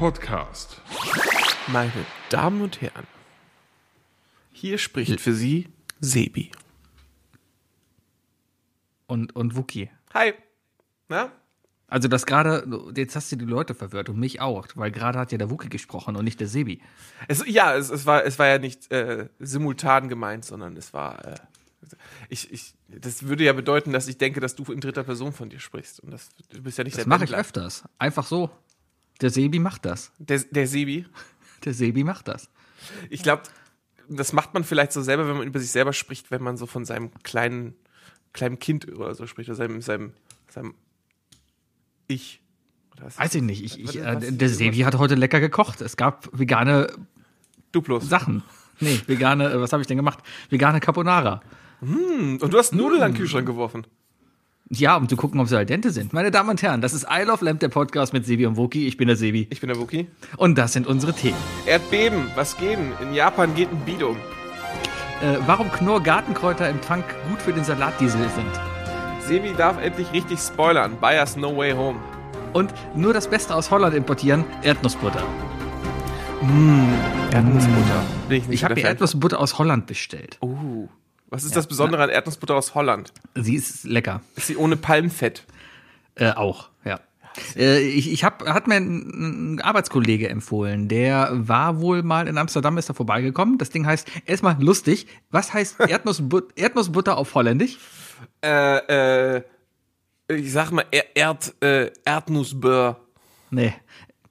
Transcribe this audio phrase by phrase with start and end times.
[0.00, 0.80] Podcast.
[1.66, 1.92] Meine
[2.30, 3.06] Damen und Herren,
[4.50, 5.68] hier spricht für Sie
[6.00, 6.52] Sebi.
[9.06, 9.90] und, und Wookie.
[10.14, 10.32] Hi.
[11.10, 11.30] Na?
[11.86, 12.66] Also das gerade,
[12.96, 15.68] jetzt hast du die Leute verwirrt und mich auch, weil gerade hat ja der Wookie
[15.68, 16.80] gesprochen und nicht der Sebi.
[17.28, 21.22] Es, ja, es, es, war, es war ja nicht äh, simultan gemeint, sondern es war.
[21.26, 21.34] Äh,
[22.30, 25.50] ich, ich, das würde ja bedeuten, dass ich denke, dass du in dritter Person von
[25.50, 26.00] dir sprichst.
[26.00, 27.84] Und das, du bist ja nicht Das mache ich öfters.
[27.98, 28.48] Einfach so.
[29.20, 30.12] Der Sebi macht das.
[30.18, 31.06] Der, der Sebi.
[31.64, 32.48] Der Sebi macht das.
[33.10, 33.42] Ich glaube,
[34.08, 36.64] das macht man vielleicht so selber, wenn man über sich selber spricht, wenn man so
[36.64, 37.74] von seinem kleinen,
[38.32, 40.14] kleinen Kind oder so spricht, oder seinem, seinem,
[40.48, 40.74] seinem
[42.06, 42.40] Ich.
[43.16, 43.62] Weiß ich nicht.
[43.62, 45.82] Ich, ich, äh, der Sebi hat heute lecker gekocht.
[45.82, 46.90] Es gab vegane
[47.72, 48.08] Duplos.
[48.08, 48.42] Sachen.
[48.80, 50.20] Nee, vegane, äh, was habe ich denn gemacht?
[50.48, 51.42] Vegane Carbonara.
[51.80, 53.86] Und du hast Nudeln an den Kühlschrank geworfen.
[54.72, 56.12] Ja, um zu gucken, ob sie al dente sind.
[56.12, 58.86] Meine Damen und Herren, das ist I Love Lamp, der Podcast mit Sebi und Wookie.
[58.86, 59.48] Ich bin der Sebi.
[59.50, 60.06] Ich bin der Wookie.
[60.36, 61.36] Und das sind unsere Themen.
[61.66, 62.92] Erdbeben, was gehen?
[63.02, 64.14] In Japan geht ein Beat um.
[64.14, 68.60] Äh, warum Knorr Gartenkräuter im Tank gut für den Salatdiesel sind.
[69.26, 70.96] Sebi darf endlich richtig spoilern.
[71.00, 71.98] Buyers No Way Home.
[72.52, 75.24] Und nur das Beste aus Holland importieren, Erdnussbutter.
[77.32, 78.04] Erdnussbutter.
[78.28, 78.84] Bin ich Ich habe mir.
[78.84, 80.38] Erdnussbutter aus Holland bestellt.
[80.40, 80.88] Uh,
[81.30, 83.12] was ist das Besondere an Erdnussbutter aus Holland?
[83.34, 84.20] Sie ist lecker.
[84.36, 85.44] Ist sie ohne Palmfett?
[86.16, 87.00] Äh, auch, ja.
[87.56, 92.36] Äh, ich ich hab, hat mir ein, ein Arbeitskollege empfohlen, der war wohl mal in
[92.36, 93.56] Amsterdam, ist da vorbeigekommen.
[93.58, 97.78] Das Ding heißt, erstmal lustig, was heißt Erdnussbut Erdnussbutter auf Holländisch?
[98.44, 99.42] Äh, äh,
[100.28, 103.00] ich sag mal Er- Erd, äh, Erdnussbör.
[103.50, 103.74] Nee,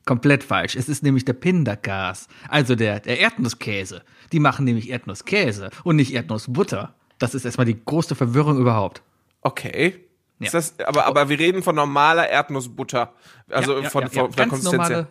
[0.06, 0.76] komplett falsch.
[0.76, 4.02] Es ist nämlich der Pindergas, also der, der Erdnusskäse.
[4.32, 6.94] Die machen nämlich Erdnusskäse und nicht Erdnussbutter.
[7.18, 9.02] Das ist erstmal die größte Verwirrung überhaupt.
[9.42, 9.96] Okay.
[10.40, 10.46] Ja.
[10.46, 13.14] Ist das, aber, aber wir reden von normaler Erdnussbutter.
[13.50, 14.90] Also Ja, ja, von, von, von der ganz Konsistenz her.
[14.90, 15.08] normale,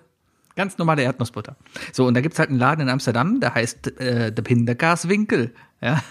[0.56, 1.56] ganz normale Erdnussbutter.
[1.92, 5.54] So, und da gibt's halt einen Laden in Amsterdam, der heißt äh, der Pindergaswinkel.
[5.80, 6.02] Ja.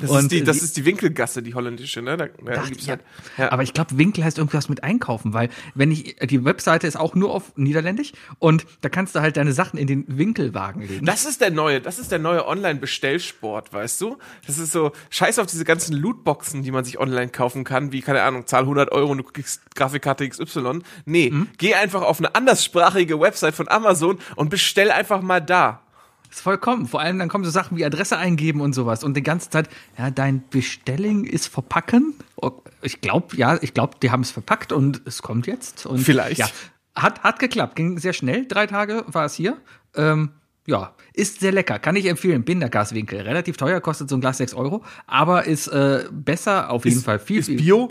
[0.00, 2.16] Das, und ist die, das ist die Winkelgasse, die holländische, ne?
[2.16, 2.92] Da, da Ach, gibt's ja.
[2.92, 3.00] halt,
[3.38, 3.52] ja.
[3.52, 7.14] Aber ich glaube, Winkel heißt irgendwas mit einkaufen, weil wenn ich die Webseite ist auch
[7.14, 11.04] nur auf Niederländisch und da kannst du halt deine Sachen in den Winkelwagen legen.
[11.06, 14.18] Das ist der neue, das ist der neue Online-Bestellsport, weißt du?
[14.46, 18.00] Das ist so, scheiß auf diese ganzen Lootboxen, die man sich online kaufen kann, wie,
[18.00, 20.80] keine Ahnung, zahl 100 Euro und du kriegst Grafikkarte XY.
[21.04, 21.48] Nee, Mhm.
[21.58, 25.80] geh einfach auf eine anderssprachige Website von Amazon und bestell einfach mal da.
[26.34, 26.86] Ist vollkommen.
[26.86, 29.68] Vor allem dann kommen so Sachen wie Adresse eingeben und sowas und die ganze Zeit,
[29.98, 32.14] ja, dein Bestelling ist verpacken.
[32.82, 35.86] Ich glaube, ja, ich glaube, die haben es verpackt und es kommt jetzt.
[35.86, 36.38] Und Vielleicht.
[36.38, 36.48] Ja,
[36.94, 38.46] hat, hat geklappt, ging sehr schnell.
[38.46, 39.56] Drei Tage war es hier.
[39.96, 40.30] Ähm,
[40.66, 42.42] ja, ist sehr lecker, kann ich empfehlen.
[42.44, 46.96] Bindergaswinkel, relativ teuer, kostet so ein Glas 6 Euro, aber ist äh, besser auf jeden
[46.98, 47.18] Ist- Fall.
[47.18, 47.88] Viel, ist Bio?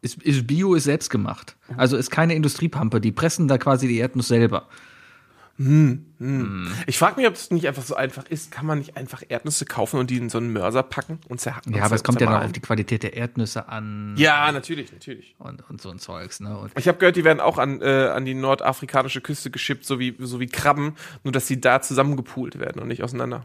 [0.00, 1.56] Ist, ist Bio, ist selbst gemacht.
[1.76, 4.68] Also ist keine Industriepampe, die pressen da quasi die Erdnuss selber.
[5.60, 8.52] Ich frage mich, ob es nicht einfach so einfach ist.
[8.52, 11.74] Kann man nicht einfach Erdnüsse kaufen und die in so einen Mörser packen und zerhacken?
[11.74, 15.34] Ja, aber es kommt ja noch auf die Qualität der Erdnüsse an Ja, natürlich, natürlich.
[15.38, 16.38] und, und so ein Zeugs.
[16.38, 16.56] Ne?
[16.56, 19.98] Und Ich habe gehört, die werden auch an, äh, an die nordafrikanische Küste geschippt, so
[19.98, 23.44] wie, so wie Krabben, nur dass sie da zusammengepoolt werden und nicht auseinander.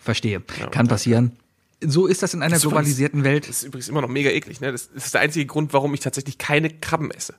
[0.00, 0.40] Verstehe.
[0.70, 1.32] Kann passieren.
[1.84, 3.48] So ist das in einer Das globalisierten Welt.
[3.48, 4.70] Das ist übrigens immer noch mega eklig, ne?
[4.70, 7.34] Das ist der einzige Grund, warum ich tatsächlich keine Krabben esse.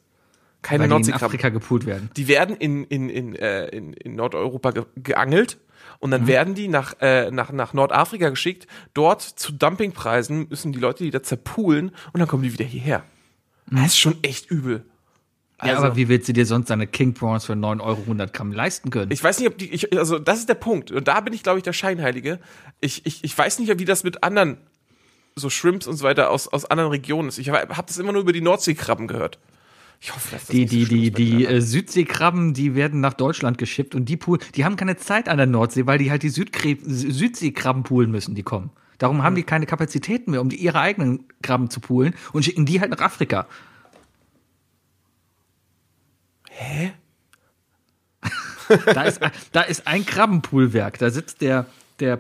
[0.64, 1.26] Keine die in Nordseekrabben.
[1.28, 2.10] Afrika gepoolt werden.
[2.18, 5.60] Die werden in, in, in, äh, in, in Nordeuropa ge geangelt
[6.00, 8.68] und dann werden die nach, äh, nach, nach Nordafrika geschickt.
[8.94, 13.04] Dort zu Dumpingpreisen müssen die Leute die da zerpoolen und dann kommen die wieder hierher.
[13.70, 14.86] Das ist schon echt übel.
[15.64, 18.52] ja, aber wie willst du dir sonst eine King Prawns für 9 Euro 100 Gramm
[18.52, 19.12] leisten können?
[19.12, 20.92] Ich weiß nicht, ob die, ich, also das ist der Punkt.
[20.92, 22.40] Und da bin ich, glaube ich, der Scheinheilige.
[22.82, 24.58] Ich, ich, ich weiß nicht, wie das mit anderen,
[25.36, 27.38] so Shrimps und so weiter aus, aus anderen Regionen ist.
[27.38, 29.40] Ich habe das immer nur über die Nordseekrabben gehört.
[30.04, 33.00] Ich hoffe, dass das die, nicht so die, die, die den äh, Südseekrabben, die werden
[33.00, 36.12] nach Deutschland geschippt und die pool, die haben keine Zeit an der Nordsee, weil die
[36.12, 38.72] halt die Südseekrabben poolen müssen, die kommen.
[38.98, 42.66] Darum haben die keine Kapazitäten mehr, um die ihre eigenen Krabben zu poolen und schicken
[42.66, 43.48] die halt nach Afrika.
[46.50, 46.92] Hä?
[48.94, 49.22] Da ist,
[49.52, 50.98] da ist ein Krabbenpoolwerk.
[50.98, 51.66] Da sitzt der,
[52.00, 52.20] der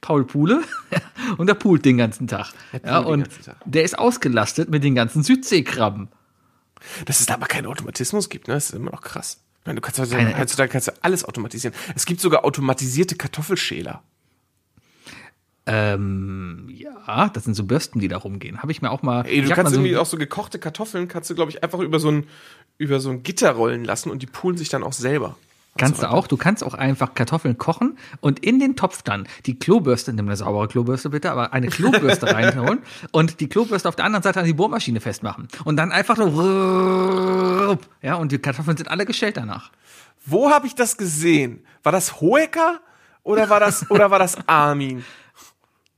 [0.00, 0.62] Paul Pule
[1.36, 2.52] und der poolt den ganzen Tag.
[2.84, 3.56] Ja, den und ganzen Tag.
[3.66, 6.08] der ist ausgelastet mit den ganzen Südseekrabben.
[7.04, 8.54] Dass es da aber keinen Automatismus gibt, ne?
[8.54, 9.40] Das ist immer noch krass.
[9.64, 11.74] Meine, du kannst heutzutage, heutzutage kannst du alles automatisieren.
[11.94, 14.02] Es gibt sogar automatisierte Kartoffelschäler.
[15.66, 18.62] Ähm, ja, das sind so Bürsten, die da rumgehen.
[18.62, 19.26] Habe ich mir auch mal.
[19.26, 21.78] Ey, du kannst mal so, irgendwie auch so gekochte Kartoffeln, kannst du, glaube ich, einfach
[21.80, 22.26] über so ein,
[22.78, 25.36] über so ein Gitter rollen lassen und die poolen sich dann auch selber.
[25.78, 26.26] Kannst du auch.
[26.26, 30.36] Du kannst auch einfach Kartoffeln kochen und in den Topf dann die Klobürste, nimm eine
[30.36, 32.80] saubere Klobürste bitte, aber eine Klobürste reinholen
[33.12, 35.48] und die Klobürste auf der anderen Seite an die Bohrmaschine festmachen.
[35.64, 39.70] Und dann einfach so, ja, und die Kartoffeln sind alle geschält danach.
[40.26, 41.64] Wo habe ich das gesehen?
[41.82, 42.80] War das Hoeker
[43.22, 45.04] oder war das oder war das Armin?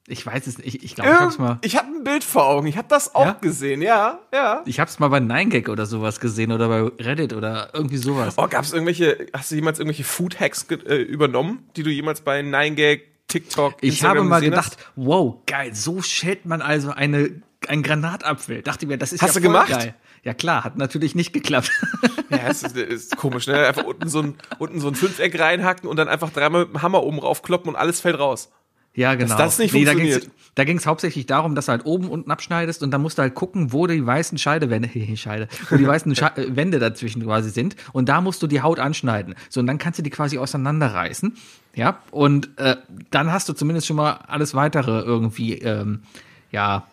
[0.09, 0.83] Ich weiß es nicht.
[0.83, 1.59] Ich glaube, ich hab's mal.
[1.63, 2.67] Ich habe ein Bild vor Augen.
[2.67, 3.33] Ich habe das auch Ja?
[3.41, 3.83] gesehen.
[3.83, 4.63] Ja, ja.
[4.67, 8.35] Ich hab's mal bei 9gag oder sowas gesehen oder bei Reddit oder irgendwie sowas.
[8.37, 9.29] Oh, gab es irgendwelche?
[9.33, 13.91] Hast du jemals irgendwelche Food Hacks äh, übernommen, die du jemals bei 9gag, TikTok, Ich
[13.91, 18.63] Instagram habe mal gesehen gedacht, wow, geil, so schält man also eine, ein Granatapfel.
[18.63, 19.71] Dachte mir, das ist Hast ja du gemacht?
[19.71, 19.95] geil.
[20.25, 21.71] Ja klar, hat natürlich nicht geklappt.
[22.03, 22.13] Hast?
[22.33, 23.67] Ja, es ist, ist komisch, ne?
[23.67, 26.81] Einfach unten so ein unten so ein Fünfeck reinhacken und dann einfach dreimal mit dem
[26.83, 28.51] Hammer oben raufkloppen und alles fällt raus.
[28.95, 29.37] Ja, genau.
[29.37, 30.31] das nicht da ging's- funktioniert.
[30.55, 33.23] Da ging es hauptsächlich darum, dass du halt oben unten abschneidest und dann musst du
[33.23, 37.49] halt gucken, wo die weißen Scheidewände, Scheide, wo die weißen Sche äh, Wände dazwischen quasi
[37.49, 37.75] sind.
[37.95, 39.35] Und da musst du die Haut anschneiden.
[39.49, 41.35] So, und dann kannst du die quasi auseinanderreißen.
[41.75, 42.77] Ja, und äh,
[43.11, 46.03] dann hast du zumindest schon mal alles weitere irgendwie, ähm,
[46.51, 46.87] ja,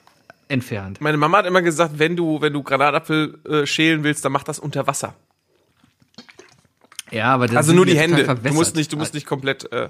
[0.48, 1.01] entfernt.
[1.01, 4.44] Meine Mama hat immer gesagt, wenn du wenn du Granatapfel äh, schälen willst, dann mach
[4.44, 5.16] das unter Wasser.
[7.12, 8.24] Ja, aber das Also nur die Hände.
[8.42, 9.69] Du musst nicht, du musst nicht komplett.
[9.74, 9.90] Äh,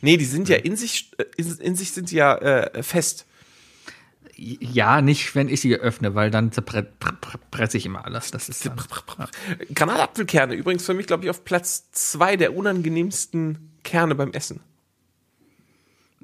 [0.00, 3.26] nee, die sind ja in sich, äh, in, sich sind die ja äh, fest.
[4.36, 8.30] Ja, nicht, wenn ich sie öffne, weil dann zerpresse ich immer alles.
[8.30, 8.70] Das ist
[9.74, 14.60] Granatapfelkerne übrigens für mich, glaube ich, auf Platz zwei der unangenehmsten Kerne beim Essen.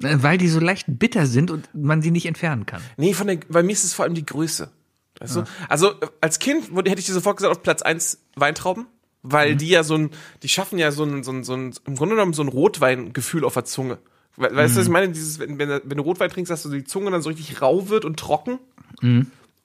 [0.01, 2.81] Äh, weil die so leicht bitter sind und man sie nicht entfernen kann.
[2.97, 4.71] Nee, von der, bei mir ist es vor allem die Größe.
[5.19, 5.43] Weißt du?
[5.69, 8.87] Also äh, als Kind hätte ich dir sofort gesagt, auf Platz eins Weintrauben,
[9.31, 10.09] weil die ja so ein,
[10.43, 13.43] die schaffen ja so ein, so ein, so ein im Grunde genommen so ein Rotweingefühl
[13.45, 13.97] auf der Zunge.
[14.37, 15.09] We- Weißt du, was ich meine?
[15.09, 18.05] Dieses, wenn, wenn, du Rotwein trinkst, dass du die Zunge dann so richtig rau wird
[18.05, 18.59] und trocken.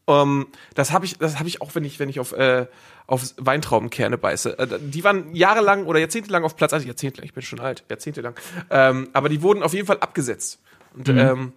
[0.07, 2.67] Ähm, das habe ich, das habe ich auch, wenn ich, wenn ich auf, äh,
[3.07, 4.59] auf Weintraubenkerne beiße.
[4.59, 8.35] Äh, die waren jahrelang oder jahrzehntelang auf Platz, also jahrzehntelang, ich bin schon alt, jahrzehntelang.
[8.71, 10.61] Ähm, aber die wurden auf jeden Fall abgesetzt.
[10.97, 11.53] Und, ähm,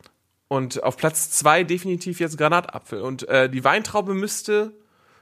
[0.47, 3.01] und auf Platz zwei definitiv jetzt Granatapfel.
[3.01, 4.71] Und äh, die Weintraube müsste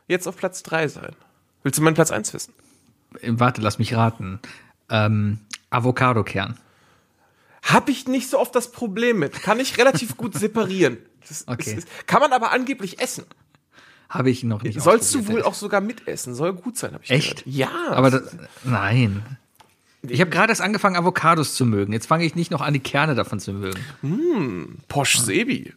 [0.07, 1.15] jetzt auf Platz drei sein.
[1.63, 2.53] Willst du meinen Platz eins wissen?
[3.23, 4.39] Warte, lass mich raten.
[4.89, 6.57] Ähm, Avocado-Kern.
[7.63, 9.33] Hab ich nicht so oft das Problem mit.
[9.41, 10.97] Kann ich relativ gut separieren.
[11.27, 11.75] Das, Okay.
[11.75, 13.25] ist, kann man aber angeblich essen.
[14.09, 16.33] Habe ich noch nicht Sollst du wohl auch sogar mitessen.
[16.35, 17.45] Soll gut sein, habe ich Echt?
[17.45, 17.55] gehört.
[17.55, 17.69] Ja.
[17.91, 19.23] Aber das, nein.
[20.01, 21.93] Ich habe gerade erst angefangen, Avocados zu mögen.
[21.93, 24.81] Jetzt fange ich nicht noch an, die Kerne davon zu mögen.
[24.87, 25.73] Posch Sebi.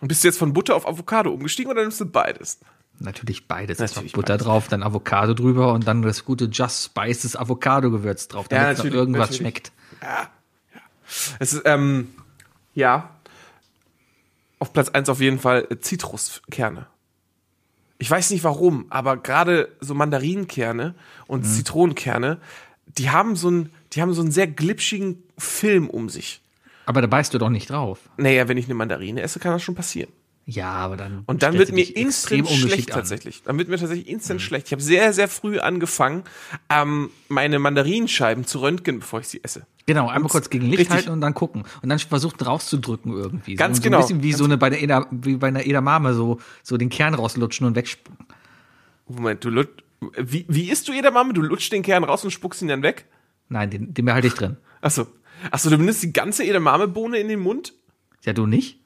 [0.00, 2.58] Und bist du jetzt von Butter auf Avocado umgestiegen oder nimmst du beides?
[2.98, 3.78] Natürlich beides.
[3.78, 8.58] Natürlich Butter drauf, dann Avocado drüber und dann das gute Just Spices Avocado-Gewürz drauf, Ja,
[8.58, 9.38] damit noch natürlich, irgendwas natürlich.
[9.38, 9.72] schmeckt.
[11.38, 12.14] Es ist, ähm,
[12.74, 13.10] ja.
[14.58, 16.86] Auf Platz eins auf jeden Fall äh, Zitruskerne.
[17.98, 20.94] Ich weiß nicht warum, aber gerade so Mandarinenkerne
[21.26, 22.38] und Zitronenkerne,
[22.86, 26.40] die haben so einen, die haben so einen sehr glitschigen Film um sich.
[26.86, 28.00] Aber da beißt du doch nicht drauf.
[28.16, 30.12] Naja, wenn ich eine Mandarine esse, kann das schon passieren.
[30.44, 31.22] Ja, aber dann.
[31.26, 32.98] Und dann wird mir instant schlecht an.
[32.98, 33.42] tatsächlich.
[33.44, 34.66] Dann wird mir tatsächlich instant schlecht.
[34.66, 36.24] Ich habe sehr, sehr früh angefangen,
[36.68, 39.66] ähm, meine Mandarinenscheiben zu röntgen, bevor ich sie esse.
[39.86, 41.64] Genau, einmal kurz gegen Licht halten und dann gucken.
[41.82, 43.54] Und dann versuchen rauszudrücken irgendwie.
[43.54, 44.00] Ganz so, genau.
[44.00, 46.76] So ein bisschen wie so eine bei der Eda, wie bei einer Edamame, so, so
[46.76, 48.26] den Kern rauslutschen und wegspucken.
[49.08, 49.82] Moment, du lut
[50.16, 51.32] wie, wie isst du jeder Mame?
[51.32, 53.06] Du lutschst den Kern raus und spuckst ihn dann weg?
[53.48, 54.56] Nein, den, den behalte ich drin.
[54.80, 55.06] Achso.
[55.50, 57.74] Achso, du benutzt die ganze Edamame-Bohne in den Mund?
[58.24, 58.80] Ja, du nicht?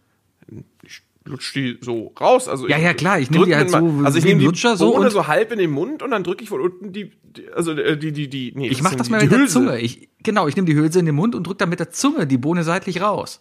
[0.83, 2.49] Ich lutsch die so raus.
[2.49, 4.77] Also Ja, ja, klar, ich nehm drück die halt so Also ich nehme die Lutscher
[4.77, 7.51] so und- so halb in den Mund und dann drücke ich von unten die, die
[7.53, 9.47] also äh, die, die, die, nee, Ich mache das mal mit der.
[9.47, 9.79] Zunge.
[9.81, 12.27] Ich, genau, ich nehme die Hülse in den Mund und drücke dann mit der Zunge
[12.27, 13.41] die Bohne seitlich raus.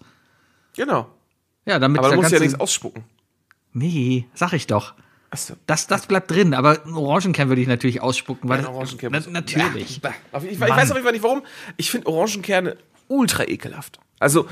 [0.75, 1.07] Genau.
[1.65, 3.03] Ja, damit Aber du musst ja nichts ausspucken.
[3.73, 4.93] Nee, sag ich doch.
[5.31, 5.55] Achso.
[5.65, 9.31] Das, das bleibt drin, aber einen Orangenkern würde ich natürlich ausspucken, weil Ja, Orangenkern na,
[9.31, 9.99] natürlich.
[10.01, 10.13] Bah.
[10.43, 11.41] Ich, ich weiß auf jeden Fall nicht warum.
[11.77, 12.77] Ich finde Orangenkerne
[13.07, 13.99] ultra ekelhaft.
[14.19, 14.47] Also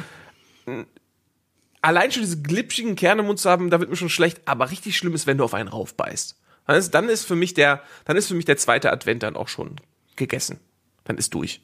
[1.84, 4.42] allein schon diese glitschigen Kerne im Mund zu haben, da wird mir schon schlecht.
[4.46, 6.36] Aber richtig schlimm ist, wenn du auf einen raufbeißt.
[6.66, 9.36] Dann ist, dann ist für mich der, dann ist für mich der zweite Advent dann
[9.36, 9.76] auch schon
[10.16, 10.60] gegessen.
[11.04, 11.62] Dann ist durch.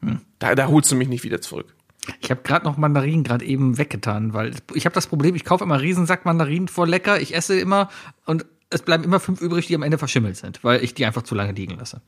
[0.00, 0.20] Hm.
[0.38, 1.74] Da, da holst du mich nicht wieder zurück.
[2.20, 5.64] Ich habe gerade noch Mandarinen gerade eben weggetan, weil ich habe das Problem, ich kaufe
[5.64, 7.90] immer Riesensack Mandarinen vor lecker, ich esse immer
[8.24, 11.22] und es bleiben immer fünf übrig, die am Ende verschimmelt sind, weil ich die einfach
[11.22, 12.00] zu lange liegen lasse.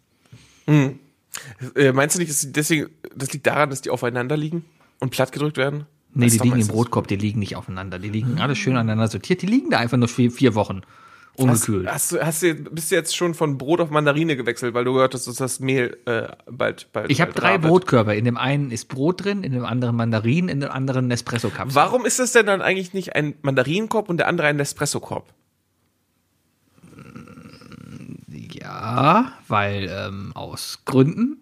[1.75, 4.64] Äh, meinst du nicht, dass deswegen, das liegt daran, dass die aufeinander liegen
[5.00, 5.87] und platt gedrückt werden?
[6.12, 9.09] Nee, Das die liegen im Brotkorb, die liegen nicht aufeinander, die liegen alle schön aneinander
[9.09, 10.81] sortiert, die liegen da einfach nur vier, vier Wochen
[11.38, 11.88] Hast, ungekühlt.
[11.88, 14.93] hast du, hast du, bist du jetzt schon von Brot auf Mandarine gewechselt, weil du
[14.93, 17.11] gehört hast, dass das Mehl äh, bald, bald.
[17.11, 17.71] ich habe bald drei wird?
[17.71, 21.75] Brotkörper, in dem einen ist Brot drin, in dem anderen Mandarinen, in dem anderen Nespresso-Kapsel.
[21.76, 25.33] Warum ist das denn dann eigentlich nicht ein Mandarinenkorb und der andere ein Nespresso-Korb?
[28.52, 31.38] Ja, weil ähm, aus Gründen.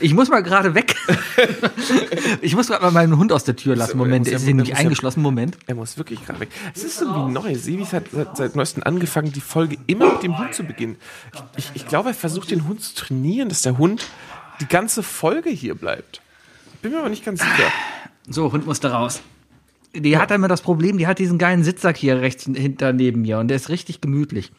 [0.00, 0.94] Ich muss mal gerade weg.
[2.42, 3.96] ich muss gerade mal meinen Hund aus der Tür lassen.
[3.96, 5.22] Moment, er ja- ist hier er nämlich ja- eingeschlossen.
[5.22, 5.56] Moment.
[5.66, 6.50] Er muss wirklich gerade weg.
[6.74, 7.54] Es ist irgendwie neu.
[7.54, 10.96] Sebi hat seit, seit neuestem angefangen, die Folge immer mit dem Hund zu beginnen.
[11.56, 14.06] Ich, ich glaube, er versucht den Hund zu trainieren, dass der Hund
[14.60, 16.20] die ganze Folge hier bleibt.
[16.82, 17.72] Bin mir aber nicht ganz sicher.
[18.28, 19.22] So, Hund musste raus.
[19.94, 23.38] Die hat immer das Problem, die hat diesen geilen Sitzsack hier rechts hinter neben mir
[23.38, 24.52] und der ist richtig gemütlich.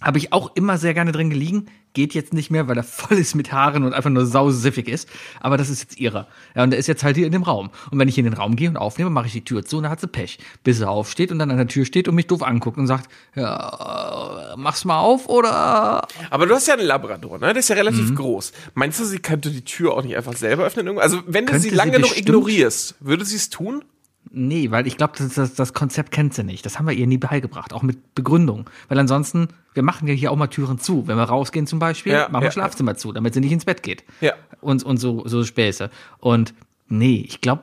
[0.00, 1.66] Habe ich auch immer sehr gerne drin gelegen.
[1.92, 5.08] Geht jetzt nicht mehr, weil er voll ist mit Haaren und einfach nur sausiffig ist.
[5.40, 6.28] Aber das ist jetzt ihrer.
[6.54, 7.70] Ja, und der ist jetzt halt hier in dem Raum.
[7.90, 9.84] Und wenn ich in den Raum gehe und aufnehme, mache ich die Tür zu und
[9.84, 10.38] dann hat sie Pech.
[10.62, 13.10] Bis er aufsteht und dann an der Tür steht und mich doof anguckt und sagt,
[13.34, 16.06] ja, mach's mal auf oder.
[16.30, 17.48] Aber du hast ja einen Labrador, ne?
[17.48, 18.52] Der ist ja relativ groß.
[18.74, 20.98] Meinst du, sie könnte die Tür auch nicht einfach selber öffnen?
[20.98, 23.84] Also, wenn du sie lange noch ignorierst, würde sie es tun?
[24.30, 26.66] Nee, weil ich glaube, das, das, das Konzept kennt sie nicht.
[26.66, 28.68] Das haben wir ihr nie beigebracht, auch mit Begründung.
[28.88, 31.06] Weil ansonsten, wir machen ja hier auch mal Türen zu.
[31.06, 32.52] Wenn wir rausgehen zum Beispiel, Ja, machen wir ja.
[32.52, 34.04] Schlafzimmer zu, damit sie nicht ins Bett geht.
[34.20, 34.34] Ja.
[34.60, 35.90] Und, und so, so Späße.
[36.18, 36.54] Und
[36.88, 37.62] nee, ich glaube,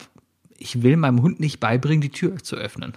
[0.57, 2.93] ich will meinem Hund nicht beibringen, die Tür zu öffnen.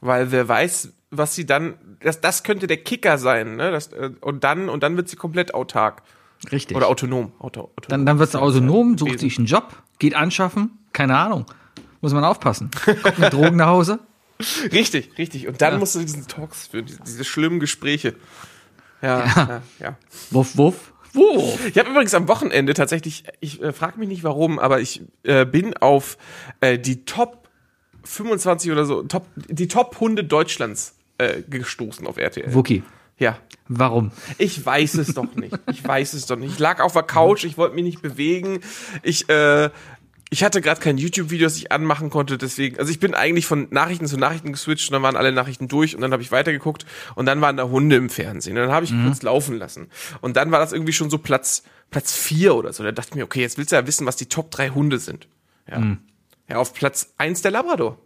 [0.00, 3.70] Weil wer weiß, was sie dann, das, das könnte der Kicker sein, ne?
[3.70, 6.02] Das, äh, und dann, und dann wird sie komplett autark.
[6.52, 6.76] Richtig.
[6.76, 7.32] Oder autonom.
[7.38, 7.88] Auto, autonom.
[7.88, 11.46] dann dann wird sie autonom, sucht sich einen Job, geht anschaffen, keine Ahnung.
[12.06, 12.70] Muss man aufpassen.
[13.02, 13.98] Kommt mit Drogen nach Hause.
[14.70, 15.48] Richtig, richtig.
[15.48, 15.78] Und dann Ja.
[15.80, 18.14] musst du diesen Talks führen, diese, diese schlimmen Gespräche.
[19.02, 19.96] Ja, ja, ja.
[20.30, 20.92] Wuff, wuff.
[21.14, 21.66] Wuff.
[21.66, 25.44] Ich habe übrigens am Wochenende tatsächlich, ich äh, frage mich nicht warum, aber ich äh,
[25.44, 26.16] bin auf
[26.60, 27.48] äh, die Top
[28.04, 32.54] 25 oder so, Top, die Top Hunde Deutschlands äh, gestoßen auf RTL.
[32.54, 32.84] Wookie.
[33.18, 33.38] Ja.
[33.68, 34.12] Warum?
[34.38, 35.58] Ich weiß es doch nicht.
[35.72, 36.52] Ich weiß es doch nicht.
[36.52, 38.60] Ich lag auf der Couch, ich wollte mich nicht bewegen.
[39.02, 39.70] Ich, äh,
[40.30, 43.68] ich hatte gerade kein YouTube-Video, das ich anmachen konnte, deswegen, also ich bin eigentlich von
[43.70, 46.84] Nachrichten zu Nachrichten geswitcht und dann waren alle Nachrichten durch und dann habe ich weitergeguckt
[47.14, 48.56] und dann waren da Hunde im Fernsehen.
[48.56, 49.88] Und dann habe ich kurz laufen lassen.
[50.20, 52.82] Und dann war das irgendwie schon so Platz, Platz vier oder so.
[52.82, 54.98] Da dachte ich mir, okay, jetzt willst du ja wissen, was die Top drei Hunde
[54.98, 55.28] sind.
[55.70, 55.96] Ja.
[56.48, 57.98] Ja, auf Platz eins der Labrador.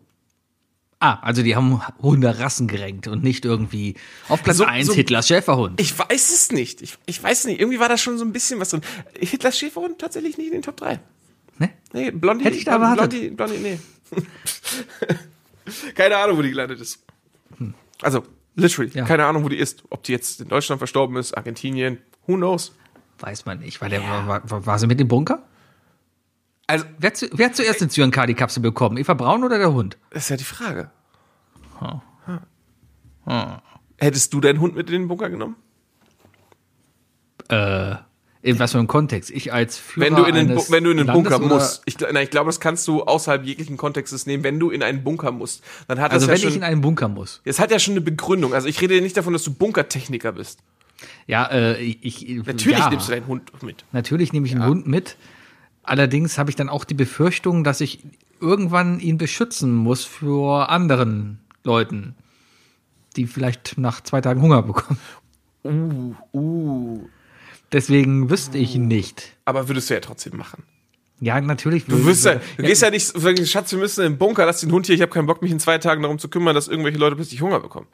[1.02, 3.94] Ah, also die haben Hunderassen gerankt und nicht irgendwie
[4.28, 5.80] auf Platz So- 1 so- Hitlers Schäferhund.
[5.80, 6.82] Ich weiß es nicht.
[6.82, 7.58] Ich, ich weiß es nicht.
[7.60, 8.82] Irgendwie war da schon so ein bisschen was drin.
[9.18, 11.00] Hitlers Schäferhund tatsächlich nicht in den Top drei.
[11.60, 11.70] Ne?
[11.92, 12.44] Nee, Blondie.
[12.44, 13.10] Hätte ich da erwartet.
[13.10, 13.78] Blondie, Blondie, nee.
[15.94, 17.04] keine Ahnung, wo die gelandet ist.
[18.02, 18.24] Also,
[18.56, 19.04] literally, Ja.
[19.04, 19.84] keine Ahnung, wo die ist.
[19.90, 22.74] Ob die jetzt in Deutschland verstorben ist, Argentinien, who knows?
[23.18, 23.80] Weiß man nicht.
[23.80, 25.46] War, der, war, war, war sie mit dem Bunker?
[26.66, 28.96] Also, Wer, hat zu, wer hat zuerst eine Zyankali-Kapsel bekommen?
[28.96, 29.98] Eva Braun oder der Hund?
[30.10, 30.90] das ist ja die Frage.
[33.98, 35.56] Hättest du deinen Hund mit in den Bunker genommen?
[37.48, 37.96] Äh,
[38.42, 39.30] in was für einem Kontext?
[39.30, 41.82] Ich als Führer Wenn du in den, wenn du in den Landes Bunker oder- musst.
[41.84, 44.44] Ich, nein, ich glaube, das kannst du außerhalb jeglichen Kontextes nehmen.
[44.44, 46.64] Wenn du in einen Bunker musst, dann hat Also das wenn ja ich schon, in
[46.68, 47.40] einen Bunker muss.
[47.44, 48.54] es hat ja schon eine Begründung.
[48.54, 50.60] Also ich rede ja nicht davon, dass du Bunkertechniker bist.
[51.26, 53.84] Ja, äh, ich, ich Natürlich ja, nimmst du deinen Hund mit.
[53.92, 55.16] Natürlich nehme ich einen Hund mit.
[55.82, 58.00] Allerdings habe ich dann auch die Befürchtung, dass ich
[58.40, 62.14] irgendwann ihn beschützen muss vor anderen Leuten,
[63.16, 64.98] die vielleicht nach zwei Tagen Hunger bekommen.
[65.64, 67.08] Uh, uh.
[67.72, 69.36] Deswegen wüsste ich nicht.
[69.44, 70.64] Aber würdest du ja trotzdem machen.
[71.20, 71.84] Ja, natürlich.
[71.84, 74.46] Du wirst ja, du gehst ja nicht, so, sagen, Schatz, wir müssen in den Bunker,
[74.46, 76.54] lass den Hund hier, ich habe keinen Bock, mich in zwei Tagen darum zu kümmern,
[76.54, 77.86] dass irgendwelche Leute plötzlich Hunger bekommen.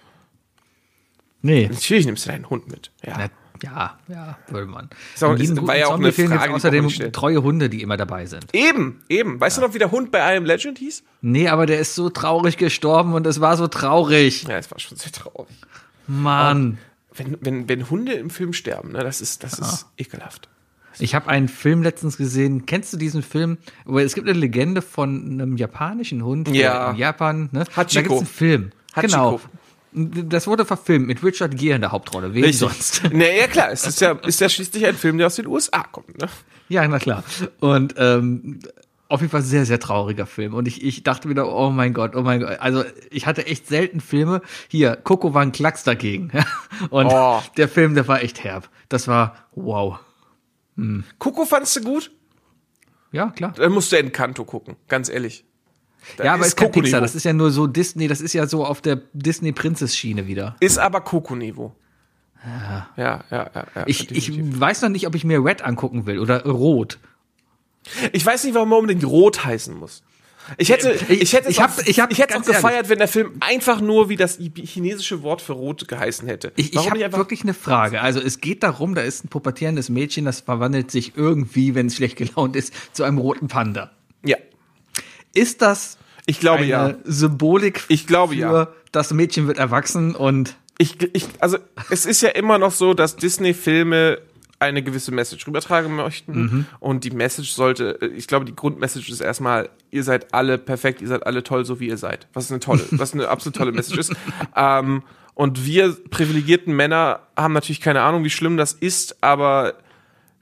[1.43, 1.69] Nee.
[1.69, 2.91] Natürlich nimmst du deinen Hund mit.
[3.05, 3.15] Ja.
[3.19, 3.29] Na,
[3.63, 4.91] ja, ja, würde man.
[5.39, 8.47] Jedem ist- war ja auch eine Frage, außerdem treue Hunde, die immer dabei sind.
[8.53, 9.41] Eben, eben.
[9.41, 11.03] Weißt du noch, wie der Hund bei Am Legend hieß?
[11.23, 14.45] Nee, aber der ist so traurig gestorben und es war so traurig.
[14.45, 15.55] Ja, es war schon sehr traurig.
[16.07, 16.79] Mann.
[17.17, 20.49] Wenn, wenn, wenn Hunde im Film sterben, ne, das ist, das ist ekelhaft.
[20.99, 22.65] Ich habe einen Film letztens gesehen.
[22.65, 23.59] Kennst du diesen Film?
[23.85, 26.93] Wo es gibt eine Legende von einem japanischen Hund Ja.
[26.93, 27.51] in Japan.
[27.53, 27.65] Ne?
[27.65, 28.03] Da Hachiko.
[28.03, 28.71] gibt's einen Film.
[28.95, 29.41] Hachiko.
[29.93, 30.25] Genau.
[30.29, 32.33] Das wurde verfilmt mit Richard Gere in der Hauptrolle.
[32.35, 33.03] Wen sonst?
[33.13, 35.83] Nee, ja klar, es ist ja, ist ja schließlich ein Film, der aus den USA
[35.85, 36.29] kommt, ne?
[36.69, 37.25] Ja, na klar.
[37.61, 38.61] Und ähm,
[39.09, 40.55] auf jeden Fall sehr, sehr trauriger Film.
[40.55, 42.59] Und ich, ich dachte wieder, oh mein Gott, oh mein Gott.
[42.61, 44.43] Also ich hatte echt selten Filme.
[44.69, 46.31] Hier, Coco war ein Klacks dagegen.
[46.91, 47.41] Und Oh.
[47.57, 48.69] der Film, der war echt herb.
[48.89, 49.99] Das war wow.
[51.19, 52.11] Coco fandst du gut?
[53.13, 53.53] Ja, klar.
[53.57, 55.45] Dann musst du Encanto gucken, ganz ehrlich.
[56.19, 56.71] Da Ja, aber ist kein.
[56.71, 57.01] Pixar.
[57.01, 58.09] Das ist ja nur so Disney.
[58.09, 60.57] Das ist ja so auf der Disney-Prinzess-Schiene wieder.
[60.61, 61.75] Ist aber Coco-Niveau.
[62.45, 63.51] Ja, ja, ja.
[63.55, 64.61] ja Ich, ich definitiv.
[64.61, 66.99] weiß noch nicht, ob ich mir Red angucken will oder Rot.
[68.13, 70.03] Ich weiß nicht, warum er unbedingt rot heißen muss.
[70.59, 72.63] Ich hätte, ich, hätte, es ich hab- auch, ich hab- ich hätte auch ganz ehrlich.
[72.63, 76.53] gefeiert, wenn der Film einfach nur wie das chinesische Wort für rot geheißen hätte.
[76.55, 78.01] Ich, ich habe wirklich eine Frage.
[78.01, 81.97] Also es geht darum, da ist ein pubertierendes Mädchen, das verwandelt sich irgendwie, wenn es
[81.97, 83.91] schlecht gelaunt ist, zu einem roten Panda.
[84.25, 84.37] ja,
[85.35, 86.95] Ist das ich glaube eine ja.
[87.05, 88.69] Symbolik Ich glaube, für ja.
[88.93, 91.59] das Mädchen wird erwachsen und Ich, ich, also
[91.91, 94.19] es ist ja immer noch so, dass Disney-Filme
[94.59, 96.33] eine gewisse Message rübertragen möchten.
[96.33, 96.67] Mhm.
[96.81, 101.09] Und die Message sollte, ich glaube, die Grundmessage ist erstmal, ihr seid alle perfekt, ihr
[101.09, 102.27] seid alle toll, so wie ihr seid.
[102.33, 104.13] Was eine tolle, was eine absolut tolle Message ist.
[104.55, 105.03] Ähm,
[105.35, 109.75] und wir privilegierten Männer haben natürlich keine Ahnung, wie schlimm das ist, aber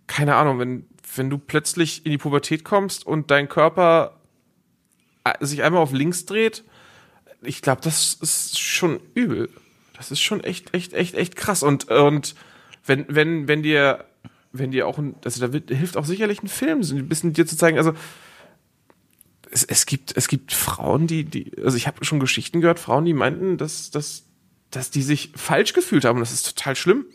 [0.06, 4.20] keine Ahnung, wenn wenn du plötzlich in die Pubertät kommst und dein Körper
[5.24, 6.64] äh, sich einmal auf links dreht,
[7.42, 9.50] ich glaube, das ist schon übel.
[9.96, 11.62] Das ist schon echt, echt, echt, echt krass.
[11.62, 12.34] Und, und
[12.84, 14.04] wenn, wenn, wenn dir,
[14.52, 17.32] wenn dir auch ein, also da wird, hilft auch sicherlich ein Film, so ein bisschen
[17.32, 17.92] dir zu zeigen, also
[19.50, 23.04] es, es gibt, es gibt Frauen, die, die, also ich habe schon Geschichten gehört, Frauen,
[23.04, 24.24] die meinten, dass, dass,
[24.70, 26.18] dass die sich falsch gefühlt haben.
[26.18, 27.06] Das ist total schlimm.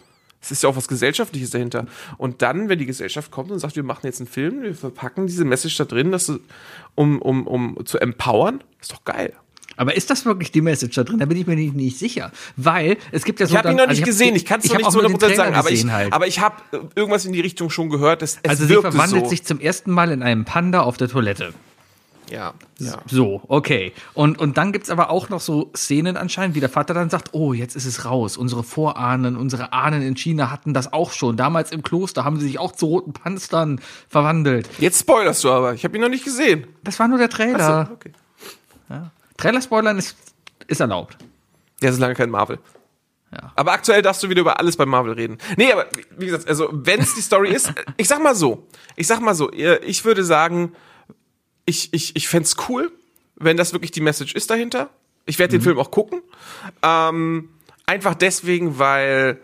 [0.41, 1.85] Es ist ja auch was Gesellschaftliches dahinter.
[2.17, 5.27] Und dann, wenn die Gesellschaft kommt und sagt, wir machen jetzt einen Film, wir verpacken
[5.27, 6.39] diese Message da drin, dass du,
[6.95, 9.33] um, um, um zu empowern, ist doch geil.
[9.79, 11.19] Aber ist das wirklich die Message da drin?
[11.19, 12.33] Da bin ich mir nicht, nicht sicher.
[12.57, 13.53] Weil es gibt ja so.
[13.53, 15.55] Ich habe ihn noch nicht also gesehen, ich kann es noch nicht zu 100% sagen,
[15.55, 16.11] aber ich, halt.
[16.11, 16.55] aber ich habe
[16.95, 18.21] irgendwas in die Richtung schon gehört.
[18.21, 19.29] Dass es also sie verwandelt so.
[19.29, 21.53] sich zum ersten Mal in einen Panda auf der Toilette.
[22.29, 22.97] Ja, ja.
[23.09, 23.93] So, okay.
[24.13, 27.29] Und, und dann gibt's aber auch noch so Szenen anscheinend, wie der Vater dann sagt,
[27.31, 28.35] oh, jetzt ist es raus.
[28.35, 31.37] Unsere Vorahnen, unsere Ahnen in China hatten das auch schon.
[31.37, 34.69] Damals im Kloster haben sie sich auch zu roten Panzern verwandelt.
[34.77, 35.73] Jetzt spoilerst du aber.
[35.73, 36.67] Ich habe ihn noch nicht gesehen.
[36.83, 37.79] Das war nur der Trailer.
[37.79, 38.11] Achso, okay.
[39.39, 40.17] Trailer-Spoilern ist,
[40.67, 41.17] ist erlaubt.
[41.81, 42.59] Ja, solange kein Marvel.
[43.31, 43.51] Ja.
[43.55, 45.37] Aber aktuell darfst du wieder über alles bei Marvel reden.
[45.55, 45.85] Nee, aber
[46.17, 49.35] wie gesagt, also wenn es die Story ist, ich sag mal so, ich sag mal
[49.35, 50.73] so, ich würde sagen,
[51.65, 52.91] ich, ich, ich fänd's cool,
[53.35, 54.89] wenn das wirklich die Message ist dahinter.
[55.25, 56.21] Ich werde den Film auch gucken.
[56.81, 57.49] Ähm,
[57.85, 59.39] einfach deswegen, weil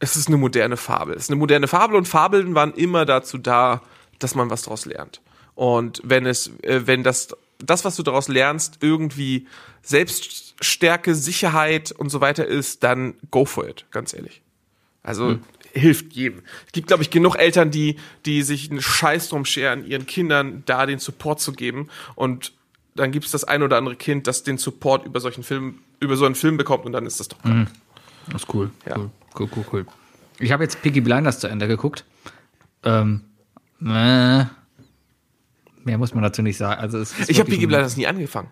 [0.00, 1.14] es ist eine moderne Fabel.
[1.14, 3.82] Es ist eine moderne Fabel und Fabeln waren immer dazu da,
[4.18, 5.20] dass man was daraus lernt.
[5.54, 7.28] Und wenn es, äh, wenn das,
[7.58, 9.46] das, was du daraus lernst, irgendwie
[9.82, 14.42] Selbststärke, Sicherheit und so weiter ist, dann go for it, ganz ehrlich.
[15.02, 15.38] Also
[15.72, 16.42] hilft jedem.
[16.66, 20.62] Es gibt, glaube ich, genug Eltern, die, die sich einen Scheiß drum scheren, ihren Kindern
[20.66, 21.88] da den Support zu geben.
[22.14, 22.52] Und
[22.94, 26.16] dann gibt es das ein oder andere Kind, das den Support über solchen Film, über
[26.16, 27.66] so einen Film bekommt und dann ist das doch geil.
[28.30, 28.70] Das ist cool.
[28.86, 28.96] Ja.
[28.96, 29.86] Cool, cool, cool, cool.
[30.38, 32.04] Ich habe jetzt Piggy Blinders zu Ende geguckt.
[32.84, 33.22] Ähm,
[33.80, 34.44] äh,
[35.84, 36.80] mehr muss man dazu nicht sagen.
[36.80, 38.50] Also, Ich habe ein- Blinders nie angefangen.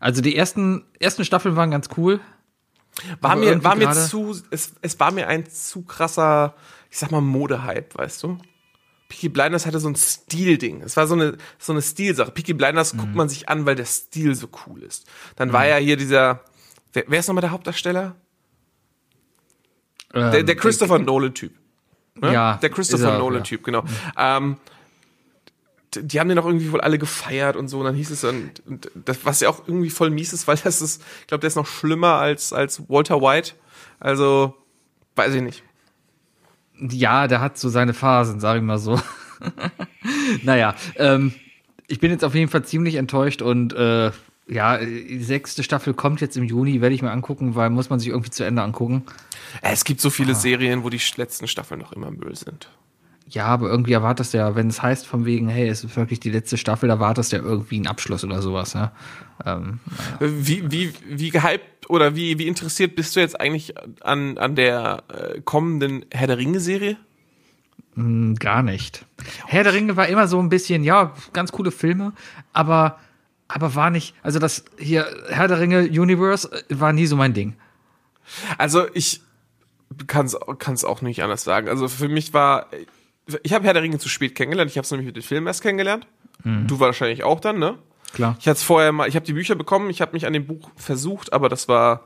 [0.00, 2.20] Also die ersten, ersten Staffeln waren ganz cool.
[3.20, 6.54] War mir, war mir zu, es, es war mir ein zu krasser,
[6.90, 8.38] ich sag mal, Modehype, weißt du?
[9.08, 10.82] Peaky Blinders hatte so ein Stil-Ding.
[10.82, 12.30] Es war so eine, so eine Stilsache.
[12.32, 12.98] Peaky Blinders Mhm.
[12.98, 15.06] guckt man sich an, weil der Stil so cool ist.
[15.36, 16.40] Dann war ja hier dieser,
[16.92, 18.16] wer, wer ist nochmal der Hauptdarsteller?
[20.14, 21.52] Der, Ähm, der Christopher Nolan-Typ.
[22.16, 22.32] Ne?
[22.32, 23.84] Ja, Der ist Christopher er, Nolan-Typ, genau.
[24.18, 24.81] Ähm, d-
[26.00, 27.78] die haben den auch irgendwie wohl alle gefeiert und so.
[27.78, 30.56] Und dann hieß es dann, und das, was ja auch irgendwie voll mies ist, weil
[30.56, 33.52] das ist, ich glaube, der ist noch schlimmer als, als Walter White.
[34.00, 34.54] Also,
[35.16, 35.62] weiß ich nicht.
[36.78, 39.00] Ja, der hat so seine Phasen, sag ich mal so.
[40.42, 41.34] naja, ähm,
[41.86, 44.10] ich bin jetzt auf jeden Fall ziemlich enttäuscht und äh,
[44.48, 48.00] ja, die sechste Staffel kommt jetzt im Juni, werde ich mir angucken, weil muss man
[48.00, 49.04] sich irgendwie zu Ende angucken.
[49.60, 50.10] Es gibt so Ah.
[50.10, 52.68] viele Serien, wo die letzten Staffeln noch immer Müll sind.
[53.32, 56.20] Ja, aber irgendwie erwartest du ja, wenn es heißt von wegen, hey, es ist wirklich
[56.20, 58.92] die letzte Staffel, da erwartest du ja irgendwie einen Abschluss oder sowas, ja.
[59.46, 59.80] Ähm,
[60.20, 65.04] Wie, wie, wie gehypt oder wie, wie interessiert bist du jetzt eigentlich an, an der
[65.08, 66.96] äh, kommenden Herr der Ringe-Serie?
[67.94, 69.04] mh, gar nicht.
[69.46, 72.12] Herr der Ringe war immer so ein bisschen, ja, ganz coole Filme,
[72.52, 72.98] aber,
[73.48, 77.34] aber war nicht, also das hier, Herr der Ringe Universe äh, war nie so mein
[77.34, 77.54] Ding.
[78.58, 79.22] Also ich
[80.06, 81.68] kann es auch nicht anders sagen.
[81.68, 82.66] Also für mich war,
[83.42, 84.70] ich habe Herr der Ringe zu spät kennengelernt.
[84.70, 86.06] Ich habe es nämlich mit dem Film erst kennengelernt.
[86.44, 87.78] Du wahrscheinlich auch dann, ne?
[88.12, 88.36] Klar.
[88.40, 90.46] Ich hatte es vorher mal, ich habe die Bücher bekommen, ich habe mich an dem
[90.46, 92.04] Buch versucht, aber das war,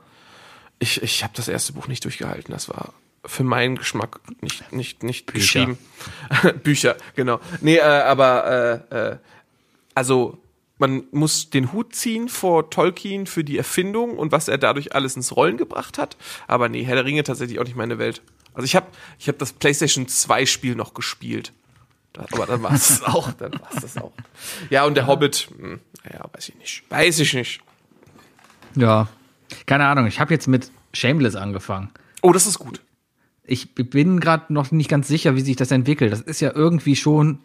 [0.79, 2.53] ich, ich habe das erste Buch nicht durchgehalten.
[2.53, 2.93] Das war
[3.25, 5.77] für meinen Geschmack nicht, nicht, nicht geschrieben.
[6.63, 7.39] Bücher, genau.
[7.61, 9.17] Nee, äh, aber äh, äh,
[9.95, 10.37] also
[10.77, 15.15] man muss den Hut ziehen vor Tolkien für die Erfindung und was er dadurch alles
[15.15, 16.15] ins Rollen gebracht hat.
[16.47, 18.21] Aber nee, Herr der Ringe tatsächlich auch nicht meine Welt.
[18.53, 18.87] Also ich habe
[19.19, 21.53] ich hab das PlayStation 2 Spiel noch gespielt.
[22.13, 23.31] Da, aber dann war es auch.
[23.33, 24.13] Dann war es das auch.
[24.69, 26.83] Ja, und der Hobbit, hm, naja, weiß ich nicht.
[26.89, 27.61] Weiß ich nicht.
[28.75, 29.07] Ja.
[29.65, 31.89] Keine Ahnung, ich habe jetzt mit Shameless angefangen.
[32.21, 32.81] Oh, das ist gut.
[33.43, 36.11] Ich bin gerade noch nicht ganz sicher, wie sich das entwickelt.
[36.11, 37.39] Das ist ja irgendwie schon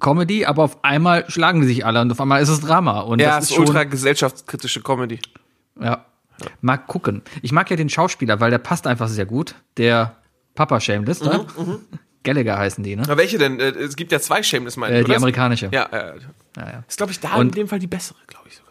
[0.00, 3.00] Comedy, aber auf einmal schlagen die sich alle und auf einmal ist es Drama.
[3.00, 5.18] Und Ja, das es ist ist schon, ultra gesellschaftskritische Comedy.
[5.78, 6.06] Ja.
[6.60, 7.22] Mal gucken.
[7.42, 9.54] Ich mag ja den Schauspieler, weil der passt einfach sehr gut.
[9.76, 10.16] Der
[10.54, 11.46] Papa Shameless, ne?
[12.22, 13.02] Gallagher heißen die, ne?
[13.06, 13.58] Na, welche denn?
[13.60, 15.68] Äh, Es gibt ja zwei Shameless, meine Äh, ich, die amerikanische.
[15.72, 16.18] Ja, äh,
[16.56, 16.84] Ja, ja.
[16.86, 18.69] ist, glaube ich, da Und- in dem Fall die bessere, glaube ich sogar.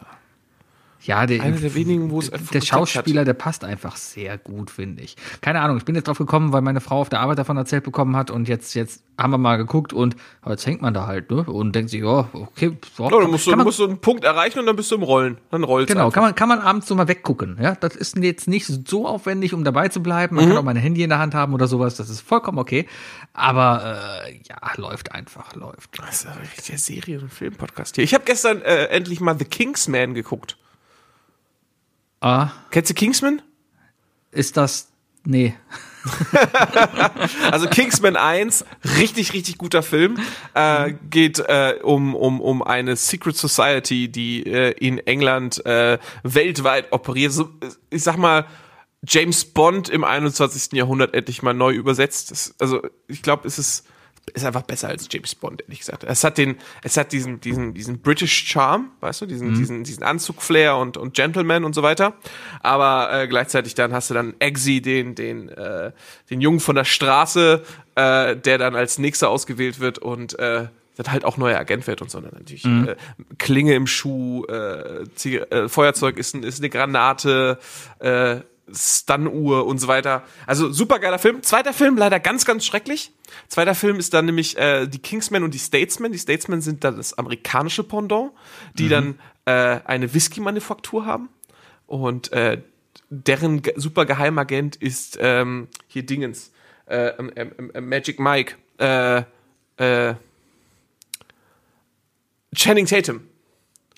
[1.10, 5.02] Ja, der, Einer der wenigen, wo es der Schauspieler, der passt einfach sehr gut, finde
[5.02, 5.16] ich.
[5.40, 7.82] Keine Ahnung, ich bin jetzt drauf gekommen, weil meine Frau auf der Arbeit davon erzählt
[7.82, 10.14] bekommen hat und jetzt, jetzt haben wir mal geguckt und
[10.46, 11.42] jetzt hängt man da halt, ne?
[11.42, 14.22] Und denkt sich, ja, okay, so, Ja, dann musst du, man, musst du einen Punkt
[14.22, 15.38] erreichen und dann bist du im Rollen.
[15.50, 17.74] Dann rollst genau, kann man, kann man abends so mal weggucken, ja?
[17.74, 20.36] Das ist jetzt nicht so aufwendig, um dabei zu bleiben.
[20.36, 22.58] Man kann auch mal ein Handy in der Hand haben oder sowas, das ist vollkommen
[22.58, 22.86] okay.
[23.32, 25.98] Aber äh, ja, läuft einfach, läuft.
[25.98, 28.04] Das ist ja Serien- und Film-Podcast hier.
[28.04, 30.56] Ich habe gestern äh, endlich mal The Kingsman geguckt.
[32.20, 33.42] Ah, Kennst du Kingsman?
[34.32, 34.88] ist das.
[35.24, 35.54] Nee.
[37.50, 38.64] Also Kingsman 1,
[38.96, 40.18] richtig, richtig guter Film.
[40.54, 46.92] Äh, geht äh, um, um, um eine Secret Society, die äh, in England äh, weltweit
[46.92, 47.32] operiert.
[47.32, 47.50] So,
[47.90, 48.46] ich sag mal,
[49.06, 50.72] James Bond im 21.
[50.72, 52.30] Jahrhundert endlich mal neu übersetzt.
[52.30, 53.86] Das, also ich glaube, es ist,
[54.32, 56.04] ist einfach besser als James Bond, ehrlich gesagt.
[56.04, 60.02] Es hat den, es hat diesen, diesen, diesen British Charm, weißt du, diesen, diesen, diesen
[60.04, 62.14] Anzug-Flair und, und Gentleman und so weiter.
[62.60, 65.90] Aber äh, gleichzeitig dann hast du dann Eggsy, den, den, äh,
[66.30, 67.62] den Jungen von der Straße,
[67.96, 72.02] äh, der dann als nächster ausgewählt wird und äh, dann halt auch neuer Agent wird
[72.02, 72.20] und so.
[72.20, 72.94] Dann natürlich äh,
[73.38, 77.58] Klinge im Schuh, äh, Ziga- äh, Feuerzeug ist, ein, ist eine Granate,
[77.98, 78.36] äh,
[78.74, 80.22] Stun-Uhr und so weiter.
[80.46, 81.42] Also super geiler Film.
[81.42, 83.12] Zweiter Film leider ganz, ganz schrecklich.
[83.48, 86.12] Zweiter Film ist dann nämlich äh, die Kingsmen und die Statesmen.
[86.12, 88.32] Die Statesmen sind dann das amerikanische Pendant,
[88.74, 91.28] die dann äh, eine Whisky-Manufaktur haben
[91.86, 92.62] und äh,
[93.08, 96.52] deren ge- super Geheimagent ist ähm, hier Dingens,
[96.86, 97.32] äh, ähm,
[97.74, 99.22] ähm, Magic Mike, äh,
[99.76, 100.14] äh,
[102.54, 103.22] Channing Tatum.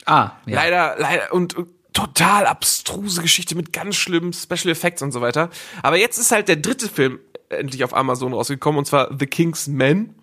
[0.04, 0.56] Ah, ja.
[0.56, 5.50] Leider, leider und, und total abstruse Geschichte mit ganz schlimmen Special Effects und so weiter.
[5.82, 9.66] Aber jetzt ist halt der dritte Film endlich auf Amazon rausgekommen und zwar The King's
[9.68, 10.14] Men.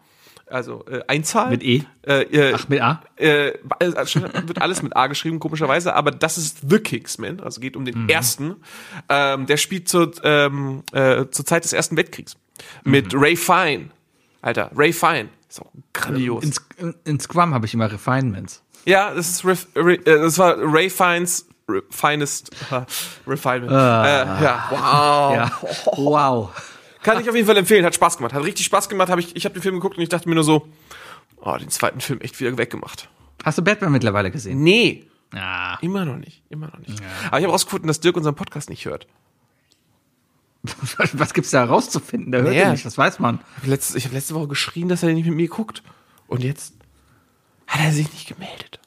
[0.47, 1.51] Also äh, Einzahl.
[1.51, 1.84] Mit E?
[2.08, 3.03] Äh, äh, Ach, mit A?
[3.17, 7.75] äh, also wird alles mit A geschrieben, komischerweise, aber das ist The Kingsman, also geht
[7.77, 8.10] um den Mhm.
[8.10, 8.55] ersten.
[9.10, 12.36] Ähm, der spielt zur, ähm, äh, zur Zeit des Ersten Weltkriegs.
[12.84, 13.19] Mit Mhm.
[13.19, 13.89] Ray Fine.
[14.41, 15.29] Alter, Ray Fine.
[15.47, 16.43] Ist auch grandios.
[16.43, 18.63] In, in, in Scrum habe ich immer Refinements.
[18.86, 22.82] Ja, das ist Ref, Ray, äh, das war Ray Fines Re, finest äh,
[23.27, 23.71] Refinement.
[23.71, 24.05] Ah.
[24.39, 25.36] Äh, ja, wow.
[25.36, 25.51] Ja.
[25.97, 26.49] Wow.
[27.03, 27.86] Kann ich auf jeden Fall empfehlen.
[27.86, 28.34] Hat Spaß gemacht.
[28.34, 29.10] Hat richtig Spaß gemacht.
[29.10, 30.67] Hab ich ich habe den Film geguckt und ich dachte mir nur so,
[31.38, 33.08] oh, den zweiten Film echt wieder weggemacht.
[33.43, 34.62] Hast du Batman mittlerweile gesehen?
[34.63, 35.77] Nee, Ja.
[35.82, 37.01] immer noch nicht, immer noch nicht.
[37.27, 39.08] Aber ich habe rausgefunden, dass Dirk unseren Podcast nicht hört.
[41.13, 42.32] Was gibt's da rauszufinden?
[42.34, 42.65] Der hört Naja.
[42.65, 43.39] ja nicht, das weiß man.
[43.55, 45.84] Ich habe letzte, ich hab letzte Woche geschrien, dass er nicht mit mir guckt.
[46.27, 46.73] Und jetzt
[47.67, 48.79] hat er sich nicht gemeldet.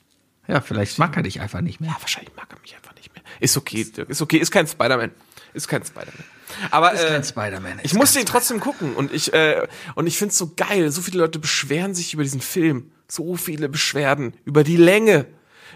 [0.52, 1.88] Ja, vielleicht mag er dich einfach nicht mehr.
[1.88, 3.22] Ja, wahrscheinlich mag er mich einfach nicht mehr.
[3.40, 4.10] Ist okay, Dirk.
[4.10, 4.36] Ist okay.
[4.36, 5.10] Ist kein Spider-Man.
[5.54, 6.24] Ist kein Spider-Man.
[6.70, 7.80] Aber Ist äh, kein Spider-Man.
[7.84, 10.90] Ich musste ihn trotzdem gucken und ich äh, und ich find's so geil.
[10.90, 12.92] So viele Leute beschweren sich über diesen Film.
[13.08, 15.24] So viele Beschwerden über die Länge.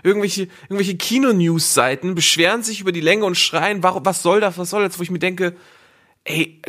[0.02, 4.68] Irgendwelche irgendwelche Kino-News-Seiten beschweren sich über die Länge und schreien, warum, was soll das, was
[4.68, 4.98] soll das?
[4.98, 5.56] Wo ich mir denke,
[6.24, 6.60] ey,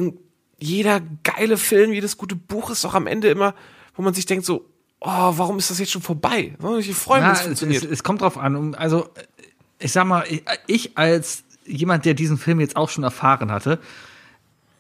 [0.60, 3.54] jeder geile Film, jedes gute Buch ist doch am Ende immer,
[3.96, 4.65] wo man sich denkt so,
[5.01, 6.55] oh, warum ist das jetzt schon vorbei?
[6.79, 7.83] Ich freue mich, Ja, dass es funktioniert.
[7.83, 8.75] es, es kommt drauf an.
[8.75, 9.10] Also,
[9.79, 10.25] ich sag mal,
[10.67, 13.79] ich, als jemand, der diesen Film jetzt auch schon erfahren hatte,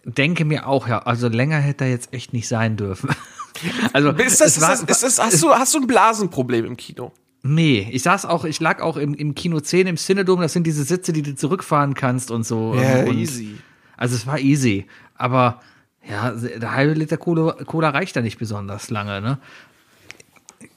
[0.05, 3.09] denke mir auch, ja, also länger hätte er jetzt echt nicht sein dürfen.
[3.91, 6.77] Also, ist das, war- ist das, ist das, hast, du, hast du ein Blasenproblem im
[6.77, 7.11] Kino?
[7.41, 10.67] Nee, ich saß auch, ich lag auch im, im Kino 10 im Cinedom, das sind
[10.67, 12.69] diese Sitze, die du zurückfahren kannst und so.
[12.73, 13.27] und,
[13.97, 14.85] Also es war easy.
[15.15, 15.59] Aber
[16.07, 19.39] ja, der halbe Liter Cola, Cola reicht da nicht besonders lange, ne?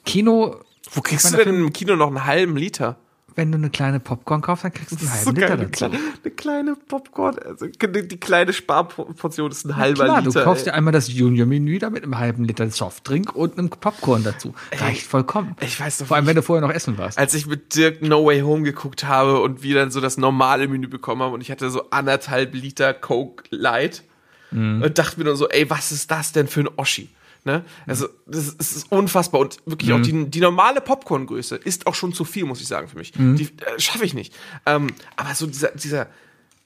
[0.05, 0.57] Kino,
[0.93, 2.97] Wo kriegst du denn im Kino noch einen halben Liter?
[3.37, 5.63] wenn du eine kleine Popcorn kaufst, dann kriegst du einen halben so geil, Liter eine,
[5.67, 5.71] dazu.
[5.79, 10.41] kleine, eine kleine Popcorn, also die, die kleine Sparportion ist ein halber Klar, Liter.
[10.41, 10.77] du kaufst dir ey.
[10.77, 14.53] einmal das Junior-Menü da mit einem halben Liter Softdrink und einem Popcorn dazu.
[14.77, 15.55] Reicht vollkommen.
[15.61, 17.19] ich weiß doch Vor allem, wenn du vorher noch essen warst.
[17.19, 20.67] als ich mit Dirk No Way Home geguckt habe und wir dann so das normale
[20.69, 24.03] Menü bekommen haben und ich hatte so anderthalb Liter Coke Light
[24.51, 24.83] Mhm.
[24.83, 27.09] und dachte mir nur so, ey, was ist das denn für ein Oschi?
[27.44, 27.64] Ne?
[27.87, 29.96] Also, das ist, das ist unfassbar und wirklich Mhm.
[29.96, 33.18] auch die, die normale Popcorngröße ist auch schon zu viel, muss ich sagen, für mich.
[33.18, 33.37] Mhm.
[33.37, 34.35] Die äh, schaffe ich nicht.
[34.66, 36.07] Ähm, aber so dieser, dieser,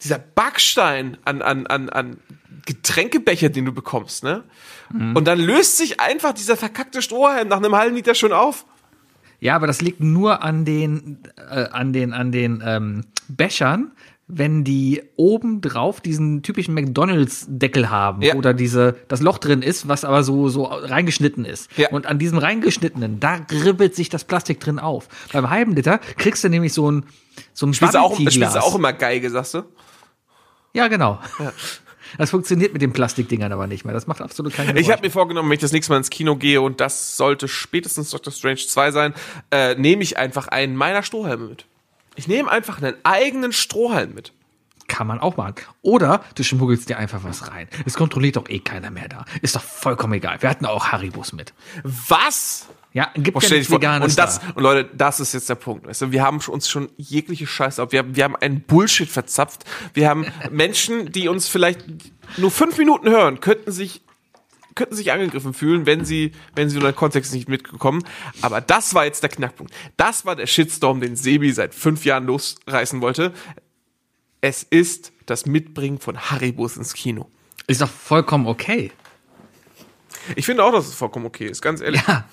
[0.02, 2.16] dieser Backstein an, an, an, an
[2.66, 4.42] Getränkebecher, den du bekommst, ne?
[4.92, 5.14] Mhm.
[5.16, 8.64] Und dann löst sich einfach dieser verkackte Strohhalm nach einem halben Liter schon auf.
[9.40, 13.92] Ja, aber das liegt nur an den, äh, an den, an den ähm, Bechern,
[14.26, 18.34] wenn die oben drauf diesen typischen McDonalds-Deckel haben Ja.
[18.36, 21.70] oder diese, das Loch drin ist, was aber so, so reingeschnitten ist.
[21.76, 21.90] Ja.
[21.90, 25.08] Und an diesem reingeschnittenen, da ribbelt sich das Plastik drin auf.
[25.32, 27.04] Beim halben Liter kriegst du nämlich so ein,
[27.52, 29.62] so ein Spielst auch, spielst auch immer Geige, sagst du?
[30.72, 31.20] Ja, genau.
[32.16, 33.92] Das funktioniert mit den Plastikdingern aber nicht mehr.
[33.92, 34.92] Das macht absolut keinen Ich Geräusch.
[34.96, 38.10] habe mir vorgenommen, wenn ich das nächste Mal ins Kino gehe und das sollte spätestens
[38.10, 39.14] Doctor Strange 2 sein,
[39.50, 41.66] äh, nehme ich einfach einen meiner Strohhalme mit.
[42.16, 44.32] Ich nehme einfach einen eigenen Strohhalm mit.
[44.86, 45.54] Kann man auch machen.
[45.82, 47.68] Oder du schmuggelst dir einfach was rein.
[47.86, 49.24] Es kontrolliert doch eh keiner mehr da.
[49.40, 50.42] Ist doch vollkommen egal.
[50.42, 51.54] Wir hatten auch Haribus mit.
[51.82, 52.68] Was?
[52.92, 53.72] Ja, gibt Boah, ja nichts.
[53.72, 54.48] Veganes Und das, da.
[54.54, 55.86] und Leute, das ist jetzt der Punkt.
[55.86, 57.92] Weißt du, wir haben uns schon jegliche Scheiße auf.
[57.92, 59.64] Wir haben, wir haben einen Bullshit verzapft.
[59.94, 61.84] Wir haben Menschen, die uns vielleicht
[62.36, 64.02] nur fünf Minuten hören, könnten sich
[64.74, 68.04] könnten sich angegriffen fühlen, wenn sie, wenn sie den Kontext nicht mitbekommen.
[68.42, 69.72] Aber das war jetzt der Knackpunkt.
[69.96, 73.32] Das war der Shitstorm, den Sebi seit fünf Jahren losreißen wollte.
[74.40, 77.30] Es ist das Mitbringen von Haribus ins Kino.
[77.66, 78.92] Ist doch vollkommen okay.
[80.36, 82.02] Ich finde auch, dass es vollkommen okay ist, ganz ehrlich.
[82.06, 82.28] Ja.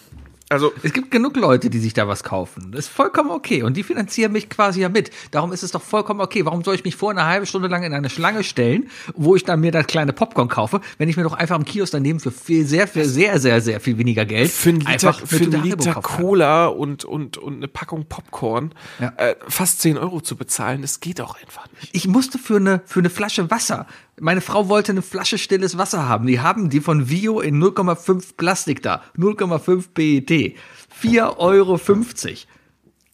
[0.52, 2.72] Also, Es gibt genug Leute, die sich da was kaufen.
[2.72, 3.64] Das ist vollkommen okay.
[3.64, 5.10] Und die finanzieren mich quasi ja mit.
[5.32, 6.46] Darum ist es doch vollkommen okay.
[6.46, 9.46] Warum soll ich mich vor eine halbe Stunde lang in eine Schlange stellen, wo ich
[9.46, 12.32] dann mir das kleine Popcorn kaufe, wenn ich mir doch einfach im Kiosk daneben für
[12.32, 15.56] viel, sehr, für sehr, sehr, sehr viel weniger Geld für einen Liter, einfach für eine
[15.56, 15.94] einen Liter.
[15.96, 19.14] Cola und, und, und eine Packung Popcorn Ja.
[19.18, 21.96] äh, fast 10 Euro zu bezahlen, das geht auch einfach nicht.
[21.96, 23.88] Ich musste für eine, für eine Flasche Wasser.
[24.22, 26.28] Meine Frau wollte eine Flasche stilles Wasser haben.
[26.28, 29.02] Die haben die von Vio in 0,5 Plastik da.
[29.18, 30.56] 0,5 PET.
[31.02, 31.80] 4,50 Euro.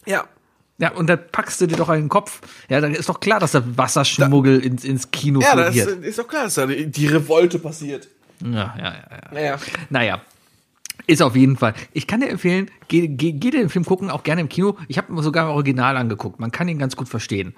[0.06, 0.26] Ja.
[0.80, 2.42] Ja, und dann packst du dir doch einen Kopf.
[2.68, 6.04] Ja, dann ist doch klar, dass der Wasserschmuggel ins, ins Kino Ja, das floriert.
[6.04, 8.10] ist doch klar, dass da die Revolte passiert.
[8.44, 9.32] Ja, ja, ja, ja.
[9.32, 9.58] Naja.
[9.90, 10.22] Naja.
[11.08, 11.74] Ist auf jeden Fall.
[11.94, 14.76] Ich kann dir empfehlen, geh, geh, geh dir den Film gucken, auch gerne im Kino.
[14.90, 16.42] Ich habe mir sogar im Original angeguckt.
[16.42, 17.56] Man kann ihn ganz gut verstehen.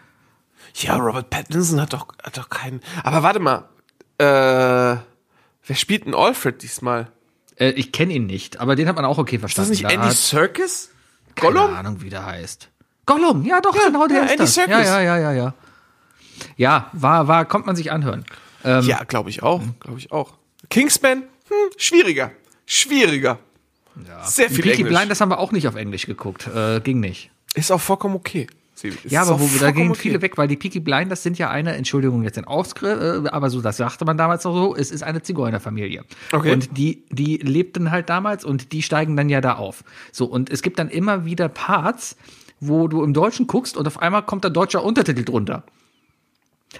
[0.76, 2.82] Ja, Robert Pattinson hat doch, hat doch keinen.
[3.04, 3.70] Aber warte mal.
[4.18, 4.26] Äh,
[5.66, 7.12] wer spielt denn Alfred diesmal?
[7.58, 9.72] Äh, ich kenne ihn nicht, aber den hat man auch okay Ist das verstanden.
[9.72, 10.90] nicht Andy hat- Serkis?
[11.36, 11.74] Keine Gollum?
[11.76, 12.70] Ahnung, wie der heißt.
[13.06, 14.54] Gollum, ja doch, genau, der ja, ist Andy das.
[14.54, 14.74] Serkis.
[14.74, 15.54] Ja, ja, ja, ja, ja.
[16.58, 18.26] Ja, war, war, kommt man sich anhören.
[18.64, 19.62] Ähm, Ja, glaube ich auch.
[19.80, 20.34] Glaube ich auch.
[20.70, 21.24] Kingsman?
[21.48, 22.32] Hm, schwieriger.
[22.66, 23.40] Schwieriger.
[24.24, 24.98] Sehr viel Peaky Englisch.
[24.98, 26.48] Blinders haben wir auch nicht auf Englisch geguckt.
[26.48, 27.32] Äh, ging nicht.
[27.56, 28.48] Ist auch vollkommen okay.
[29.10, 30.00] Ja, aber wo, da gehen okay.
[30.00, 33.50] viele weg, weil die Peaky Blinders sind ja eine, Entschuldigung, jetzt in Ausgriff, äh, aber
[33.50, 36.04] so, das sagte man damals noch so, es ist eine Zigeunerfamilie.
[36.32, 36.52] Okay.
[36.52, 39.84] Und die, die lebten halt damals und die steigen dann ja da auf.
[40.12, 42.16] So, und es gibt dann immer wieder Parts,
[42.60, 45.64] wo du im Deutschen guckst und auf einmal kommt da deutscher Untertitel drunter.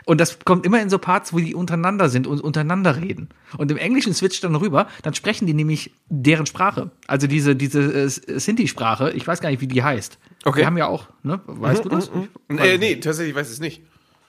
[0.06, 3.30] Und das kommt immer in so Parts, wo die untereinander sind und untereinander reden.
[3.58, 6.92] Und im Englischen switcht dann rüber, dann sprechen die nämlich deren Sprache.
[7.08, 10.20] Also diese, diese äh, Sinti-Sprache, ich weiß gar nicht, wie die heißt.
[10.44, 10.60] Okay.
[10.60, 11.42] Wir haben ja auch, ne?
[11.46, 12.10] Weißt du das?
[12.50, 13.82] Äh, nee, tatsächlich weiß ich es nicht.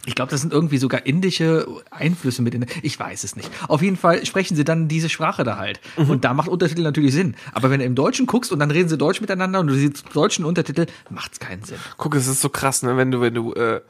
[0.06, 2.64] Ich glaube, das sind irgendwie sogar indische Einflüsse mit in.
[2.80, 3.50] Ich weiß es nicht.
[3.68, 5.78] Auf jeden Fall sprechen sie dann diese Sprache da halt.
[5.96, 7.36] Und da macht Untertitel natürlich Sinn.
[7.52, 10.04] Aber wenn du im Deutschen guckst und dann reden sie Deutsch miteinander und du siehst
[10.14, 11.76] deutschen Untertitel, macht's keinen Sinn.
[11.98, 12.96] Guck, es ist so krass, ne?
[12.96, 13.82] Wenn du, wenn du, äh,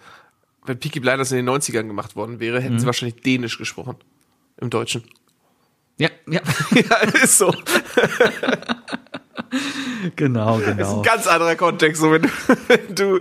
[0.66, 3.94] wenn Peaky Blinders in den 90ern gemacht worden wäre, hätten sie wahrscheinlich Dänisch gesprochen.
[4.61, 5.04] Im Deutschen.
[5.96, 6.40] Ja, ja.
[6.74, 7.54] ja, ist so.
[10.17, 10.97] genau, Das ist genau.
[10.99, 12.29] ein ganz anderer Kontext, so wenn du,
[12.69, 13.19] wenn du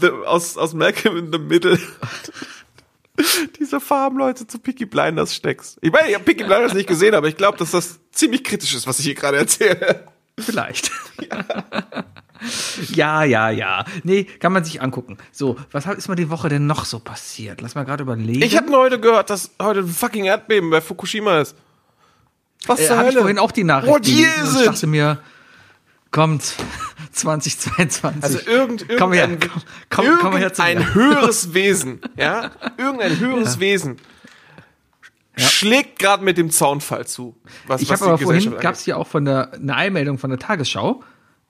[0.00, 1.78] the, aus, aus Malcolm in the Middle
[3.58, 5.78] diese Farbenleute zu Peaky Blinders steckst.
[5.80, 8.74] Ich meine, ich habe Peaky Blinders nicht gesehen, aber ich glaube, dass das ziemlich kritisch
[8.74, 10.06] ist, was ich hier gerade erzähle.
[10.38, 10.90] Vielleicht.
[11.30, 11.44] Ja.
[13.24, 15.16] ja, ja, Nee, kann man sich angucken.
[15.32, 17.60] So, was ist mal die Woche denn noch so passiert?
[17.60, 18.42] Lass mal gerade überlegen.
[18.42, 21.56] Ich habe nur heute gehört, dass heute ein fucking Erdbeben bei Fukushima ist.
[22.66, 23.20] Was äh, zur hab ich Hölle?
[23.20, 24.66] vorhin auch die Nachricht What year gelesen is ich it?
[24.66, 25.18] dachte mir,
[26.14, 26.54] kommt
[27.12, 28.22] 2022.
[28.22, 29.50] Also irgend, komm her, irgendein,
[29.90, 33.98] komm, komm, komm her irgendein höheres Wesen, ja, irgendein höheres Wesen
[35.36, 37.36] schlägt gerade mit dem Zaunfall zu.
[37.66, 40.38] Was, Ich habe aber vorhin, gab es hier auch von der, eine Eilmeldung von der
[40.38, 41.02] Tagesschau.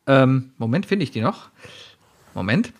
[0.06, 1.50] Ähm, Moment, finde ich die noch?
[2.34, 2.72] Moment.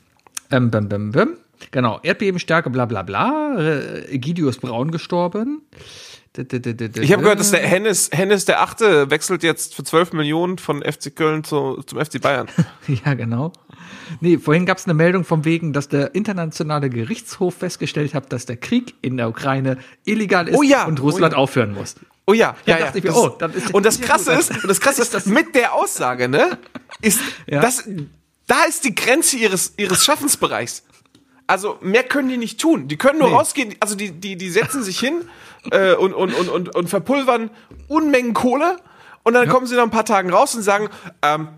[0.50, 1.36] Ähm, bim, bim, bim.
[1.70, 3.56] Genau, Erdbebenstärke, bla bla bla.
[3.58, 5.62] Äh, Egidius Braun gestorben.
[6.36, 10.82] Ich habe gehört, dass der Hennes, Hennes der Achte wechselt jetzt für 12 Millionen von
[10.82, 12.48] FC Köln zu, zum FC Bayern.
[13.04, 13.52] Ja, genau.
[14.20, 18.46] Nee, vorhin gab es eine Meldung vom wegen, dass der internationale Gerichtshof festgestellt hat, dass
[18.46, 21.38] der Krieg in der Ukraine illegal ist Oh ja, und oh Russland ja.
[21.38, 21.94] aufhören muss.
[22.26, 22.92] Oh ja, ja, ja.
[22.92, 23.36] ich mir, oh,
[23.72, 26.58] und das Krasse ist, und das Krasse ist, mit der Aussage, ne,
[27.00, 27.60] ist, Ja.
[27.60, 27.88] das,
[28.46, 30.82] da ist die Grenze ihres, ihres Schaffensbereichs.
[31.46, 32.88] Also mehr können die nicht tun.
[32.88, 33.34] Die können nur Nee.
[33.34, 33.74] rausgehen.
[33.80, 35.28] Also die, die, die setzen sich hin
[35.70, 37.50] äh, und, und, und, und, und verpulvern
[37.88, 38.78] Unmengen Kohle
[39.24, 40.88] und dann kommen sie nach ein paar Tagen raus und sagen,
[41.22, 41.48] ähm,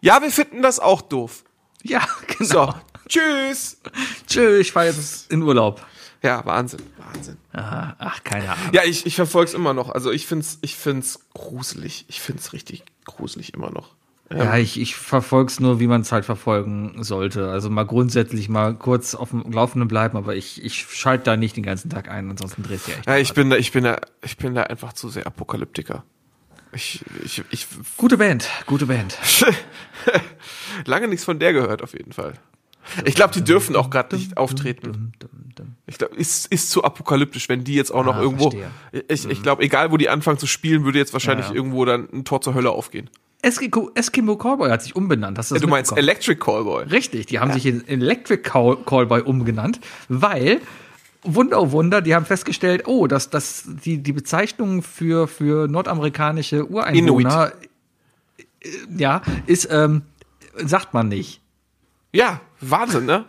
[0.00, 1.44] ja, wir finden das auch doof.
[1.82, 2.00] Ja,
[2.38, 2.66] genau.
[2.66, 2.74] So,
[3.08, 3.78] tschüss.
[4.26, 5.84] Tschüss, ich fahre jetzt in Urlaub.
[6.22, 7.38] Ja, Wahnsinn, Wahnsinn.
[7.52, 8.68] Aha, ach, keine Ahnung.
[8.72, 9.88] Ja, ich, ich verfolge es immer noch.
[9.88, 12.04] Also ich find's, ich find's gruselig.
[12.08, 13.94] Ich find's richtig gruselig immer noch.
[14.32, 17.50] Ja, ich, ich verfolge es nur, wie man es halt verfolgen sollte.
[17.50, 21.56] Also mal grundsätzlich mal kurz auf dem Laufenden bleiben, aber ich, ich schalte da nicht
[21.56, 23.06] den ganzen Tag ein, ansonsten dreht ja echt.
[23.08, 26.04] Ja, ich bin da, ich bin da, ich bin da einfach zu sehr Apokalyptiker.
[26.72, 27.66] Ich, ich, ich
[27.96, 29.18] Gute Band, gute Band.
[30.86, 32.34] lange nichts von der gehört auf jeden Fall.
[33.04, 35.12] Ich glaube, die dürfen auch gerade nicht auftreten.
[35.86, 38.50] Ich glaube, ist, ist zu apokalyptisch, wenn die jetzt auch noch Ah, irgendwo.
[38.50, 38.70] verstehe.
[39.08, 41.56] Ich, ich glaube, egal wo die anfangen zu spielen, würde jetzt wahrscheinlich Ja, ja.
[41.56, 43.10] irgendwo dann ein Tor zur Hölle aufgehen.
[43.42, 45.38] Eskimo, Eskimo Callboy hat sich umbenannt.
[45.38, 45.96] Hast du das du meinst?
[45.96, 46.84] Electric Callboy.
[46.84, 50.60] Richtig, die haben sich in Electric Call Callboy umgenannt, weil
[51.22, 56.66] Wunder, oh Wunder, die haben festgestellt, oh, dass, dass die, die Bezeichnung für, für nordamerikanische
[56.66, 57.52] Ureinwohner,
[58.38, 60.02] äh, ja, ist, ähm,
[60.56, 61.40] sagt man nicht.
[62.12, 63.24] Ja, Wahnsinn, ne?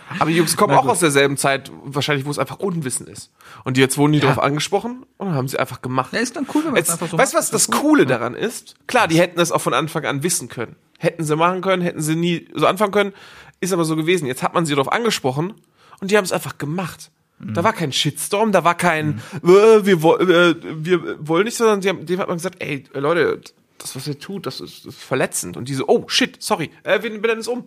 [0.18, 3.30] Aber die Jungs kommen auch aus derselben Zeit, wahrscheinlich, wo es einfach Unwissen ist.
[3.64, 4.26] Und jetzt wurden die Ja.
[4.26, 6.12] darauf angesprochen und dann haben sie einfach gemacht.
[6.12, 8.06] Ja, ist dann cool, wenn man es Jetzt, einfach so weißt du, was das Coole
[8.06, 8.74] daran ist?
[8.86, 10.76] Klar, die hätten das auch von Anfang an wissen können.
[10.98, 13.12] Hätten sie machen können, hätten sie nie so anfangen können.
[13.60, 14.26] Ist aber so gewesen.
[14.26, 15.54] Jetzt hat man sie darauf angesprochen
[16.00, 17.10] und die haben es einfach gemacht.
[17.38, 17.54] Mhm.
[17.54, 19.48] Da war kein Shitstorm, da war kein, äh,
[19.84, 23.40] wir, äh, wir wollen nicht, sondern haben, dem hat man gesagt, ey, Leute,
[23.78, 25.56] das, was ihr tut, das ist, das ist verletzend.
[25.56, 27.64] Und diese, oh, shit, sorry, äh, wir benennen es um.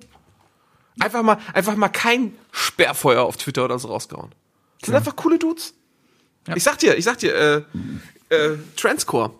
[0.99, 4.31] Einfach mal, einfach mal kein Sperrfeuer auf Twitter oder so rausgehauen.
[4.79, 5.73] Das sind einfach coole Dudes.
[6.55, 7.33] Ich sag dir, ich sag dir,
[8.29, 9.31] äh, äh, Transcore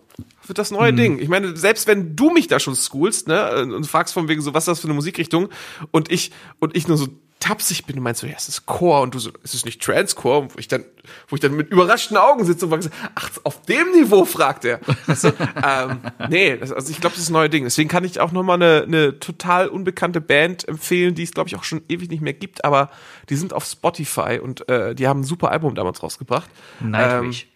[0.46, 1.18] wird das neue Ding.
[1.18, 4.54] Ich meine, selbst wenn du mich da schon schoolst, ne, und fragst von wegen so,
[4.54, 5.48] was ist das für eine Musikrichtung,
[5.90, 7.08] und ich, und ich nur so
[7.40, 9.82] tapsig bin und meinst so, ja, es ist Core, und du so, es ist nicht
[9.82, 10.84] Transcore, und wo ich dann,
[11.28, 14.78] wo ich dann mit überraschten Augen sitze und sage, ach, auf dem Niveau fragt er.
[14.78, 15.32] Du?
[15.64, 17.64] ähm, nee, das, also ich glaube, das ist das neue Ding.
[17.64, 21.56] Deswegen kann ich auch nochmal eine, eine total unbekannte Band empfehlen, die es, glaube ich,
[21.56, 22.90] auch schon ewig nicht mehr gibt, aber
[23.28, 26.50] die sind auf Spotify und äh, die haben ein super Album damals rausgebracht.
[26.80, 27.48] Nightwish.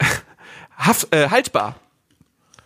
[0.76, 1.76] Haft, äh, haltbar.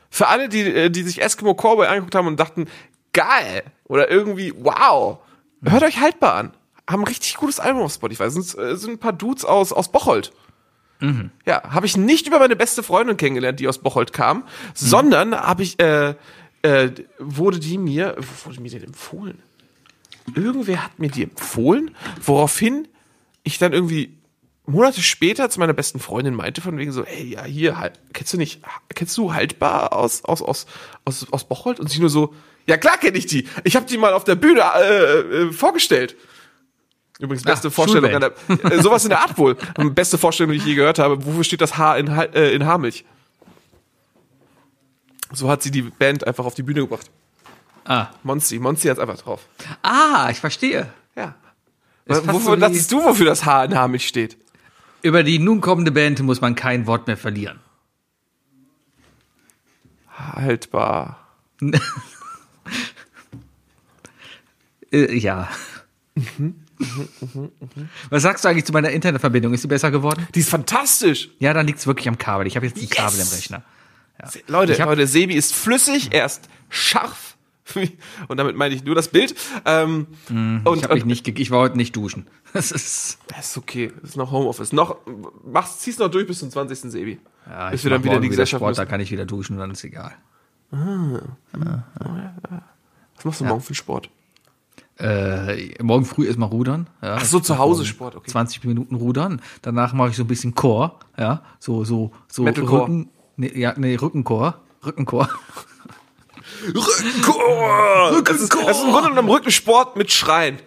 [0.09, 2.66] Für alle, die, äh, die sich Eskimo Cowboy angeguckt haben und dachten,
[3.12, 5.18] geil oder irgendwie, wow,
[5.64, 6.52] hört euch haltbar an.
[6.88, 8.30] Haben ein richtig gutes Album auf Spotify.
[8.30, 10.32] Sind, äh, sind ein paar Dudes aus, aus Bocholt.
[11.46, 14.44] Ja, habe ich nicht über meine beste Freundin kennengelernt, die aus Bocholt kam,
[14.74, 16.14] sondern habe ich, äh,
[16.62, 19.40] äh, wurde die mir, wurde mir denn empfohlen?
[20.34, 22.88] Irgendwer hat mir die empfohlen, woraufhin
[23.44, 24.18] ich dann irgendwie
[24.66, 28.34] Monate später zu meiner besten Freundin meinte von wegen so, ey, ja, hier, halt, kennst
[28.34, 28.60] du nicht,
[28.94, 30.66] kennst du haltbar aus, aus, aus,
[31.04, 31.80] aus, aus Bocholt?
[31.80, 32.34] Und sie nur so,
[32.68, 33.48] ja klar kenne ich die.
[33.64, 36.16] Ich habe die mal auf der Bühne äh, äh, vorgestellt.
[37.18, 39.57] Übrigens, beste Ah, Vorstellung, an der, äh, sowas in der Art wohl.
[39.90, 41.24] Beste Vorstellung, die ich je gehört habe.
[41.26, 43.04] Wofür steht das H in, äh, in Haarmilch?
[45.33, 47.11] So hat sie die Band einfach auf die Bühne gebracht.
[47.85, 48.09] Ah.
[48.22, 49.46] Monzi, Monzi hat's einfach drauf.
[49.83, 50.92] ah, ich verstehe.
[51.16, 51.35] Ja.
[52.07, 54.37] Wofür dachtest du, wofür das H in Haarmilch steht?
[55.02, 57.59] Über die nun kommende Band muss man kein Wort mehr verlieren.
[60.16, 61.26] Haltbar.
[64.92, 65.48] Äh, ja.
[68.11, 69.52] Was sagst du eigentlich zu meiner Internetverbindung?
[69.54, 70.26] Ist sie besser geworden?
[70.35, 71.31] Die ist fantastisch.
[71.38, 72.46] Ja, dann liegt's wirklich am Kabel.
[72.46, 72.90] Ich habe jetzt ein Yes.
[72.90, 73.62] Kabel im Rechner.
[74.48, 77.37] Leute, Ich hab- Leute, Sebi ist flüssig, er ist scharf.
[78.28, 79.35] Und damit meine ich nur das Bild.
[79.66, 80.07] Ähm,
[80.64, 82.26] und, ich, und nicht, ich war heute nicht duschen.
[82.54, 83.18] Das ist.
[83.28, 84.72] das ist okay, das ist noch Homeoffice.
[84.72, 84.96] Noch,
[85.44, 86.90] machst, ziehst noch durch bis zum 20.
[86.90, 87.20] Sebi.
[87.46, 88.90] Ja, bis ich wir dann wieder die Gesellschaft Sport, da müssen.
[88.90, 90.14] kann ich wieder duschen und dann ist egal.
[90.70, 91.22] Was
[93.24, 94.11] machst du morgen für Sport?
[94.98, 96.88] Äh, morgen früh erstmal rudern.
[97.00, 98.31] Ja, Ach so, zu Hause Sport, okay.
[98.31, 99.40] 20 Minuten rudern.
[99.62, 100.92] Danach mache ich so ein bisschen Core.
[101.16, 102.83] Ja, so, so, so Metalcore.
[102.83, 103.09] Rücken.
[103.37, 104.54] Nee, ja, nee, Rückencore.
[104.85, 105.28] Rückencore.
[106.66, 108.22] Rückencore!
[108.24, 110.59] Das ist, das ist im Grunde genommen Rückensport mit Schreien.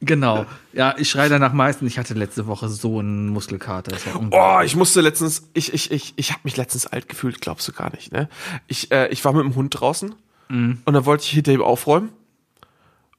[0.00, 0.46] Genau.
[0.72, 1.90] Ja, ich schreie danach meistens.
[1.90, 3.96] Ich hatte letzte Woche so einen Muskelkater.
[4.30, 7.72] Oh, ich musste letztens, ich, ich, ich, ich habe mich letztens alt gefühlt, glaubst du
[7.72, 8.28] gar nicht, ne?
[8.68, 10.14] Ich, äh, ich war mit dem Hund draußen
[10.50, 12.10] und dann wollte ich hinter ihm aufräumen.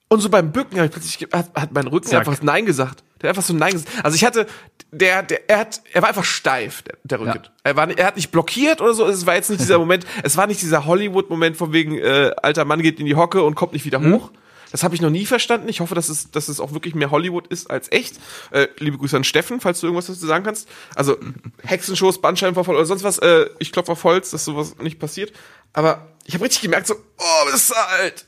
[0.07, 2.27] Und so beim Bücken ich plötzlich, hat, hat mein Rücken Zack.
[2.27, 3.03] einfach Nein gesagt.
[3.21, 3.91] Der hat einfach so Nein gesagt.
[4.03, 4.47] Also ich hatte,
[4.91, 7.41] der, der, er hat, er war einfach steif, der, der Rücken.
[7.43, 7.51] Ja.
[7.63, 9.05] Er war, nicht- er hat nicht blockiert oder so.
[9.05, 12.65] Es war jetzt nicht dieser Moment, es war nicht dieser Hollywood-Moment von wegen, äh, alter
[12.65, 14.31] Mann geht in die Hocke und kommt nicht wieder hoch.
[14.71, 15.67] Das habe ich noch nie verstanden.
[15.69, 18.19] Ich hoffe, dass es, dass es auch wirklich mehr Hollywood ist als echt.
[18.51, 20.69] Äh, liebe Grüße an Steffen, falls du irgendwas dazu sagen kannst.
[20.95, 21.17] Also
[21.63, 23.17] Hexenschuss, Bandscheibenvorfall oder sonst was.
[23.19, 25.33] Äh, ich klopfe auf Holz, dass sowas nicht passiert.
[25.73, 28.25] Aber ich habe richtig gemerkt, so, oh, bist du alt.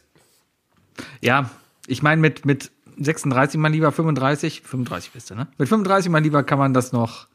[1.22, 1.50] Ja,
[1.88, 5.48] ich meine, mit, mit 36 mal lieber 35, 35 bist du, ne?
[5.58, 7.28] Mit 35 mal lieber kann man das noch,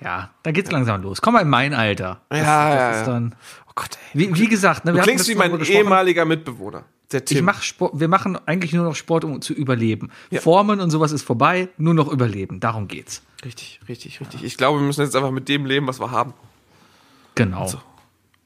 [0.00, 1.20] ja, da geht's langsam los.
[1.22, 2.20] Komm mal in mein Alter.
[2.28, 3.34] Das, Ja, das ja, ist dann,
[3.68, 4.20] Oh Gott, ey.
[4.20, 5.78] wie, wie gesagt, ne, Du wir hatten klingst wie mein gesprochen.
[5.78, 6.84] ehemaliger Mitbewohner.
[7.12, 10.10] Ich mach Sport, wir machen eigentlich nur noch Sport, um zu überleben.
[10.40, 12.60] Formen und sowas ist vorbei, nur noch überleben.
[12.60, 13.22] Darum geht's.
[13.44, 14.44] richtig, richtig, richtig.
[14.44, 16.34] Ich glaube, wir müssen jetzt einfach mit dem leben, was wir haben.
[17.34, 17.66] Genau.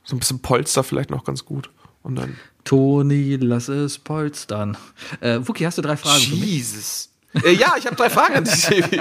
[0.04, 1.70] So ein bisschen Polster vielleicht noch ganz gut.
[2.02, 2.36] Und dann.
[2.64, 4.76] Toni, lass es polstern.
[5.20, 6.44] Äh, Wookie, hast du drei Fragen für mich?
[6.44, 7.10] Jesus.
[7.44, 8.68] Äh, ja, ich habe drei Fragen an dich,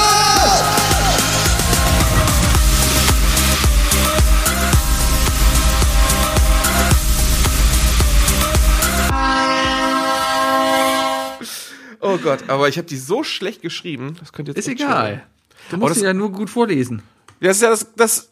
[12.01, 15.23] Oh Gott, aber ich habe die so schlecht geschrieben, das könnte jetzt Ist egal.
[15.69, 17.03] Du Aber musst sie ja nur gut vorlesen.
[17.39, 18.29] Ja, das ist ja das, das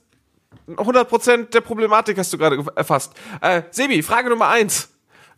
[0.67, 3.13] 100% der Problematik hast du gerade ge- erfasst.
[3.41, 4.89] Äh, Sebi, Frage Nummer eins.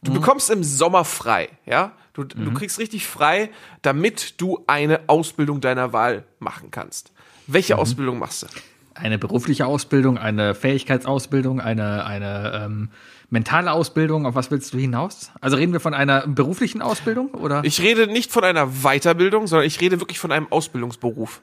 [0.04, 1.92] Du bekommst im Sommer frei, ja?
[2.14, 3.52] Du, du kriegst richtig frei,
[3.84, 7.12] damit du eine Ausbildung deiner Wahl machen kannst.
[7.48, 8.48] Welche Ausbildung machst du?
[8.94, 12.90] Eine berufliche Ausbildung, eine Fähigkeitsausbildung, eine, eine ähm,
[13.30, 14.26] mentale Ausbildung.
[14.26, 15.32] Auf was willst du hinaus?
[15.40, 19.66] Also reden wir von einer beruflichen Ausbildung oder Ich rede nicht von einer Weiterbildung, sondern
[19.66, 21.42] ich rede wirklich von einem Ausbildungsberuf.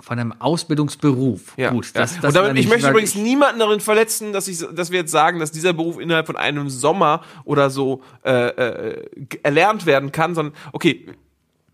[0.00, 1.54] von einem Ausbildungsberuf?
[1.56, 1.70] Ja.
[1.70, 2.00] Gut, ja.
[2.00, 5.12] das, das Und damit, ich möchte übrigens niemanden darin verletzen, dass, ich, dass wir jetzt
[5.12, 9.06] sagen, dass dieser Beruf innerhalb von einem Sommer oder so äh, äh,
[9.42, 11.06] erlernt werden kann, sondern okay,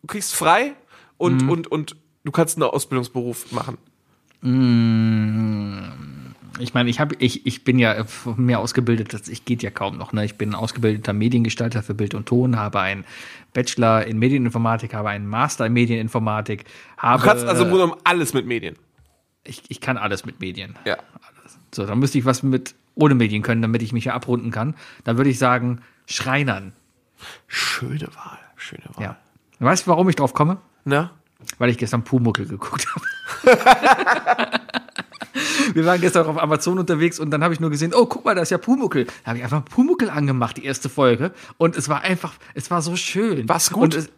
[0.03, 0.73] du kriegst frei
[1.17, 1.51] und, Mhm.
[1.51, 3.79] und, und du kannst einen Ausbildungsberuf machen.
[6.59, 8.05] Ich meine, ich habe, ich, ich bin ja
[8.37, 10.13] mehr ausgebildet, als ich geht ja kaum noch.
[10.13, 10.25] Ne?
[10.27, 13.05] Ich bin ausgebildeter Mediengestalter für Bild und Ton, habe einen
[13.55, 16.65] Bachelor in Medieninformatik, habe einen Master in Medieninformatik,
[16.99, 17.23] habe.
[17.23, 18.77] Du kannst also genommen alles mit Medien.
[19.45, 20.75] ich, ich kann alles mit Medien.
[20.85, 20.99] Ja.
[21.75, 24.75] So, dann müsste ich was mit ohne Medien können, damit ich mich hier abrunden kann.
[25.05, 26.73] Dann würde ich sagen, Schreinern.
[27.47, 28.39] Schöne Wahl.
[28.57, 29.05] Schöne Wahl.
[29.05, 29.17] Ja.
[29.59, 30.59] Weißt du, warum ich drauf komme?
[30.85, 31.11] Na?
[31.59, 33.05] Weil ich gestern Pumuckel geguckt habe.
[35.75, 38.35] Wir waren gestern auf Amazon unterwegs und dann habe ich nur gesehen, oh, guck mal,
[38.35, 39.05] da ist ja Pumuckel.
[39.05, 41.33] Da habe ich einfach Pumuckel angemacht, die erste Folge.
[41.57, 43.49] Und es war einfach, es war so schön.
[43.49, 43.95] War's gut?
[43.95, 44.11] Es,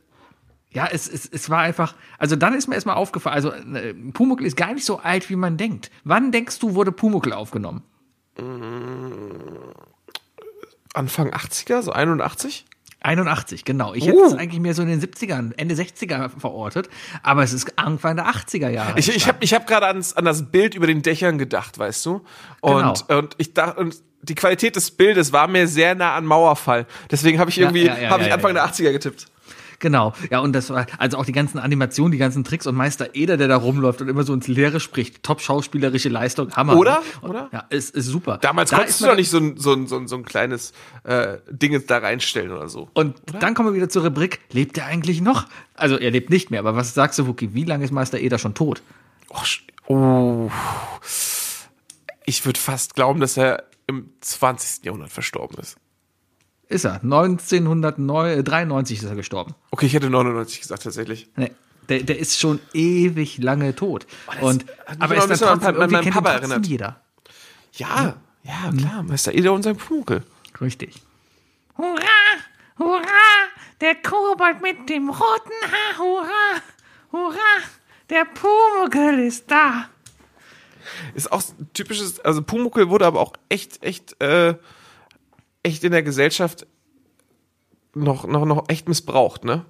[0.70, 4.46] ja, es, es, es war einfach, also dann ist mir erstmal aufgefallen, also äh, Pumuckel
[4.46, 5.90] ist gar nicht so alt, wie man denkt.
[6.04, 7.82] Wann denkst du, wurde Pumuckel aufgenommen?
[10.92, 12.66] Anfang 80er, so 81?
[13.07, 13.94] 81, genau.
[13.94, 16.88] Ich hätte es eigentlich mehr so in den 70ern, Ende 60er verortet,
[17.22, 18.98] aber es ist Anfang der 80er Jahre.
[18.98, 22.22] Ich, ich habe ich hab gerade an das Bild über den Dächern gedacht, weißt du?
[22.61, 23.18] Und, Genau.
[23.18, 26.86] und ich dachte, und die Qualität des Bildes war mir sehr nah an Mauerfall.
[27.11, 28.66] Deswegen habe ich irgendwie, ja, ja, habe ich ja, Anfang ja.
[28.66, 29.26] der 80er getippt.
[29.78, 33.14] Genau, ja, und das war, also auch die ganzen Animationen, die ganzen Tricks und Meister
[33.14, 35.22] Eder, der da rumläuft und immer so ins Leere spricht.
[35.22, 36.76] Top schauspielerische Leistung, Hammer.
[36.76, 37.02] Oder?
[37.20, 37.50] Und, Oder?
[37.52, 38.38] Ja, ist, ist super.
[38.38, 40.72] Damals Da konntest du doch nicht so ein, so ein, so ein, so ein kleines
[41.04, 42.88] äh, Ding da reinstellen oder so.
[42.94, 45.46] Und dann kommen wir wieder zur Rubrik, lebt er eigentlich noch?
[45.74, 48.38] Also er lebt nicht mehr, aber was sagst du, Wookie, wie lange ist Meister Eder
[48.38, 48.82] schon tot?
[49.28, 50.50] Oh, oh.
[52.24, 54.84] Ich würde fast glauben, dass er im 20.
[54.84, 55.76] Jahrhundert verstorben ist.
[56.68, 56.94] Ist er.
[57.02, 59.54] 1993 ist er gestorben.
[59.70, 61.28] Okay, ich hätte 99 gesagt tatsächlich.
[61.36, 61.52] Nee,
[61.88, 64.06] der, der ist schon ewig lange tot.
[64.40, 66.66] und, hat mich aber ist dann bisschen an trotzdem, meinen Papa trotzdem erinnert.
[66.66, 67.00] jeder.
[67.72, 69.02] Ja, ja, klar.
[69.02, 70.22] Meister Eder und sein Pumuckl.
[70.60, 71.02] Richtig.
[71.76, 72.00] Hurra,
[72.78, 73.02] hurra,
[73.80, 76.62] der Kobold mit dem roten Haar, hurra,
[77.12, 77.62] hurra,
[78.08, 79.88] der Pumuckl ist da.
[81.14, 84.54] Ist auch ein typisches, also Pumuckl wurde aber auch echt, echt, äh,
[85.66, 86.66] echt in der Gesellschaft
[87.94, 89.64] noch, noch, noch echt missbraucht, ne?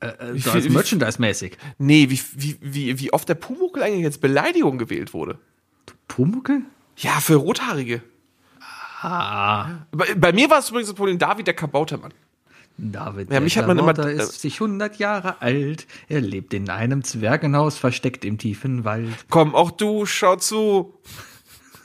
[0.00, 1.56] Äh, Wie so als Merchandise-mäßig.
[1.78, 5.38] Nee, wie, wie, wie, wie oft der Pumuckl eigentlich als Beleidigung gewählt wurde.
[6.08, 6.62] Pumuckl?
[6.96, 8.02] Ja, für Rothaarige.
[9.00, 12.12] Ah, Bei, bei mir war es übrigens das Problem David, der Kabautermann.
[12.78, 15.86] David Ja, mich hat man immer- ist sich 100 Jahre alt.
[16.08, 19.10] Er lebt in einem Zwergenhaus, versteckt im tiefen Wald.
[19.28, 20.94] Komm, auch du, schau zu.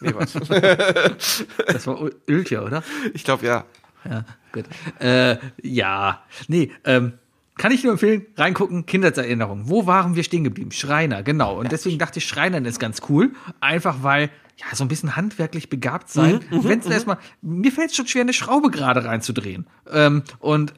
[0.02, 0.34] Nee, was?
[1.68, 2.84] Das war Öltje, oder?
[3.14, 3.66] ich glaube, ja.
[4.10, 4.24] Ja,
[4.54, 4.66] gut.
[5.00, 7.14] Äh, ja, nee, ähm,
[7.58, 9.64] kann ich nur empfehlen, reingucken, Kindheitserinnerung.
[9.68, 10.72] Wo waren wir stehen geblieben?
[10.72, 11.60] Schreiner, genau.
[11.60, 13.32] Und deswegen dachte ich, Schreinern ist ganz cool.
[13.60, 16.41] Einfach weil, ja, so ein bisschen handwerklich begabt sein.
[16.52, 19.66] Wenn es erstmal, mir fällt es schon schwer, eine Schraube gerade reinzudrehen.
[19.91, 20.74] Ähm, und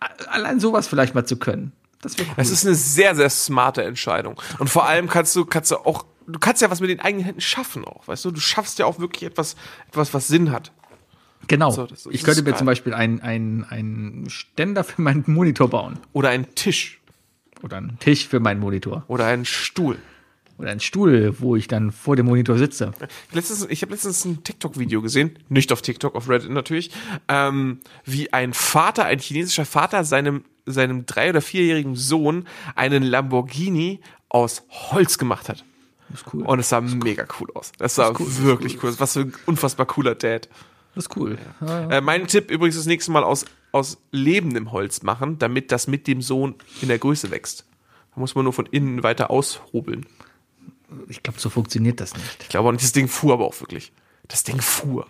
[0.00, 1.72] a- allein sowas vielleicht mal zu können.
[2.00, 2.26] Das cool.
[2.36, 4.40] Das ist eine sehr, sehr smarte Entscheidung.
[4.58, 7.24] Und vor allem kannst du, kannst du auch, du kannst ja was mit den eigenen
[7.24, 8.30] Händen schaffen auch, weißt du?
[8.30, 9.56] Du schaffst ja auch wirklich etwas,
[9.88, 10.72] etwas, was Sinn hat.
[11.48, 11.70] genau.
[11.70, 12.58] so, das- das ich könnte mir geil.
[12.58, 13.20] zum Beispiel einen
[13.64, 15.98] einen Ständer für meinen Monitor bauen.
[16.12, 17.00] Oder ein Tisch.
[17.62, 19.04] Oder einen Tisch für meinen Monitor.
[19.08, 19.96] Oder einen Stuhl.
[20.58, 22.92] Oder einen Stuhl, wo ich dann vor dem Monitor sitze.
[23.32, 26.90] Letztens, ich habe letztens ein TikTok-Video gesehen, nicht auf TikTok, auf Reddit natürlich,
[27.28, 34.00] ähm, wie ein Vater, ein chinesischer Vater seinem, seinem drei- oder vierjährigen Sohn einen Lamborghini
[34.28, 35.64] aus Holz gemacht hat.
[36.12, 36.42] Ist cool.
[36.42, 37.72] Und es sah mega cool aus.
[37.78, 39.00] Das sah wirklich cool aus.
[39.00, 40.48] Was für ein unfassbar cooler Dad.
[40.94, 41.38] Das ist cool.
[41.90, 46.06] Äh, mein Tipp übrigens das nächste Mal aus, aus lebendem Holz machen, damit das mit
[46.06, 47.64] dem Sohn in der Größe wächst.
[48.14, 50.04] Da muss man nur von innen weiter aushobeln.
[51.08, 52.42] Ich glaube, so funktioniert das nicht.
[52.42, 53.92] Ich glaube, und das Ding fuhr aber auch wirklich.
[54.28, 55.06] Das Ding fuhr.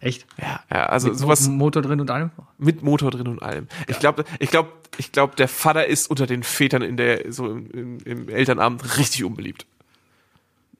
[0.00, 0.26] Echt?
[0.36, 2.30] Ja, ja also Mit sowas Mo- Motor drin und allem?
[2.58, 3.68] mit Motor drin und allem.
[3.88, 7.50] Ich glaube, ich glaube, ich glaube, der Vater ist unter den Vätern in der so
[7.50, 9.64] im, im, im Elternabend richtig unbeliebt.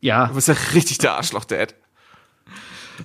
[0.04, 0.26] Ja.
[0.26, 1.74] Du bist ja richtig der Arschloch-Dad.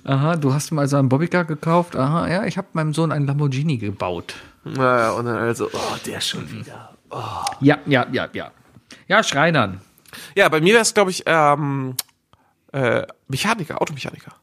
[0.04, 1.96] Aha, du hast mal so einen Bobbycar gekauft.
[1.96, 4.34] Aha, ja, ich habe meinem Sohn einen Lamborghini gebaut.
[4.64, 6.94] Naja, und dann also, oh, der schon wieder.
[7.60, 8.50] Ja, ja, ja, ja.
[9.08, 9.80] Ja, Schreinern.
[10.34, 11.94] Ja, bei mir wäre es, glaube ich, ähm,
[12.72, 14.34] äh, Mechaniker, Automechaniker.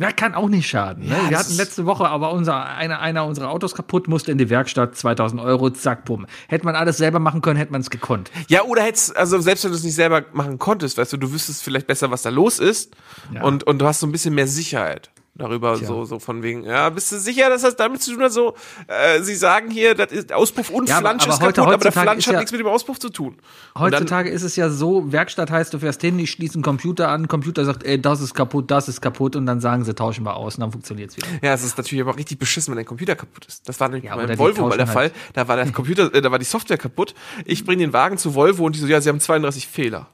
[0.00, 1.04] Ja, kann auch nicht schaden.
[1.08, 1.16] Ne?
[1.24, 4.50] Ja, Wir hatten letzte Woche aber unser, einer, einer unserer Autos kaputt, musste in die
[4.50, 6.26] Werkstatt, 2000 Euro, zack, bumm.
[6.48, 8.30] Hätte man alles selber machen können, hätte man es gekonnt.
[8.48, 11.32] Ja, oder hättest, also selbst wenn du es nicht selber machen konntest, weißt du, du
[11.32, 12.96] wüsstest vielleicht besser, was da los ist
[13.32, 13.44] Ja.
[13.44, 16.88] und, und du hast so ein bisschen mehr Sicherheit darüber, so, so von wegen, ja,
[16.90, 18.54] bist du sicher, dass das damit zu tun hat, so,
[18.86, 21.58] äh, sie sagen hier, das ist Auspuff und Ja, aber- Flansch aber ist heute- kaputt,
[21.74, 23.28] aber der heutzutage Flansch ist hat ja- nichts mit dem Auspuff zu tun.
[23.34, 23.40] Und
[23.74, 27.08] dann, Heutzutage ist es ja so, Werkstatt heißt, du fährst hin, ich schließe einen Computer
[27.08, 30.24] an, Computer sagt, ey, das ist kaputt, das ist kaputt und dann sagen sie, tauschen
[30.24, 31.26] wir aus und dann funktioniert es wieder.
[31.42, 33.68] ja, es ist natürlich aber richtig beschissen, wenn dein Computer kaputt ist.
[33.68, 35.02] Das war nämlich Ja, bei die Volvo mal der tauschen Fall.
[35.10, 35.14] halt.
[35.32, 37.14] Da war der Computer, äh, da war die Software kaputt.
[37.44, 40.06] Ich bringe den Wagen zu Volvo und die so, ja, sie haben 32 Fehler.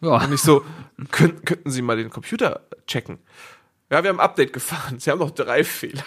[0.00, 0.64] Ja, Und ich so,
[1.10, 3.18] könnten, könnten Sie mal den Computer checken?
[3.90, 4.98] Ja, wir haben ein Update gefahren.
[4.98, 6.04] Sie haben noch drei Fehler.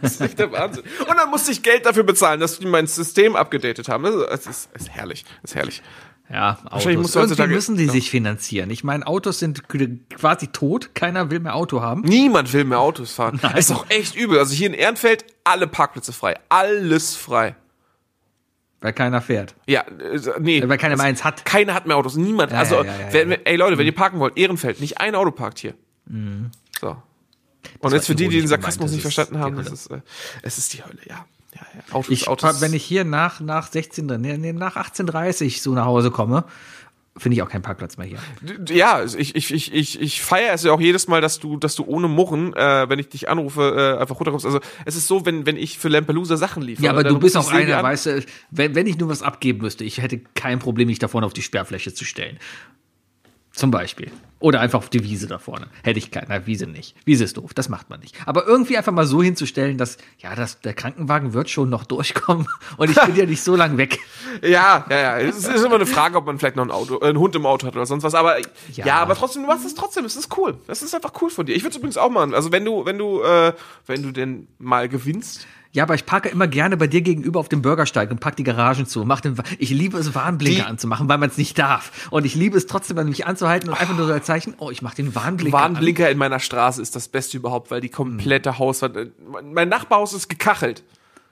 [0.00, 0.84] Das ist echt der Wahnsinn.
[1.08, 4.04] Und dann musste ich Geld dafür bezahlen, dass die mein System abgedatet haben.
[4.04, 4.14] Das
[4.46, 5.24] ist, das ist, herrlich.
[5.42, 5.82] Das ist herrlich.
[6.30, 6.86] ja, Autos.
[6.86, 7.92] Irgendwie müssen die Ja.
[7.92, 8.70] sich finanzieren.
[8.70, 12.02] Ich meine, Autos sind quasi tot, keiner will mehr Auto haben.
[12.02, 13.40] Niemand will mehr Autos fahren.
[13.42, 14.38] Das ist doch echt übel.
[14.38, 16.36] Also hier in Ehrenfeld alle Parkplätze frei.
[16.48, 17.56] Alles frei.
[18.80, 19.56] Weil keiner fährt.
[19.66, 20.62] Ja, äh, nee.
[20.68, 21.44] Weil keiner mehr eins hat.
[21.44, 22.14] Keiner hat mehr Autos.
[22.14, 22.52] Niemand.
[22.52, 25.58] Ja, also, ja, wenn, ey Leute, wenn ihr parken wollt, Ehrenfeld, nicht ein Auto parkt
[25.58, 25.74] hier.
[26.80, 26.96] So.
[27.80, 30.00] Und jetzt für die, die den Sarkasmus nicht verstanden haben, das ist, äh,
[30.42, 31.26] es ist die Hölle, ja.
[31.54, 31.94] ja, ja.
[31.94, 32.60] Autos, Ich, Autos.
[32.60, 36.44] wenn ich hier nach, nach 16, nee, nach 18.30 so nach Hause komme,
[37.18, 38.18] finde ich auch keinen Parkplatz mehr hier.
[38.68, 41.74] ja, ich, ich, ich, ich, ich feiere es ja auch jedes Mal, dass du, dass
[41.74, 44.46] du ohne Murren, äh, wenn ich dich anrufe, äh, einfach runterkommst.
[44.46, 46.86] Also es ist so, wenn, wenn ich für Lampelusa Sachen liefere.
[46.86, 49.84] Ja, aber du bist auch einer, weißt du, wenn, wenn ich nur was abgeben müsste,
[49.84, 52.38] ich hätte kein Problem, mich da vorne auf die Sperrfläche zu stellen.
[53.52, 54.12] Zum Beispiel.
[54.40, 55.66] Oder einfach auf die Wiese da vorne.
[55.82, 56.94] Hätte ich keine, na, Wiese nicht.
[57.04, 58.14] Wiese ist doof, das macht man nicht.
[58.24, 62.46] Aber irgendwie einfach mal so hinzustellen, dass, ja, das, der Krankenwagen wird schon noch durchkommen
[62.76, 63.98] und ich bin ja nicht so lang weg.
[64.42, 65.18] Ja, ja, ja.
[65.18, 67.34] Es ist, ist immer eine Frage, ob man vielleicht noch ein Auto, äh, einen Hund
[67.34, 68.14] im Auto hat oder sonst was.
[68.14, 68.96] Aber ja, Ja.
[68.98, 70.04] aber trotzdem, du machst es trotzdem.
[70.04, 70.58] Es ist cool.
[70.68, 71.56] Das ist einfach cool von dir.
[71.56, 72.34] Ich würde es übrigens auch machen.
[72.34, 73.52] Also wenn du, wenn du, äh,
[73.86, 75.46] wenn du denn mal gewinnst.
[75.72, 78.42] Ja, aber ich parke immer gerne bei dir gegenüber auf dem Bürgersteig und pack die
[78.42, 79.04] Garagen zu.
[79.04, 82.08] Mach den, ich liebe es, Warnblinker Die- anzumachen, weil man es nicht darf.
[82.10, 84.80] Und ich liebe es trotzdem, mich anzuhalten und einfach nur so als Zeichen, oh, ich
[84.82, 85.74] mach den Warnblinker an.
[85.74, 88.96] Warnblinker in meiner Straße ist das Beste überhaupt, weil die komplette Hauswand.
[88.96, 89.10] äh,
[89.42, 90.82] Mein Nachbarhaus ist gekachelt.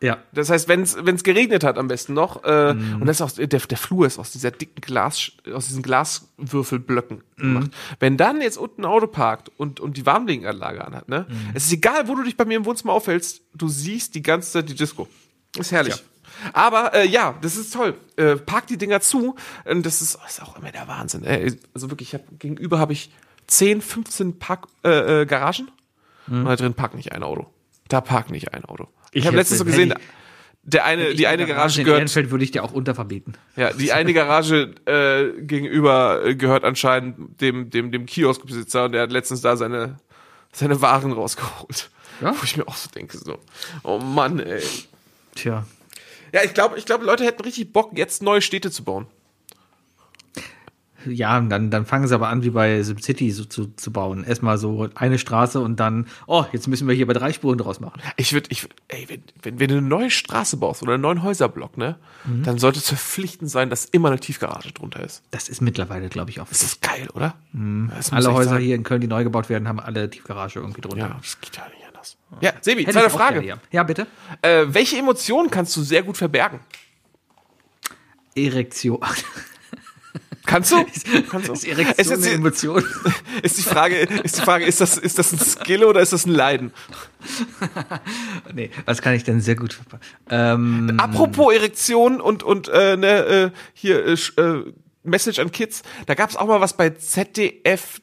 [0.02, 0.18] Ja.
[0.32, 3.46] Das heißt, wenn es geregnet hat, am besten noch, äh, und das ist auch, der,
[3.46, 7.70] der Flur ist aus dieser dicken Glas, aus diesen Glaswürfelblöcken gemacht.
[7.98, 11.26] Wenn dann jetzt unten ein Auto parkt und, und die Warnblinkanlage anhat, ne?
[11.54, 14.52] Es ist egal, wo du dich bei mir im Wohnzimmer aufhältst, du siehst die ganze
[14.52, 15.08] Zeit die Disco.
[15.58, 16.02] Ist herrlich.
[16.52, 17.94] Aber äh, ja, das ist toll.
[18.16, 19.36] Äh, park die Dinger zu.
[19.64, 21.24] Und das ist, ist auch immer der Wahnsinn.
[21.24, 23.10] Äh, also wirklich, ich hab, gegenüber habe ich
[23.46, 25.70] 10, 15 Park, äh, äh, Garagen.
[26.28, 27.46] Und da drin parkt nicht ein Auto.
[27.88, 28.88] Da parkt nicht ein Auto.
[29.18, 29.96] Ich, habe letztens so gesehen, ich-
[30.68, 33.36] der eine, die eine Garage in gehört, Ehrenfeld würde ich dir auch unterverbieten.
[33.54, 39.02] ja, die eine Garage äh, gegenüber äh, gehört anscheinend dem dem dem Kioskbesitzer und der
[39.02, 39.96] hat letztens da seine
[40.52, 41.90] seine Waren rausgeholt.
[42.20, 42.32] Ja?
[42.32, 43.38] Wo ich mir auch so denke so,
[43.84, 44.62] oh Mann, ey.
[45.36, 45.66] Tja.
[46.32, 49.06] Ja, ich glaube, ich glaube, Leute hätten richtig Bock, jetzt neue Städte zu bauen.
[51.06, 54.24] Ja, und dann, dann fangen sie aber an, wie bei SimCity so zu, zu bauen.
[54.24, 57.80] Erstmal so eine Straße und dann, oh, jetzt müssen wir hier bei drei Spuren draus
[57.80, 58.00] machen.
[58.16, 61.22] Ich würde, ich, ey, wenn, wenn, wenn du eine neue Straße baust oder einen neuen
[61.22, 61.96] Häuserblock, ne,
[62.44, 65.22] dann sollte es verpflichtend sein, dass immer eine Tiefgarage drunter ist.
[65.30, 66.48] Das ist mittlerweile, glaube ich, auch.
[66.48, 67.34] Das ist geil, oder?
[67.52, 68.62] Muss Alle Häuser sein.
[68.62, 70.98] hier in Köln, die neu gebaut werden, haben alle Tiefgarage irgendwie drunter.
[71.08, 72.16] Ja, das geht ja nicht anders.
[72.40, 73.40] Ja, Sebi, Hätte zweite Frage.
[73.40, 73.56] gerne, ja.
[73.70, 74.06] ja, bitte.
[74.42, 76.60] Äh, welche Emotionen kannst du sehr gut verbergen?
[78.34, 79.00] Erektion.
[80.46, 80.84] Kannst du?
[81.30, 81.52] Kannst du?
[81.52, 82.84] Ist Erektion Ist, jetzt eine die, Emotion?
[83.42, 86.24] ist die Frage, ist die Frage, ist das, ist das ein Skill oder ist das
[86.26, 86.72] ein Leiden?
[88.54, 90.04] nee, was kann ich denn sehr gut verpacken?
[90.30, 94.72] Ähm, Apropos Erektion und, und äh, ne, äh, hier äh, äh,
[95.02, 98.00] Message an Kids, da gab es auch mal was bei ZDF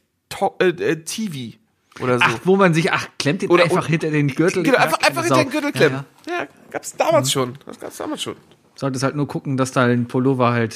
[0.60, 1.58] äh, äh, TV
[2.00, 2.26] oder so.
[2.28, 4.64] ach, wo man sich, ach, klemmt den Oder- einfach und- hinter den Gürtel.
[4.64, 6.06] genau, einfach, einfach hinter den Gürtel klemmen.
[6.28, 6.39] Ja, ja.
[6.41, 7.58] Ja, gab's damals schon.
[7.66, 8.36] Das gab's damals schon.
[8.76, 10.76] Solltest halt nur gucken, dass dein Pullover halt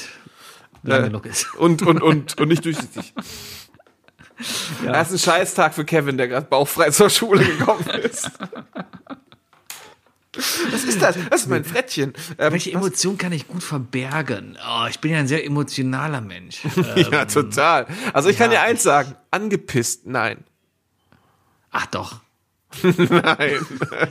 [0.82, 1.54] lang Äh, genug ist.
[1.56, 3.14] Und, und, und, und nicht durchsichtig.
[4.84, 4.92] Ja.
[4.92, 8.30] Das ist ein Scheißtag für Kevin, der gerade bauchfrei zur Schule gekommen ist.
[10.70, 11.16] Was ist das?
[11.28, 12.12] Das ist mein Frettchen.
[12.38, 14.56] Ähm, Welche Emotion kann ich gut verbergen?
[14.64, 16.60] Oh, ich bin ja ein sehr emotionaler Mensch.
[17.10, 17.88] ja, total.
[18.12, 19.16] Also ich kann dir eins sagen.
[19.32, 20.44] Angepisst, nein.
[21.72, 22.20] Ach doch,
[22.82, 23.58] Nein.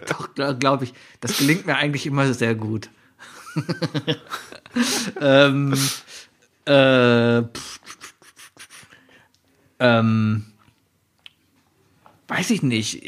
[0.08, 0.94] doch, glaube ich.
[1.22, 2.90] Das gelingt mir eigentlich immer sehr gut.
[5.22, 5.74] ähm,
[6.68, 7.80] äh, pff,
[9.80, 10.46] ähm,
[12.28, 13.04] weiß ich nicht.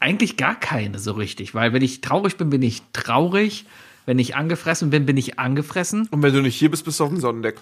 [0.00, 3.66] Eigentlich gar keine so richtig, weil wenn ich traurig bin, bin ich traurig.
[4.04, 6.08] Wenn ich angefressen bin, bin ich angefressen.
[6.10, 7.60] Und wenn du nicht hier bist, bist du auf dem Sonnendeck.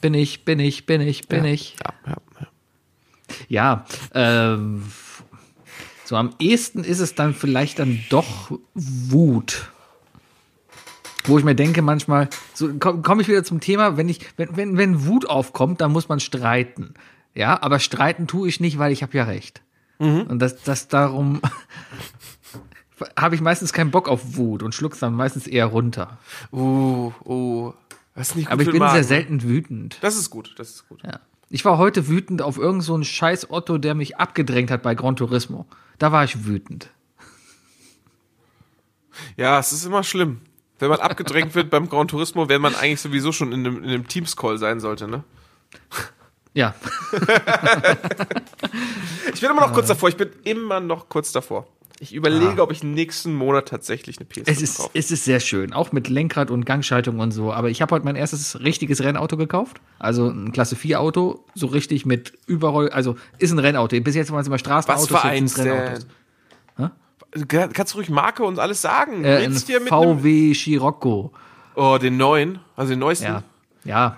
[0.00, 1.52] Bin ich, bin ich, bin ich, bin ja.
[1.52, 1.76] ich.
[1.84, 2.46] Ja, ja, ja.
[3.48, 4.84] Ja, ähm,
[6.04, 9.70] so am ehesten ist es dann vielleicht dann doch Wut.
[11.24, 14.56] Wo ich mir denke manchmal, so komme komm ich wieder zum Thema, wenn ich, wenn,
[14.56, 16.94] wenn, wenn Wut aufkommt, dann muss man streiten.
[17.34, 19.62] Ja, aber streiten tue ich nicht, weil ich habe ja recht.
[20.02, 21.40] Und das, das darum
[23.16, 26.18] habe ich meistens keinen Bock auf Wut und schluck's dann meistens eher runter.
[26.52, 27.72] Uh, uh.
[28.14, 29.04] Das ist nicht gut Aber ich bin den sehr Magen.
[29.04, 29.98] selten wütend.
[30.00, 31.02] Das ist gut, das ist gut.
[31.04, 31.20] Ja.
[31.50, 34.94] Ich war heute wütend auf irgendeinen so einen scheiß Otto, der mich abgedrängt hat bei
[34.94, 35.66] Gran Turismo.
[35.98, 36.90] Da war ich wütend.
[39.36, 40.40] Ja, es ist immer schlimm.
[40.82, 43.90] Wenn man abgedrängt wird beim Gran Turismo, wenn man eigentlich sowieso schon in einem, in
[43.90, 45.22] einem Teams-Call sein sollte, ne?
[46.54, 46.74] Ja,
[49.32, 50.08] Ich bin immer noch kurz davor.
[50.08, 51.68] Ich bin immer noch kurz davor.
[52.00, 54.90] Ich überlege, ob ich nächsten Monat tatsächlich eine PS5 es ist, kaufe.
[54.94, 57.52] es ist sehr schön, auch mit Lenkrad und Gangschaltung und so.
[57.52, 59.80] Aber ich habe heute mein erstes richtiges Rennauto gekauft.
[60.00, 64.00] Also ein Klasse 4 Auto, so richtig mit Überroll, also ist ein Rennauto.
[64.00, 65.12] Bis jetzt waren es immer Straßenautos.
[65.12, 66.04] Was für eins denn?
[67.48, 69.24] Kannst du ruhig Marke und alles sagen?
[69.24, 71.32] Äh, Willst dir mit VW Scirocco.
[71.74, 73.26] oh, den neuen, also den neuesten.
[73.26, 73.42] Ja,
[73.84, 74.16] ja.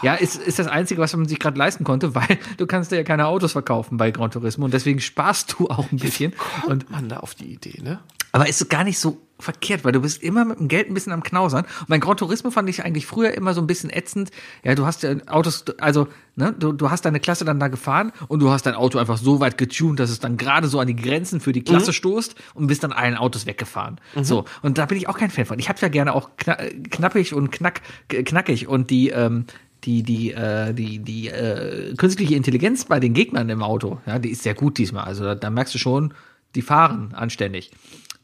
[0.00, 3.02] Ja, ist, ist das Einzige, was man sich gerade leisten konnte, weil du kannst ja
[3.02, 6.32] keine Autos verkaufen bei Gran Turismo und deswegen sparst du auch ein bisschen.
[6.66, 8.00] Und Kommt man da auf die Idee, ne?
[8.32, 11.12] Aber ist gar nicht so verkehrt, weil du bist immer mit dem Geld ein bisschen
[11.12, 11.64] am Knausern.
[11.80, 14.30] Und mein Gran Turismo fand ich eigentlich früher immer so ein bisschen ätzend.
[14.64, 18.12] Ja, du hast ja Autos, also, ne, du, du hast deine Klasse dann da gefahren
[18.28, 20.86] und du hast dein Auto einfach so weit getuned, dass es dann gerade so an
[20.86, 24.00] die Grenzen für die Klasse stoßt und bist dann allen Autos weggefahren.
[24.22, 24.46] So.
[24.62, 25.58] Und da bin ich auch kein Fan von.
[25.58, 26.56] Ich hab's ja gerne auch kna
[26.90, 29.44] knappig und knack, knackig und die, ähm,
[29.84, 34.30] die, die, äh, die, die äh, künstliche Intelligenz bei den Gegnern im Auto, ja, die
[34.30, 35.04] ist sehr gut diesmal.
[35.04, 36.14] Also da, da merkst du schon,
[36.54, 37.70] die fahren anständig.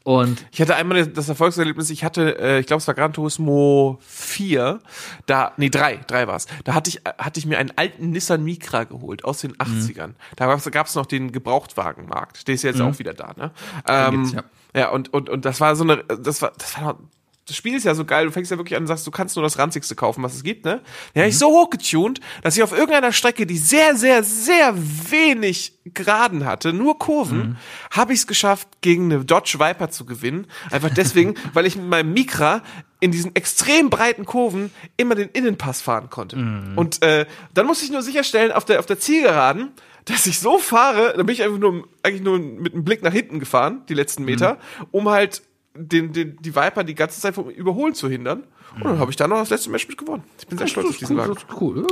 [0.03, 3.99] Und Ich hatte einmal das Erfolgserlebnis, ich hatte, äh, ich glaube, es war Gran Turismo
[4.01, 4.79] 4,
[5.25, 6.47] da, nee, 3, 3 war es.
[6.65, 10.11] Da hatte ich, hatte ich mir einen alten Nissan Micra geholt aus den 80ern.
[10.35, 12.47] Da gab es noch den Gebrauchtwagenmarkt.
[12.47, 13.51] Der ist jetzt auch wieder da, ne?
[13.87, 14.43] Ähm, ja.
[14.75, 14.89] ja.
[14.89, 16.99] und, und, und das war so eine, das war, das war
[17.45, 19.35] das Spiel ist ja so geil, du fängst ja wirklich an und sagst, du kannst
[19.35, 20.81] nur das Ranzigste kaufen, was es gibt, ne?
[21.13, 26.45] Ja, ich so hochgetuned, dass ich auf irgendeiner Strecke, die sehr, sehr, sehr wenig Geraden
[26.45, 27.57] hatte, nur Kurven,
[27.91, 30.47] habe ich es geschafft, gegen eine Dodge Viper zu gewinnen.
[30.71, 32.63] Einfach deswegen, weil ich mit meinem Mikra
[33.01, 36.37] in diesen extrem breiten Kurven immer den Innenpass fahren konnte.
[36.77, 39.71] Und äh, dann musste ich nur sicherstellen, auf der, auf der Zielgeraden,
[40.05, 43.11] dass ich so fahre, da bin ich einfach nur, eigentlich nur mit einem Blick nach
[43.11, 44.57] hinten gefahren, die letzten Meter,
[44.91, 45.41] um halt
[45.75, 48.43] den, den, die Viper die ganze Zeit vom Überholen zu hindern.
[48.75, 50.23] Und dann habe ich da noch das letzte Match mit gewonnen.
[50.39, 51.33] Ich bin sehr stolz auf diesen Wagen.
[51.33, 51.85] das ist cool.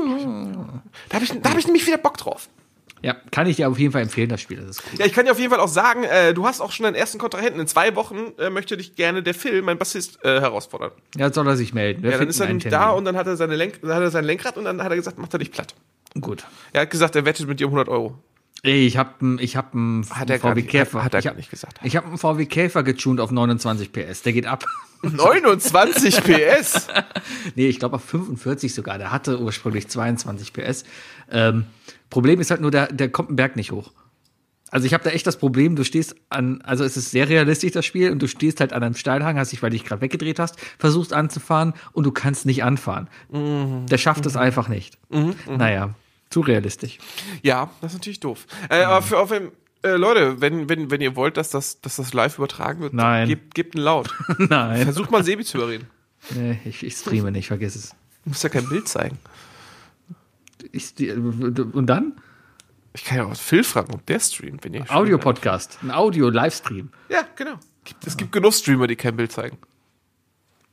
[1.09, 2.49] Da habe ich, da hab ich nämlich wieder Bock drauf.
[3.03, 4.57] Ja, kann ich dir auf jeden Fall empfehlen, das Spiel.
[4.57, 4.99] Das ist cool.
[4.99, 6.95] Ja, ich kann dir auf jeden Fall auch sagen, äh, du hast auch schon deinen
[6.95, 7.59] ersten Kontrahenten.
[7.59, 10.91] In zwei Wochen äh, möchte dich gerne der Phil, mein Bassist, äh, herausfordern.
[11.15, 12.03] Ja, soll er sich melden.
[12.03, 14.01] Wir Ja, dann ist er nämlich da und dann hat er, seine Lenk dann hat
[14.01, 15.73] er sein Lenkrad und dann hat er gesagt, macht er dich platt.
[16.19, 16.45] Gut.
[16.73, 18.19] Er hat gesagt, er wettet mit dir um 100 Euro.
[18.63, 20.99] Ich habe ich hab einen Hat er VW Käfer.
[20.99, 21.79] hat- hat er ich hab, nicht gesagt.
[21.83, 24.21] Ich habe einen VW Käfer getuned auf 29 PS.
[24.21, 24.65] Der geht ab.
[25.01, 26.87] 29 PS!
[27.55, 28.99] nee, ich glaube auf 45 sogar.
[28.99, 30.83] Der hatte ursprünglich 22 PS.
[31.31, 31.65] Ähm,
[32.11, 33.91] Problem ist halt nur, der, der kommt einen Berg nicht hoch.
[34.69, 37.71] Also ich habe da echt das Problem, du stehst an, also es ist sehr realistisch
[37.71, 40.01] das Spiel und du stehst halt an einem Steilhang, hast dich, weil du dich gerade
[40.01, 43.09] weggedreht hast, versuchst anzufahren und du kannst nicht anfahren.
[43.33, 44.97] Der schafft es einfach nicht.
[45.49, 45.93] Naja,
[46.31, 46.97] zu realistisch.
[47.43, 48.45] Ja, das ist natürlich doof.
[48.69, 49.51] Äh, aber für auf dem,
[49.83, 53.27] äh, Leute, wenn, wenn, wenn ihr wollt, dass das, dass das live übertragen wird, Nein.
[53.27, 54.13] gebt, gebt einen Laut.
[54.37, 54.83] Nein.
[54.83, 55.87] Versucht mal Sebi zu überreden.
[56.31, 57.89] Nee, ich, ich streame nicht, vergiss es.
[58.23, 59.17] Du musst ja kein Bild zeigen.
[60.71, 62.13] Ich, und dann?
[62.93, 64.85] Ich kann ja auch Phil fragen, ob der streamt, wenn ihr.
[64.89, 66.89] Audio-Podcast, ein Audio-Livestream.
[67.09, 67.55] Ja, genau.
[67.83, 69.57] Gibt- Es gibt genug Streamer, die kein Bild zeigen.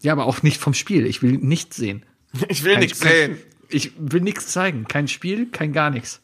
[0.03, 1.07] Ja, aber auch nicht vom Spiel.
[1.07, 2.05] Ich will nichts sehen.
[2.49, 3.39] Ich will nichts sehen.
[3.69, 4.87] Ich will nichts zeigen.
[4.89, 6.21] Kein Spiel, kein gar nichts.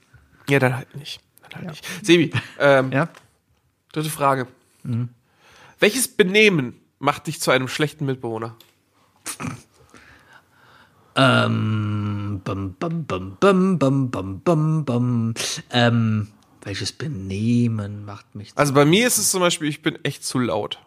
[0.49, 1.20] Ja, dann halt nicht.
[1.51, 1.86] Dann halt nicht.
[2.05, 3.09] Sebi, ähm, Ja?
[3.92, 4.47] dritte Frage.
[5.78, 8.57] Welches Benehmen macht dich zu einem schlechten Mitbewohner?
[11.16, 15.34] Ähm, bum, bum, bum, bum, bum, bum, bum, bum.
[15.70, 16.28] Ähm,
[16.62, 18.53] welches Benehmen macht mich.
[18.57, 20.80] Also bei mir ist es zum Beispiel, ich bin echt zu laut.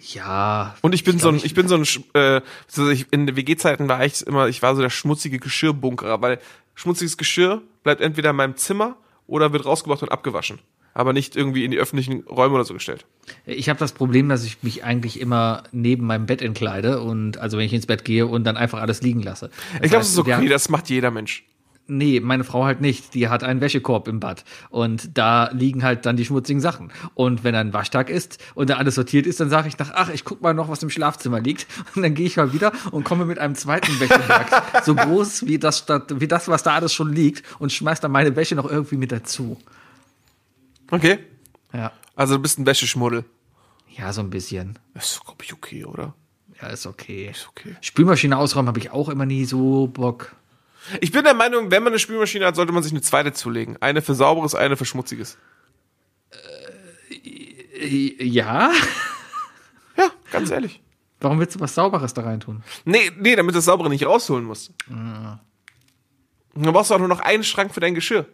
[0.00, 0.74] Ja.
[0.80, 1.84] Und ich bin Ich so ein, ich bin so ein,
[2.14, 6.38] äh, so ich, in WG-Zeiten war ich immer, ich war so der schmutzige Geschirrbunkerer, weil
[6.74, 8.96] schmutziges Geschirr bleibt entweder in meinem Zimmer
[9.26, 10.58] oder wird rausgebracht und abgewaschen.
[10.92, 13.06] Aber nicht irgendwie in die öffentlichen Räume oder so gestellt.
[13.46, 17.58] Ich habe das Problem, dass ich mich eigentlich immer neben meinem Bett entkleide und also
[17.58, 19.50] wenn ich ins Bett gehe und dann einfach alles liegen lasse.
[19.74, 21.44] Das Ich glaube, das ist okay, das macht jeder Mensch.
[21.86, 23.14] Nee, meine Frau halt nicht.
[23.14, 24.44] Die hat einen Wäschekorb im Bad.
[24.68, 26.92] Und da liegen halt dann die schmutzigen Sachen.
[27.14, 30.08] Und wenn dann Waschtag ist und da alles sortiert ist, dann sage ich nach, ach,
[30.10, 31.66] ich guck mal noch, was im Schlafzimmer liegt.
[31.96, 35.58] Und dann gehe ich mal wieder und komme mit einem zweiten Wäscheberg, so groß wie
[35.58, 38.96] das, wie das, was da alles schon liegt, und schmeiß dann meine Wäsche noch irgendwie
[38.96, 39.58] mit dazu.
[40.90, 41.18] Okay.
[41.72, 41.92] Ja.
[42.14, 43.24] Also du bist ein Wäscheschmuddel.
[43.88, 44.78] Ja, so ein bisschen.
[44.94, 46.14] Das ist, glaube ich, okay, oder?
[46.60, 47.28] Ja, ist okay.
[47.30, 47.76] Ist okay.
[47.80, 50.36] Spülmaschine ausräumen habe ich auch immer nie so Bock.
[51.00, 53.76] Ich bin der Meinung, wenn man eine Spülmaschine hat, sollte man sich eine zweite zulegen.
[53.80, 55.36] Eine für sauberes, eine für schmutziges.
[57.80, 58.70] Äh, Ja?
[59.96, 60.80] Ja, ganz ehrlich.
[61.20, 62.62] Warum willst du was Sauberes da rein tun?
[62.86, 64.72] Nee, nee, damit du das Saubere nicht rausholen musst.
[64.88, 65.38] Und
[66.54, 68.24] dann brauchst du auch nur noch einen Schrank für dein Geschirr.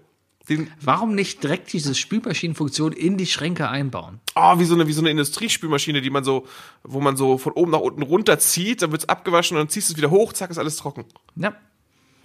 [0.48, 4.20] Den, Warum nicht direkt diese Spülmaschinenfunktion in die Schränke einbauen?
[4.36, 6.46] oh, wie so eine, wie so eine Industriespülmaschine, die man so,
[6.84, 9.94] wo man so von oben nach unten runterzieht, dann wird's abgewaschen und dann ziehst du
[9.94, 11.04] es wieder hoch, zack, ist alles trocken.
[11.34, 11.56] Ja.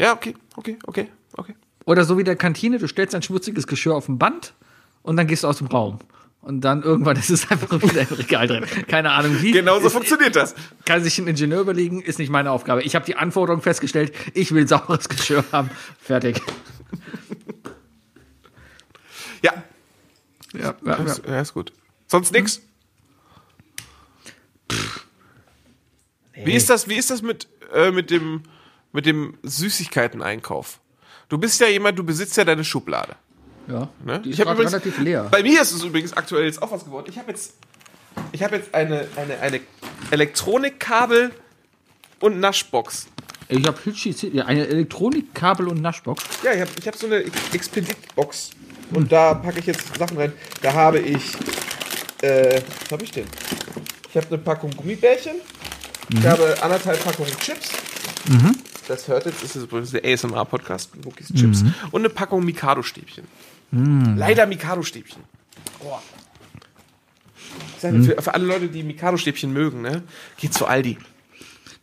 [0.01, 1.53] Ja, okay, okay, okay, okay.
[1.85, 4.53] Oder so wie der Kantine, du stellst ein schmutziges Geschirr auf ein Band
[5.03, 5.99] und dann gehst du aus dem Raum.
[6.41, 8.65] Und dann irgendwann ist es einfach wieder im Regal drin.
[8.87, 9.51] Keine Ahnung wie.
[9.51, 10.55] Genau so Ist- funktioniert das.
[10.85, 12.81] Kann sich ein Ingenieur überlegen, ist nicht meine Aufgabe.
[12.81, 15.69] Ich habe die Anforderung festgestellt, ich will sauberes Geschirr haben.
[15.99, 16.41] Fertig.
[19.43, 19.53] Ja,
[20.53, 20.95] Ja, ja, ja.
[21.03, 21.73] ist, ja, ist gut.
[22.07, 22.61] Sonst nix?
[26.33, 28.41] Wie ist das, wie ist das mit, äh, mit dem,
[28.93, 30.79] mit dem Süßigkeiten-Einkauf?
[31.29, 33.15] Du bist ja jemand, du besitzt ja deine Schublade.
[33.67, 33.87] ja.
[34.05, 34.19] Ne?
[34.19, 35.27] Die ist hab gerade übrigens- relativ leer.
[35.31, 37.05] Bei mir ist es übrigens aktuell jetzt auch was geworden.
[37.09, 37.53] Ich habe jetzt,
[38.31, 39.59] ich habe jetzt eine, eine, eine
[40.11, 41.31] Elektronikkabel
[42.19, 43.07] und Naschbox.
[43.47, 43.77] Ich habe
[44.33, 46.23] ja, eine Elektronikkabel und Naschbox.
[46.43, 47.23] Ja, ich habe ich hab so eine
[47.53, 48.51] Expedit-Box.
[48.93, 50.31] Und da packe ich jetzt Sachen rein.
[50.61, 51.33] Da habe ich,
[52.21, 53.25] äh, was habe ich denn?
[54.09, 55.35] Ich habe eine Packung Gummibärchen.
[56.09, 57.69] Ich habe anderthalb Packungen Chips.
[58.91, 61.63] Das hört jetzt, das ist übrigens der ASMR-Podcast, Wookies Chips.
[61.91, 63.23] Und eine Packung Mikado-Stäbchen.
[63.71, 65.23] Leider Mikado-Stäbchen.
[65.81, 66.01] Boah.
[67.79, 70.03] Für, für alle Leute, die Mikado-Stäbchen mögen, ne?
[70.35, 70.97] Geht zu Aldi.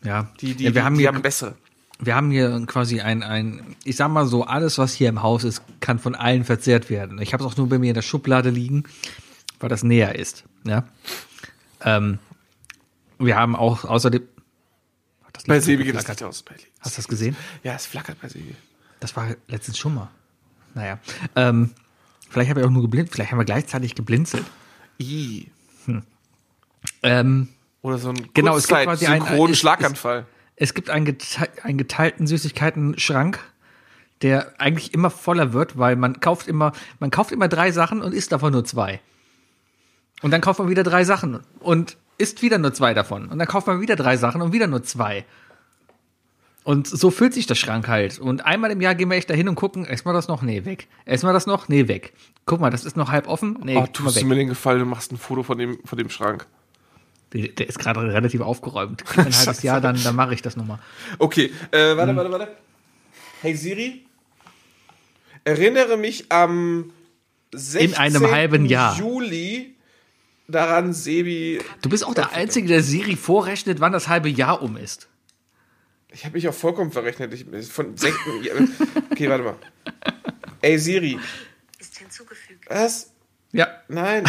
[0.04, 0.30] Ja.
[0.42, 1.54] Die, die, ja, wir die, haben die hier haben bessere.
[1.98, 5.44] wir haben hier quasi ein, ein, ich sag mal so, alles, was hier im Haus
[5.44, 7.22] ist, kann von allen verzehrt werden.
[7.22, 8.84] Ich habe es auch nur bei mir in der Schublade liegen,
[9.60, 10.44] weil das näher ist.
[10.64, 10.84] Ja.
[11.80, 12.18] Ähm,
[13.18, 14.20] wir haben auch außerdem.
[15.38, 16.38] Das Bei Sebi geht das nicht aus.
[16.38, 16.60] Sebi.
[16.80, 17.36] Hast du das gesehen?
[17.62, 18.54] Ja, es flackert bei Sebi.
[19.00, 20.08] Das war letztens schon mal.
[20.74, 20.98] Naja.
[21.36, 21.70] Ähm,
[22.28, 24.44] vielleicht habe ich auch nur geblinzelt, vielleicht haben wir gleichzeitig geblinzelt.
[25.00, 25.48] I.
[27.02, 27.48] Ähm,
[27.82, 30.26] Oder so ein Genau, es gibt quasi einen- synchronen es- Schlaganfall.
[30.56, 33.38] Es gibt einen, gete einen geteilten Süßigkeiten-Schrank,
[34.22, 38.12] der eigentlich immer voller wird, weil man kauft immer, man kauft immer drei Sachen und
[38.12, 39.00] isst davon nur zwei.
[40.22, 43.28] Und dann kauft man wieder drei Sachen und isst wieder nur zwei davon.
[43.28, 45.24] Und dann kauft man wieder drei Sachen und wieder nur zwei.
[46.64, 48.18] Und so füllt sich der Schrank halt.
[48.18, 50.42] Und einmal im Jahr gehen wir echt dahin und gucken, essen wir das noch?
[50.42, 50.86] Nee, weg.
[51.06, 51.68] Essen wir das noch?
[51.68, 52.12] Nee, weg.
[52.44, 53.58] Guck mal, das ist noch halb offen?
[53.64, 54.26] Nee, Oh, tust du weg.
[54.26, 56.46] mir den Gefallen, du machst ein Foto von dem, von dem Schrank.
[57.32, 59.02] Der, der ist gerade relativ aufgeräumt.
[59.16, 59.62] Ein halbes.
[59.62, 60.78] Jahr, dann, dann mache ich das nochmal.
[61.18, 62.48] Okay, äh, warte, warte, warte.
[63.40, 64.04] Hey Siri,
[65.44, 66.90] erinnere mich am
[67.54, 67.94] 16.
[67.96, 68.96] einem halben Jahr.
[68.98, 69.74] Juli
[70.48, 71.60] daran, Sebi.
[71.82, 75.08] Du bist auch der Einzige, der Siri vorrechnet, wann das halbe Jahr um ist.
[76.10, 77.32] Ich habe mich auch vollkommen verrechnet.
[77.34, 78.54] Ich, von ja,
[79.10, 79.56] okay, warte mal.
[80.62, 81.18] Ey Siri,
[81.78, 82.64] Ist hinzugefügt.
[82.68, 83.10] was?
[83.52, 83.68] Ja.
[83.88, 84.24] Nein.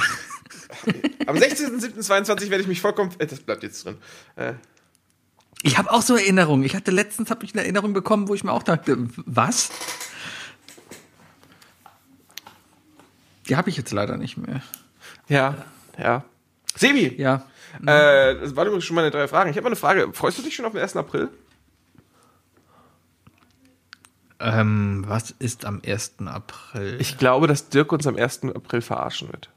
[1.25, 3.11] Am 16.07.22 werde ich mich vollkommen.
[3.17, 3.97] Äh, das bleibt jetzt drin.
[4.35, 4.53] Äh,
[5.63, 6.63] Ich habe auch so Erinnerungen.
[6.63, 9.71] Ich hatte letztens hab ich eine Erinnerung bekommen, wo ich mir auch dachte, was?
[13.47, 14.61] Die habe ich jetzt leider nicht mehr.
[15.27, 15.65] ja,
[15.99, 16.23] ja.
[16.75, 17.43] Sebi, Ja.
[17.85, 19.49] äh, das waren übrigens schon meine drei Fragen.
[19.49, 20.11] Ich habe mal eine Frage.
[20.13, 20.95] Freust du dich schon auf den 1.
[20.95, 21.29] April?
[24.39, 26.13] Ähm, was ist am 1.
[26.27, 26.97] April?
[27.01, 28.43] Ich glaube, dass Dirk uns am 1.
[28.55, 29.49] April verarschen wird.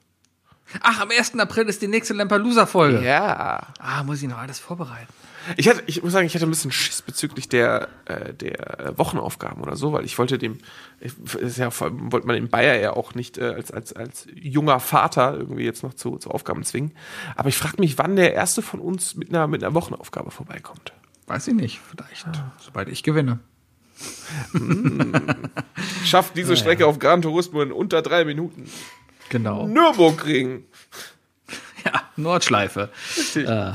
[0.81, 1.39] Ach, am 1.
[1.39, 3.03] April ist die nächste Lampelusa-Folge.
[3.05, 3.69] Ja.
[3.79, 5.13] Ah, muss ich noch alles vorbereiten.
[5.57, 9.63] Ich, hatte, ich muss sagen, ich hatte ein bisschen Schiss bezüglich der, äh, der Wochenaufgaben
[9.63, 10.59] oder so, weil ich wollte dem,
[11.01, 14.27] ist ja, vor allem wollte man den Bayer ja auch nicht äh, als, als, als
[14.35, 16.93] junger Vater irgendwie jetzt noch zu, zu Aufgaben zwingen.
[17.37, 20.93] Aber ich frage mich, wann der erste von uns mit einer, mit einer Wochenaufgabe vorbeikommt.
[21.27, 22.27] Weiß ich nicht, vielleicht.
[22.61, 23.39] Sobald ich gewinne.
[26.05, 28.69] Schafft diese Strecke auf Gran Turismo in unter drei Minuten.
[29.29, 29.67] Genau.
[29.67, 30.65] Nürburgring.
[31.85, 32.91] Ja, Nordschleife.
[33.35, 33.73] Äh,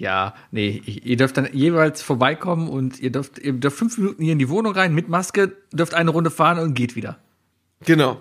[0.00, 4.32] ja, nee, ihr dürft dann jeweils vorbeikommen und ihr dürft, ihr dürft fünf Minuten hier
[4.32, 7.18] in die Wohnung rein mit Maske, dürft eine Runde fahren und geht wieder.
[7.84, 8.20] Genau.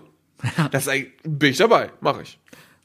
[0.72, 0.88] Das
[1.24, 2.40] bin ich dabei, mache ich.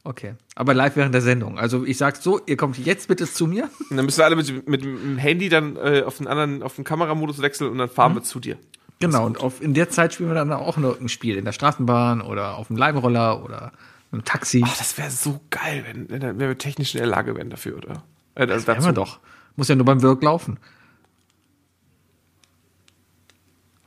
[0.05, 0.35] Okay.
[0.55, 1.57] Aber live während der Sendung.
[1.57, 3.69] Also ich sag so, ihr kommt jetzt bitte zu mir.
[3.89, 6.75] Und dann müssen wir alle mit, mit dem Handy dann äh, auf den anderen, auf
[6.75, 8.17] den Kameramodus wechseln und dann fahren Mhm.
[8.17, 8.57] wir zu dir.
[8.99, 11.35] Genau, und auf, in der Zeit spielen wir dann auch noch ein Spiel.
[11.35, 13.73] In der Straßenbahn oder auf dem Leimroller oder
[14.13, 14.63] im Taxi.
[14.65, 17.77] Ach, das wäre so geil, wenn, wenn, wenn wir technisch in der Lage wären dafür,
[17.77, 18.03] oder?
[18.35, 19.19] Äh, das Haben wir doch.
[19.55, 20.59] Muss ja nur beim Wirk laufen.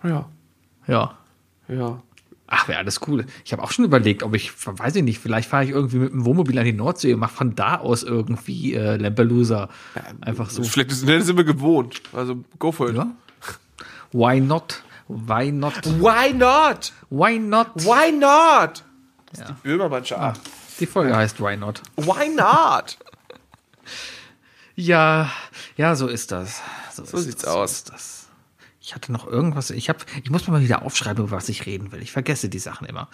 [0.03, 0.29] Ja,
[0.87, 1.19] Ja.
[1.69, 2.03] ja.
[2.51, 3.27] Ach, wäre alles cool.
[3.45, 6.13] Ich habe auch schon überlegt, ob ich, weiß ich nicht, vielleicht fahre ich irgendwie mit
[6.13, 9.69] dem Wohnmobil an die Nordsee und mache von da aus irgendwie äh, Lampelusa.
[10.23, 10.63] Einfach so.
[10.63, 12.01] Vielleicht sind wir gewohnt.
[12.15, 12.97] Also go for it.
[12.97, 13.09] Ja?
[14.13, 14.83] Why not?
[15.09, 15.85] Why not?
[15.85, 16.93] Why not?
[17.11, 17.69] Why not?
[17.85, 18.83] Why not?
[19.31, 20.23] Das ist die Böhmermannschaft.
[20.23, 20.33] Ah,
[20.81, 21.83] die Folge heißt Why not?
[21.97, 22.97] Why not?
[24.81, 25.29] Ja,
[25.77, 26.63] ja, so ist das.
[26.93, 27.85] So, ist sieht's das, aus.
[27.85, 28.29] So das.
[28.81, 29.71] Ich hatte noch irgendwas.
[29.71, 32.01] Ich habe, ich muss mir mal wieder aufschreiben, über was ich reden will.
[32.01, 33.09] Ich vergesse die Sachen immer.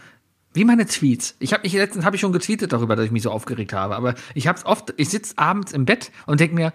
[0.53, 1.37] Wie meine Tweets.
[1.39, 3.97] Ich habe mich letztens habe ich schon getweetet darüber, dass ich mich so aufgeregt habe.
[3.97, 4.93] Aber ich habe oft.
[4.99, 6.75] Ich sitze abends im Bett und denke mir,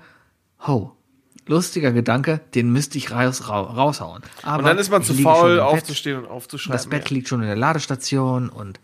[0.65, 0.97] ho,
[1.45, 4.23] lustiger Gedanke, den müsste ich raus, ra raushauen.
[4.41, 6.75] Aber Und dann ist man zu faul, aufzustehen und aufzuschreiben.
[6.75, 7.15] Das Bett ja.
[7.15, 8.79] liegt schon in der Ladestation und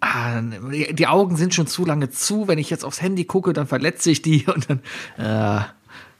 [0.00, 2.48] ah, die Augen sind schon zu lange zu.
[2.48, 4.80] Wenn ich jetzt aufs Handy gucke, dann verletze ich die und dann.
[5.16, 5.64] Äh,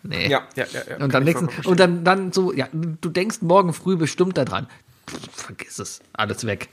[0.02, 0.28] nee.
[0.28, 0.80] Ja, ja, ja.
[0.88, 1.04] ja.
[1.04, 4.66] Und dann, nächsten, und dann, dann so, ja, du denkst morgen früh bestimmt daran.
[5.08, 6.68] Pff, Vergiss es, alles weg.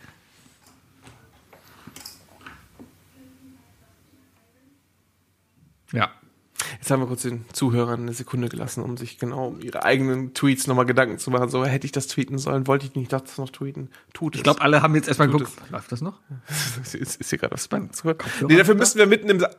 [5.91, 6.11] Ja.
[6.73, 10.33] Jetzt haben wir kurz den Zuhörern eine Sekunde gelassen, um sich genau um ihre eigenen
[10.33, 11.49] Tweets nochmal Gedanken zu machen.
[11.49, 12.67] So, hätte ich das tweeten sollen?
[12.67, 13.89] Wollte ich nicht das noch tweeten?
[14.13, 14.39] Tut es.
[14.39, 15.51] Ich glaube, alle haben jetzt erstmal geguckt.
[15.69, 16.19] Läuft das noch?
[16.81, 18.23] ist, ist, hier gerade Band zurück.
[18.47, 19.49] Nee, dafür müssen wir mitten im Sa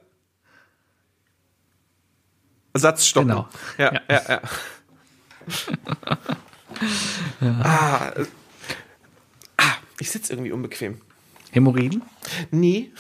[2.75, 3.29] Satz stoppen.
[3.29, 3.49] Genau.
[3.79, 4.01] Ja, Ja.
[4.09, 4.41] ja, ja.
[7.41, 8.27] Ah, äh,
[9.57, 11.01] ah, ich sitze irgendwie unbequem.
[11.57, 12.03] Hämorrhoiden?
[12.51, 12.93] Nee.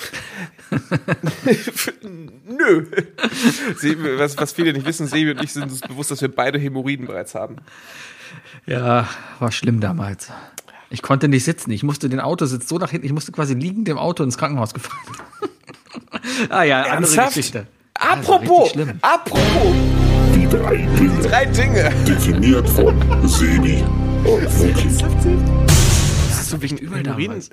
[2.02, 2.86] Nö.
[3.76, 6.59] Sebi, was, was viele nicht wissen, Sebi und ich sind uns bewusst, dass wir beide
[6.59, 7.57] Hämorrhoiden bereits haben.
[8.66, 10.30] Ja, war schlimm damals.
[10.88, 11.70] Ich konnte nicht sitzen.
[11.70, 14.72] Ich musste den Autositz so nach hinten, ich musste quasi liegend im Auto ins Krankenhaus
[14.72, 14.98] gefahren.
[16.48, 17.34] ah ja, andere Ernsthaft?
[17.34, 17.66] Geschichte.
[17.94, 18.98] Also Apropos, schlimm.
[19.02, 19.74] apropos,
[20.34, 21.20] Die drei Dinge.
[21.22, 21.90] drei Dinge.
[22.07, 22.94] Definiert von
[23.28, 23.82] Sebi
[24.24, 24.88] und Wookie.
[26.28, 27.02] Das ist so wegen übel.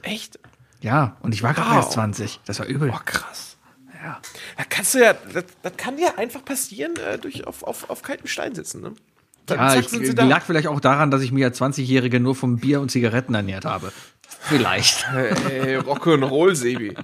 [0.03, 0.39] Echt?
[0.83, 1.77] Ja, und ich war gerade Wow.
[1.77, 2.39] erst 20.
[2.45, 2.89] Das war übel.
[2.89, 3.55] Boah, krass.
[4.03, 4.19] Ja.
[4.57, 8.01] Da kannst du ja, das, das kann dir einfach passieren, äh, durch auf, auf, auf
[8.03, 8.91] kalten Stein sitzen, ne?
[9.45, 10.25] Dann Ja, zack, ich, die da.
[10.25, 13.65] lag vielleicht auch daran, dass ich mich als 20-Jährige nur vom Bier und Zigaretten ernährt
[13.65, 13.91] habe.
[14.27, 15.07] Vielleicht.
[15.11, 16.95] Hey, Rock'n'Roll, Sebi.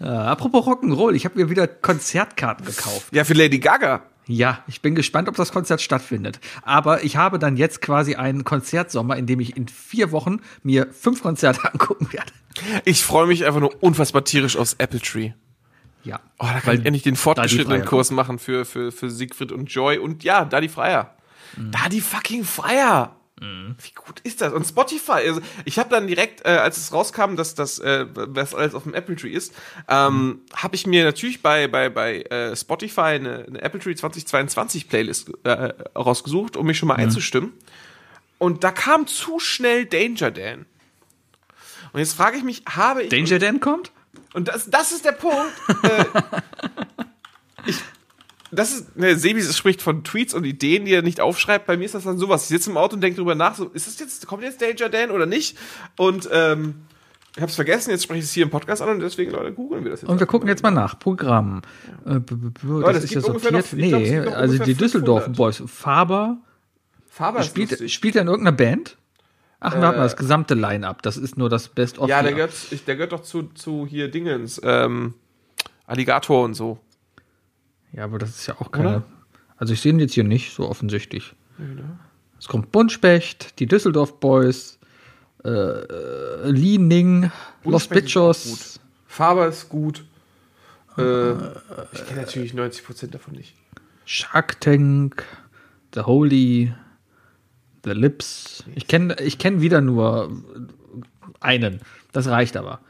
[0.00, 3.08] äh, apropos Rock'n'Roll, ich habe mir wieder Konzertkarten gekauft.
[3.12, 4.02] Ja, für Lady Gaga.
[4.28, 6.40] Ja, ich bin gespannt, ob das Konzert stattfindet.
[6.62, 10.88] Aber ich habe dann jetzt quasi einen Konzertsommer, in dem ich in vier Wochen mir
[10.92, 12.32] fünf Konzerte angucken werde.
[12.84, 15.32] Ich freue mich einfach nur unfassbar tierisch aufs Apple Tree.
[16.02, 16.20] Ja.
[16.38, 19.66] Oh, da kann Weil ich endlich den fortgeschrittenen Kurs machen für, für, für Siegfried und
[19.66, 19.98] Joy.
[19.98, 21.16] Und ja, da die Freier.
[21.56, 23.16] Da die fucking Freier.
[23.38, 24.54] Wie gut ist das?
[24.54, 28.54] Und Spotify, also ich habe dann direkt, äh, als es rauskam, dass das, äh, was
[28.54, 29.52] alles auf dem Apple Tree ist,
[29.88, 34.88] ähm, habe ich mir natürlich bei bei bei äh, Spotify eine, eine Apple Tree 2022
[34.88, 35.50] Playlist äh,
[35.94, 37.52] rausgesucht, um mich schon mal einzustimmen.
[38.38, 40.64] Und da kam zu schnell Danger Dan.
[41.92, 43.92] Und jetzt frage ich mich, habe ich Danger Dan kommt?
[44.32, 45.52] und das, das ist der Punkt.
[45.82, 46.04] äh,
[47.66, 47.76] ich,
[48.56, 51.66] das ist, ne, Sebi spricht von Tweets und Ideen, die er nicht aufschreibt.
[51.66, 52.42] Bei mir ist das dann sowas.
[52.42, 54.88] Ich sitze im Auto und denke drüber nach, so, ist das jetzt, kommt jetzt Danger
[54.88, 55.56] Dan oder nicht?
[55.96, 56.74] Und ähm,
[57.36, 59.52] ich habe es vergessen, jetzt spreche ich es hier im Podcast an und deswegen, Leute,
[59.52, 60.08] googeln wir das jetzt.
[60.08, 60.98] Und wir gucken jetzt mal nach.
[60.98, 61.62] Programm.
[62.06, 63.52] Äh, das das ist ja sortiert.
[63.52, 65.36] noch- glaub, nee, also die Düsseldorf 500.
[65.36, 65.62] Boys.
[65.70, 66.38] Faber
[67.08, 68.96] Faber spielt, spielt er in irgendeiner Band?
[69.60, 71.00] Ach, warte mal, das gesamte Line-Up.
[71.02, 72.08] Das ist nur das Best-of.
[72.08, 72.52] Ja, der gehört,
[72.86, 75.14] der gehört doch zu, zu hier Dingens, ähm,
[75.86, 76.78] Alligator und so.
[77.96, 79.02] Ja, aber das ist ja auch keine.
[79.56, 81.34] Also ich sehe ihn jetzt hier nicht, so offensichtlich.
[82.38, 84.78] Es kommt Buntspecht, die Düsseldorf Boys,
[85.44, 87.30] äh, äh, Li Ning,
[87.64, 90.04] Los Bichos, Faber ist gut.
[90.98, 93.54] Äh, ich kenne natürlich 90% davon nicht.
[94.04, 95.24] Shark Tank,
[95.94, 96.74] The Holy,
[97.84, 98.64] The Lips.
[98.74, 100.30] Ich kenne ich kenn wieder nur
[101.40, 101.80] einen.
[102.12, 102.80] Das reicht aber.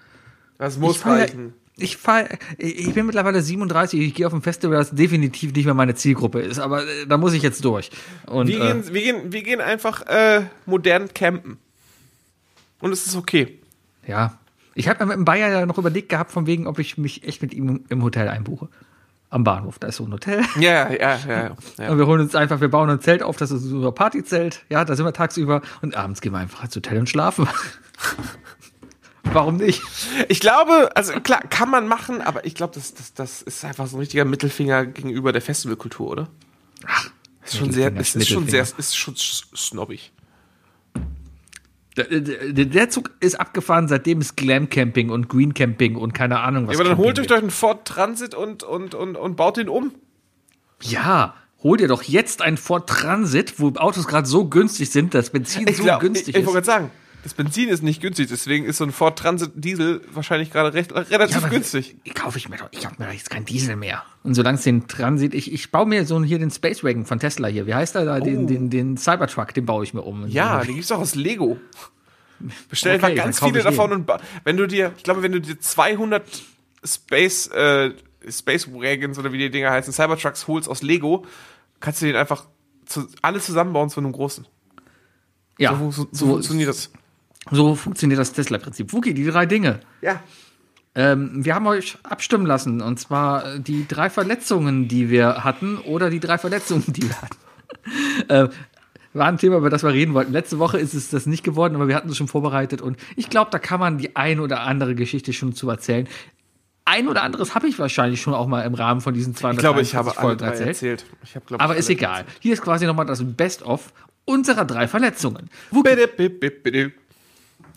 [0.59, 1.55] Das muss ich reichen.
[1.79, 2.25] Ich, fahr,
[2.57, 6.41] ich bin mittlerweile 37, ich gehe auf ein Festival, das definitiv nicht mehr meine Zielgruppe
[6.41, 7.91] ist, aber äh, da muss ich jetzt durch.
[8.27, 11.59] Und, Wir, äh, gehen, wir, gehen, wir gehen einfach äh, modern campen.
[12.81, 13.59] Und es ist okay.
[14.07, 14.39] Ja.
[14.75, 17.25] Ich habe mir mit dem Bayer ja noch überlegt gehabt, von wegen, ob ich mich
[17.25, 18.69] echt mit ihm im Hotel einbuche.
[19.29, 20.43] Am Bahnhof, da ist so ein Hotel.
[20.59, 21.57] Ja, ja, ja.
[21.79, 21.91] ja.
[21.91, 24.65] Und wir holen uns einfach, wir bauen ein Zelt auf, das ist ein Partyzelt.
[24.71, 27.47] Ja, da sind wir tagsüber und abends gehen wir einfach ins Hotel und schlafen.
[29.33, 29.83] warum nicht?
[30.29, 33.87] Ich glaube, also klar, kann man machen, aber ich glaube, das, das, das ist einfach
[33.87, 36.29] so ein richtiger Mittelfinger gegenüber der Festivalkultur, oder?
[36.87, 37.11] Ach,
[37.45, 40.13] ist schon sehr, ist, ist schon sehr, ist schon snobbig.
[41.97, 46.41] Der, der, der Zug ist abgefahren, seitdem es Glam Camping und Green Camping und keine
[46.41, 46.75] Ahnung was.
[46.75, 49.57] Ja, aber dann Camping holt euch doch einen Ford Transit und, und, und, und baut
[49.57, 49.95] den um.
[50.83, 55.31] Ja, hol dir doch jetzt einen Ford Transit, wo Autos gerade so günstig sind, dass
[55.31, 56.47] Benzin so glaub, günstig ich, ich ist.
[56.47, 56.91] wollte gerade sagen,
[57.27, 60.95] das Benzin ist nicht günstig, deswegen ist so ein Ford Transit Diesel wahrscheinlich gerade recht,
[60.95, 61.97] relativ Ja, günstig.
[62.05, 64.05] Ich kaufe ich mir doch, ich habe mir doch jetzt keinen Diesel mehr.
[64.23, 67.19] Und solange es den Transit, ich, ich baue mir so hier den Space Wagon von
[67.19, 67.67] Tesla hier.
[67.67, 68.21] Wie heißt der da?
[68.21, 70.23] Den, den, den Cybertruck, den baue ich mir um.
[70.23, 70.27] Oh.
[70.29, 71.57] Ja, den gibt's auch aus Lego.
[72.71, 74.05] Bestell Okay, dann ganz viele davon den.
[74.05, 74.13] und
[74.45, 76.23] wenn du dir, ich glaube, wenn du dir 200
[76.85, 77.91] Space, äh,
[78.31, 81.25] Space Wagons oder wie die Dinger heißen, Cybertrucks holst aus Lego,
[81.81, 82.47] kannst du den einfach
[82.85, 84.47] zu, alle zusammenbauen zu einem großen.
[85.59, 86.93] ja, So, so, so, so, funktioniert das.
[87.51, 88.93] So funktioniert das Tesla-Prinzip.
[88.93, 89.81] Wookie, die drei Dinge.
[90.03, 90.21] Ja.
[90.95, 92.81] Ähm, wir haben euch abstimmen lassen.
[92.81, 97.23] Und zwar äh, die drei Verletzungen, die wir hatten, oder die drei Verletzungen, die wir
[97.23, 97.37] hatten.
[98.29, 98.49] äh,
[99.13, 100.33] war ein Thema, über das wir reden wollten.
[100.33, 102.83] Letzte Woche ist es das nicht geworden, aber wir hatten es schon vorbereitet.
[102.83, 106.09] Und ich glaube, da kann man die ein oder andere Geschichte schon zu erzählen.
[106.85, 109.61] Ein oder anderes habe ich wahrscheinlich schon auch mal im Rahmen von diesen 200 Ich
[109.61, 111.05] glaube, ich habe alle drei erzählt.
[111.25, 112.25] Ich hab, glaub, Aber ist alle egal.
[112.41, 113.93] Hier ist quasi nochmal das Best-of
[114.25, 115.51] unserer drei Verletzungen.
[115.73, 116.93] Bitte, bitte, bitte.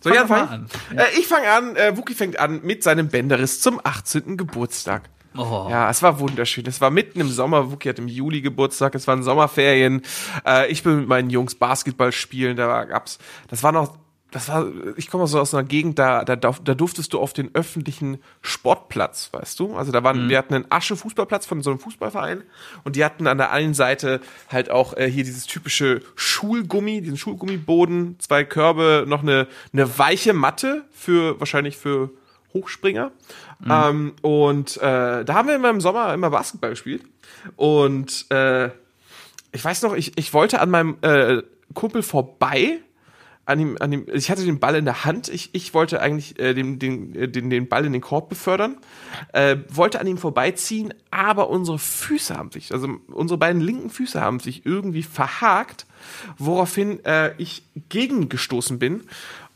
[0.02, 0.68] Soll ich anfangen?
[0.90, 0.98] an.
[0.98, 4.38] Äh, ich fange an, äh, Wookie fängt an mit seinem Bänderriss zum 18.
[4.38, 5.10] Geburtstag.
[5.38, 5.68] Oh.
[5.70, 6.66] Ja, es war wunderschön.
[6.66, 7.72] Es war mitten im Sommer.
[7.72, 8.96] Wookie hat im Juli Geburtstag.
[8.96, 10.02] Es waren Sommerferien.
[10.46, 12.58] Äh, ich bin mit meinen Jungs Basketball spielen.
[12.58, 13.98] Da gab's, das war noch,
[14.32, 17.54] das war, ich komme so aus einer Gegend, da, da, da durftest du auf den
[17.56, 19.76] öffentlichen Sportplatz, weißt du?
[19.76, 22.44] Also da waren, wir hatten einen Asche-Fußballplatz von so einem Fußballverein
[22.84, 27.18] und die hatten an der einen Seite halt auch äh, hier dieses typische Schulgummi, diesen
[27.18, 32.12] Schulgummiboden, zwei Körbe, noch eine, eine weiche Matte für, wahrscheinlich für
[32.54, 33.12] Hochspringer.
[33.68, 37.04] Ähm, und äh, da haben wir immer im Sommer immer Basketball gespielt.
[37.56, 38.70] Und äh,
[39.52, 41.42] ich weiß noch, ich, ich wollte an meinem äh,
[41.74, 42.80] Kumpel vorbei.
[43.50, 45.28] An ihm, an ihm, ich hatte den Ball in der Hand.
[45.28, 48.78] Ich, ich wollte eigentlich äh, den, den, äh, den, den Ball in den Korb befördern.
[49.34, 54.22] Äh, wollte an ihm vorbeiziehen, aber unsere Füße haben sich, also unsere beiden linken Füße
[54.22, 55.88] haben sich irgendwie verhakt,
[56.38, 59.06] woraufhin äh, ich gegengestoßen bin.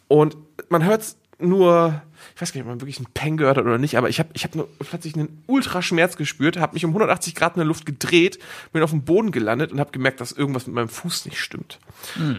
[0.07, 0.37] Und
[0.69, 2.01] man hört nur,
[2.35, 4.19] ich weiß gar nicht, ob man wirklich einen Peng gehört hat oder nicht, aber ich
[4.19, 7.67] habe ich hab nur plötzlich einen Ultraschmerz gespürt, habe mich um 180 Grad in der
[7.67, 8.39] Luft gedreht,
[8.71, 11.79] bin auf dem Boden gelandet und habe gemerkt, dass irgendwas mit meinem Fuß nicht stimmt.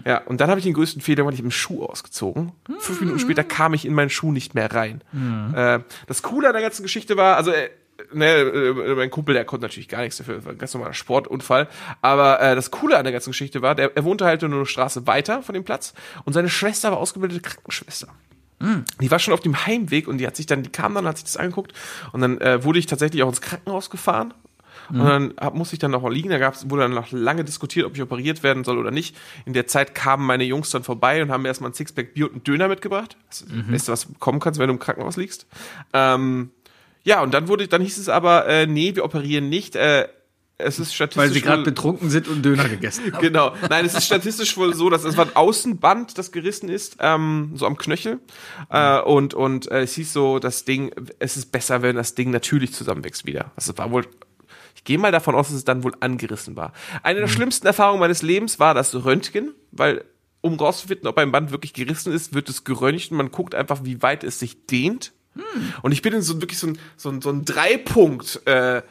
[0.05, 2.53] Ja, und dann habe ich den größten Fehler gemacht, ich habe den Schuh ausgezogen.
[2.79, 5.03] Fünf Minuten später kam ich in meinen Schuh nicht mehr rein.
[5.55, 7.71] Äh, das Coole an der ganzen Geschichte war, also äh,
[8.13, 10.95] Ne, äh, mein Kumpel, der konnte natürlich gar nichts dafür, das war ein ganz normaler
[10.95, 11.69] Sportunfall.
[12.03, 14.67] Aber äh, das Coole an der ganzen Geschichte war, der, er wohnte halt nur eine
[14.67, 18.09] Straße weiter von dem Platz und seine Schwester war ausgebildete Krankenschwester.
[19.01, 21.19] Die war schon auf dem Heimweg und die hat sich dann, die kam dann, hat
[21.19, 21.73] sich das angeguckt
[22.13, 24.33] und dann äh, wurde ich tatsächlich auch ins Krankenhaus gefahren.
[24.91, 26.29] Und dann hab, musste ich dann noch liegen.
[26.29, 29.17] Da gab's, wurde dann noch lange diskutiert, ob ich operiert werden soll oder nicht.
[29.47, 32.27] In der Zeit kamen meine Jungs dann vorbei und haben mir erstmal ein Sixpack Bier
[32.27, 33.17] und einen Döner mitgebracht.
[33.29, 35.47] Das ist das Beste, was du bekommen kannst, wenn du im Krankenhaus liegst.
[35.93, 36.51] Ähm,
[37.03, 39.77] ja, und dann wurde, dann hieß es aber, äh, nee, wir operieren nicht.
[39.77, 40.09] Äh,
[40.57, 43.21] es ist statistisch Weil sie gerade betrunken sind und Döner gegessen haben.
[43.21, 43.55] Genau.
[43.69, 47.53] Nein, es ist statistisch wohl so, dass es war ein Außenband, das gerissen ist, ähm,
[47.55, 48.21] so am Knöchel.
[48.71, 52.31] Äh, und und äh, es hieß so, das Ding, es ist besser, wenn das Ding
[52.31, 53.51] natürlich zusammenwächst wieder.
[53.57, 54.07] Das war wohl.
[54.77, 56.73] Ich gehe mal davon aus, dass es dann wohl angerissen war.
[57.03, 60.05] Eine der schlimmsten Erfahrungen meines Lebens war das Röntgen, weil
[60.41, 63.81] um rauszufinden, ob ein Band wirklich gerissen ist, wird es geröntgt und man guckt einfach,
[63.83, 65.13] wie weit es sich dehnt.
[65.83, 68.83] Und ich bin in so wirklich so ein, so ein, so ein Dreipunkt, äh,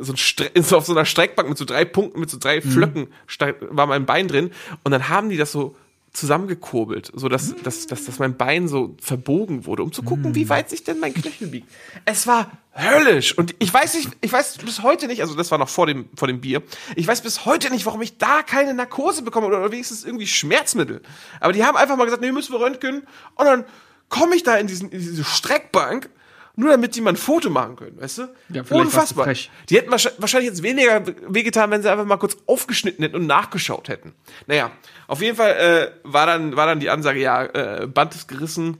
[0.00, 2.60] so, ein Stre so auf so einer Streckbank mit so drei Punkten, mit so drei
[2.60, 4.50] Flöcken ste- war mein Bein drin.
[4.82, 5.74] Und dann haben die das so
[6.12, 10.48] zusammengekurbelt, so dass, dass, dass, dass mein Bein so verbogen wurde, um zu gucken, wie
[10.48, 11.68] weit sich denn mein Knöchel biegt.
[12.04, 13.36] Es war höllisch.
[13.36, 16.08] Und ich weiß nicht, ich weiß bis heute nicht, also das war noch vor dem,
[16.16, 16.62] vor dem Bier,
[16.94, 21.02] ich weiß bis heute nicht, warum ich da keine Narkose bekomme oder wenigstens irgendwie Schmerzmittel.
[21.40, 23.02] Aber die haben einfach mal gesagt, nee, müssen wir röntgen.
[23.34, 23.64] Und dann
[24.08, 26.08] komme ich da in, diesen, in diese Streckbank,
[26.56, 28.22] nur damit die mal ein Foto machen können, weißt du?
[28.50, 29.32] Ja, Unfassbar.
[29.68, 33.88] Die hätten wahrscheinlich jetzt weniger wehgetan, wenn sie einfach mal kurz aufgeschnitten hätten und nachgeschaut
[33.88, 34.14] hätten.
[34.46, 34.70] Naja,
[35.08, 38.78] auf jeden Fall äh, war, dann, war dann die Ansage, ja, äh, Band ist gerissen,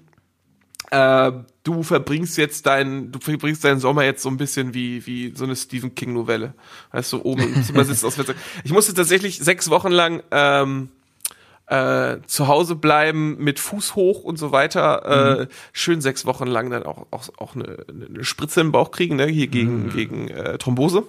[0.91, 1.33] äh,
[1.65, 5.45] du verbringst jetzt deinen, du verbringst deinen Sommer jetzt so ein bisschen wie, wie so
[5.45, 6.55] eine Stephen King Novelle.
[6.93, 8.17] Weißt du, oben im Zimmer sitzt aus.
[8.63, 10.91] Ich musste tatsächlich sechs Wochen lang ähm,
[11.67, 15.41] äh, zu Hause bleiben mit Fuß hoch und so weiter.
[15.41, 19.17] Äh, schön sechs Wochen lang dann auch, auch, auch eine, eine Spritze im Bauch kriegen,
[19.17, 21.05] ne, hier gegen, gegen äh, Thrombose.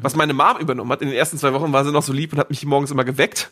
[0.00, 1.02] Was meine Mom übernommen hat.
[1.02, 3.04] In den ersten zwei Wochen war sie noch so lieb und hat mich morgens immer
[3.04, 3.50] geweckt.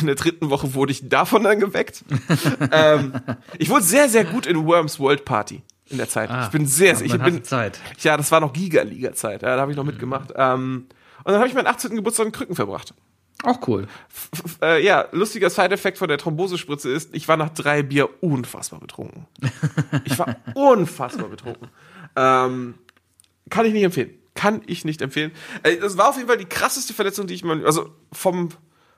[0.00, 2.04] In der dritten Woche wurde ich davon dann geweckt.
[2.72, 3.12] ähm,
[3.58, 6.30] ich wurde sehr, sehr gut in Worms World Party in der Zeit.
[6.30, 7.78] Ah, ich bin sehr, ich bin, Zeit.
[7.98, 9.42] ja, das war noch Giga-Liga-Zeit.
[9.42, 10.32] Ja, da habe ich noch mitgemacht.
[10.34, 10.86] Ähm,
[11.24, 11.94] und dann habe ich meinen 18.
[11.94, 12.94] Geburtstag in Krücken verbracht.
[13.42, 13.88] Auch cool.
[14.08, 18.80] F äh, ja, lustiger Side-Effekt von der Thrombosespritze ist, ich war nach drei Bier unfassbar
[18.80, 19.26] betrunken.
[20.04, 21.68] Ich war unfassbar betrunken.
[22.16, 22.74] Ähm,
[23.50, 24.10] kann ich nicht empfehlen.
[24.34, 25.32] Kann ich nicht empfehlen.
[25.62, 28.50] Äh, das war auf jeden Fall die krasseste Verletzung, die ich mal, also vom,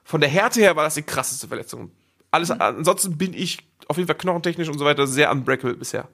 [0.03, 1.91] von der Härte her war das die krasseste Verletzung.
[2.31, 6.07] Alles, ansonsten bin ich auf jeden Fall knochentechnisch und so weiter sehr unbreakable bisher.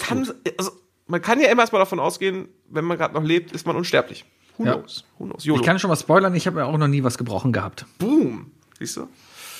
[0.00, 0.70] Kann, also,
[1.06, 4.24] man kann ja immer erstmal davon ausgehen, wenn man gerade noch lebt, ist man unsterblich.
[4.58, 4.74] Who Ja.
[4.76, 5.04] knows?
[5.18, 5.44] Who knows?
[5.44, 5.60] YOLO.
[5.60, 7.86] Ich kann schon mal spoilern, ich habe ja auch noch nie was gebrochen gehabt.
[7.98, 8.50] Boom.
[8.78, 9.08] Siehst du?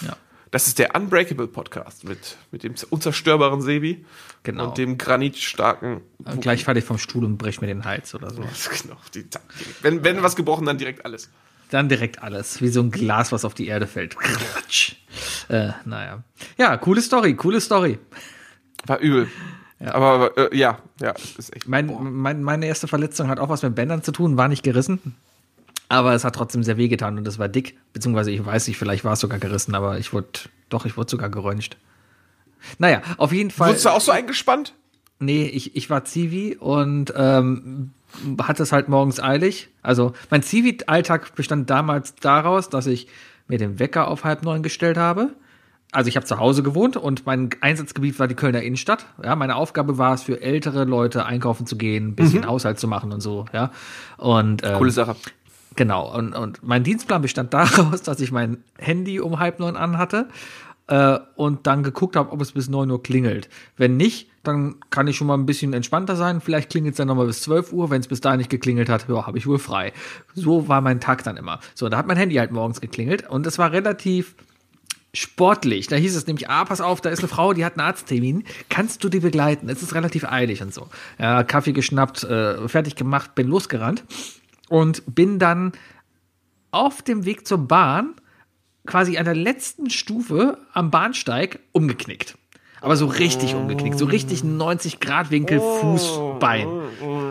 [0.02, 0.16] Ja.
[0.50, 4.04] Das ist der Unbreakable Podcast mit, mit dem unzerstörbaren Sebi
[4.42, 4.68] Genau.
[4.68, 6.00] und dem granitstarken.
[6.24, 8.42] Und gleich falle ich vom Stuhl und brech mir den Hals oder so.
[8.82, 9.26] Genau, die,
[9.82, 11.30] wenn, wenn was gebrochen, dann direkt alles.
[11.70, 14.16] Dann direkt alles, wie so ein Glas, was auf die Erde fällt.
[14.16, 14.94] Quatsch.
[15.48, 16.24] Äh, naja.
[16.58, 18.00] Ja, coole Story, coole Story.
[18.86, 19.28] War übel.
[19.80, 21.66] Aber äh, ja, ja, ist echt.
[21.66, 25.16] Mein, mein, meine erste Verletzung hat auch was mit Bändern zu tun, war nicht gerissen.
[25.88, 27.76] Aber es hat trotzdem sehr wehgetan und es war dick.
[27.92, 30.28] Beziehungsweise ich weiß nicht, vielleicht war es sogar gerissen, aber ich wurde,
[30.68, 31.76] doch, ich wurde sogar geröntgt.
[32.78, 33.68] Naja, auf jeden Fall.
[33.68, 34.74] Wurdest du auch so eingespannt?
[35.18, 37.90] Nee, ich, ich war Zivi und ähm,
[38.40, 39.68] hatte es halt morgens eilig.
[39.82, 43.08] Also mein Zivi-Alltag bestand damals daraus, dass ich
[43.48, 45.30] mir den Wecker auf halb neun gestellt habe.
[45.92, 49.06] Also ich habe zu Hause gewohnt und mein Einsatzgebiet war die Kölner Innenstadt.
[49.24, 52.86] Ja, meine Aufgabe war es, für ältere Leute einkaufen zu gehen, ein bisschen Haushalt zu
[52.86, 53.46] machen und so.
[53.52, 53.72] Ja,
[54.16, 55.16] und ähm, Coole Sache.
[55.76, 60.28] Genau, und, und mein Dienstplan bestand daraus, dass ich mein Handy um halb neun anhatte
[60.86, 63.48] äh, und dann geguckt habe, ob es bis neun Uhr klingelt.
[63.76, 66.40] Wenn nicht, dann kann ich schon mal ein bisschen entspannter sein.
[66.40, 67.90] Vielleicht klingelt es dann nochmal bis 12 Uhr.
[67.90, 69.92] Wenn es bis dahin nicht geklingelt hat, ja, habe ich wohl frei.
[70.34, 71.60] So war mein Tag dann immer.
[71.74, 74.34] So, da hat mein Handy halt morgens geklingelt und es war relativ
[75.12, 75.88] sportlich.
[75.88, 78.44] Da hieß es nämlich, ah, pass auf, da ist eine Frau, die hat einen Arzttermin.
[78.68, 79.68] Kannst du die begleiten?
[79.68, 80.88] Es ist relativ eilig und so.
[81.18, 84.04] Ja, Kaffee geschnappt, äh, fertig gemacht, bin losgerannt
[84.68, 85.72] und bin dann
[86.70, 88.14] auf dem Weg zur Bahn
[88.86, 92.36] quasi an der letzten Stufe am Bahnsteig umgeknickt.
[92.80, 96.68] Aber so richtig umgeknickt, so richtig 90 Grad Winkel Fußbein.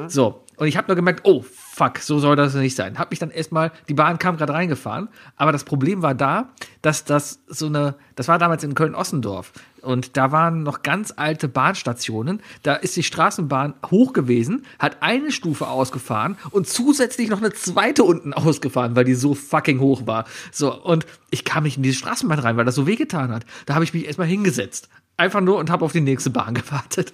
[0.07, 1.43] So, und ich habe nur gemerkt, oh
[1.79, 2.99] fuck, so soll das nicht sein.
[2.99, 5.07] Hab mich dann erstmal, die Bahn kam gerade reingefahren,
[5.37, 6.49] aber das Problem war da,
[6.81, 11.47] dass das so eine, das war damals in Köln-Ossendorf und da waren noch ganz alte
[11.47, 12.41] Bahnstationen.
[12.63, 18.03] Da ist die Straßenbahn hoch gewesen, hat eine Stufe ausgefahren und zusätzlich noch eine zweite
[18.03, 20.25] unten ausgefahren, weil die so fucking hoch war.
[20.51, 23.45] So, und ich kam nicht in diese Straßenbahn rein, weil das so wehgetan hat.
[23.67, 24.89] Da habe ich mich erstmal hingesetzt.
[25.15, 27.13] Einfach nur und habe auf die nächste Bahn gewartet.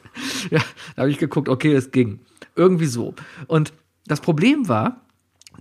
[0.49, 0.61] Ja,
[0.95, 2.20] da habe ich geguckt, okay, es ging.
[2.55, 3.13] Irgendwie so.
[3.45, 3.74] Und
[4.07, 5.01] das Problem war,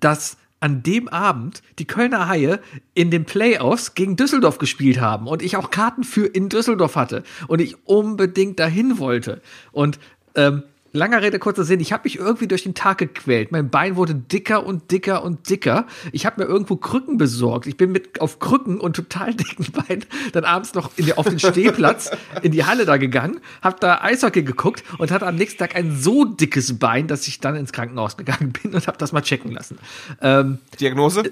[0.00, 2.60] dass an dem Abend die Kölner Haie
[2.94, 7.22] in den Playoffs gegen Düsseldorf gespielt haben und ich auch Karten für in Düsseldorf hatte
[7.48, 9.42] und ich unbedingt dahin wollte.
[9.72, 9.98] Und
[10.34, 10.62] ähm,
[10.94, 13.52] langer Rede, kurzer Sinn, ich habe mich irgendwie durch den Tag gequält.
[13.52, 15.86] Mein Bein wurde dicker und dicker und dicker.
[16.12, 17.66] Ich habe mir irgendwo Krücken besorgt.
[17.66, 21.28] Ich bin mit auf Krücken und total dicken Beinen dann abends noch in die, auf
[21.28, 22.10] den Stehplatz
[22.42, 25.96] in die Halle da gegangen, habe da Eishockey geguckt und hatte am nächsten Tag ein
[25.96, 29.52] so dickes Bein, dass ich dann ins Krankenhaus gegangen bin und habe das mal checken
[29.52, 29.78] lassen.
[30.22, 31.24] Ähm, Diagnose?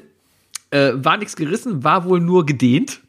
[0.72, 3.00] äh, war nichts gerissen, war wohl nur gedehnt.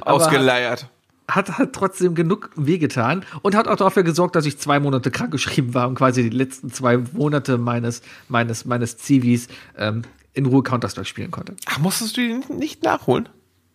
[0.00, 0.88] Ausgeleiert.
[1.30, 5.74] Hat, hat trotzdem genug wehgetan und hat auch dafür gesorgt, dass ich zwei Monate krankgeschrieben
[5.74, 10.02] war und quasi die letzten zwei Monate meines, meines, meines Zivis ähm,
[10.32, 11.54] in Ruhe Counter-Strike spielen konnte.
[11.66, 13.28] Ach, musstest du die nicht nachholen?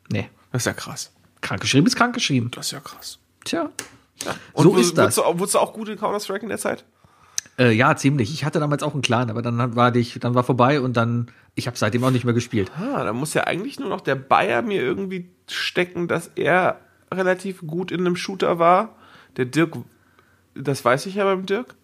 [0.10, 0.30] Nee.
[0.52, 1.12] Das ist ja krass.
[1.42, 2.50] Krankgeschrieben ist krankgeschrieben.
[2.52, 3.20] Das ist ja krass.
[3.44, 3.70] Tja.
[4.54, 5.04] Und So ist das.
[5.04, 6.86] Wurdest du, auch- wurdest du auch gut in Counter-Strike in der Zeit?
[7.58, 8.34] Äh, ja, ziemlich.
[8.34, 11.28] Ich hatte damals auch einen Clan, aber dann war ich, dann war vorbei und dann,
[11.56, 12.72] ich habe seitdem auch nicht mehr gespielt.
[12.78, 16.80] Ah, da muss ja eigentlich nur noch der Bayer mir irgendwie stecken, dass er
[17.12, 18.96] relativ gut in einem Shooter war.
[19.38, 19.78] Der Dirk,
[20.54, 21.76] das weiß ich ja beim Dirk.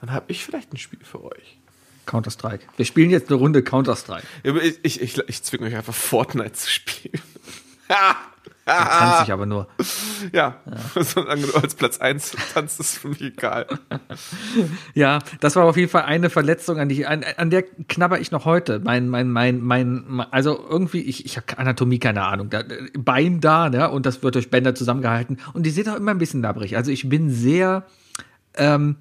[0.00, 1.58] Dann habe ich vielleicht ein Spiel für euch.
[2.06, 2.64] Counter-Strike.
[2.76, 4.26] Wir spielen jetzt eine Runde Counter-Strike.
[4.42, 7.20] Ich, ich, ich, ich zwinge euch einfach Fortnite zu spielen.
[8.68, 9.66] Tanze ich aber nur.
[10.32, 10.56] ja,
[10.94, 13.66] solange du als Platz 1 tanzt, ist für mich egal.
[14.94, 18.30] Ja, das war auf jeden Fall eine Verletzung, an, die, an, an der knabber ich
[18.30, 18.80] noch heute.
[18.80, 22.50] Mein, mein, mein, mein, also irgendwie, ich, ich habe Anatomie, keine Ahnung.
[22.50, 22.62] Da,
[22.98, 23.90] Bein da, ne?
[23.90, 25.38] Und das wird durch Bänder zusammengehalten.
[25.52, 26.76] Und die sind auch immer ein bisschen labbrig.
[26.76, 27.86] Also ich bin sehr
[28.54, 28.96] ähm,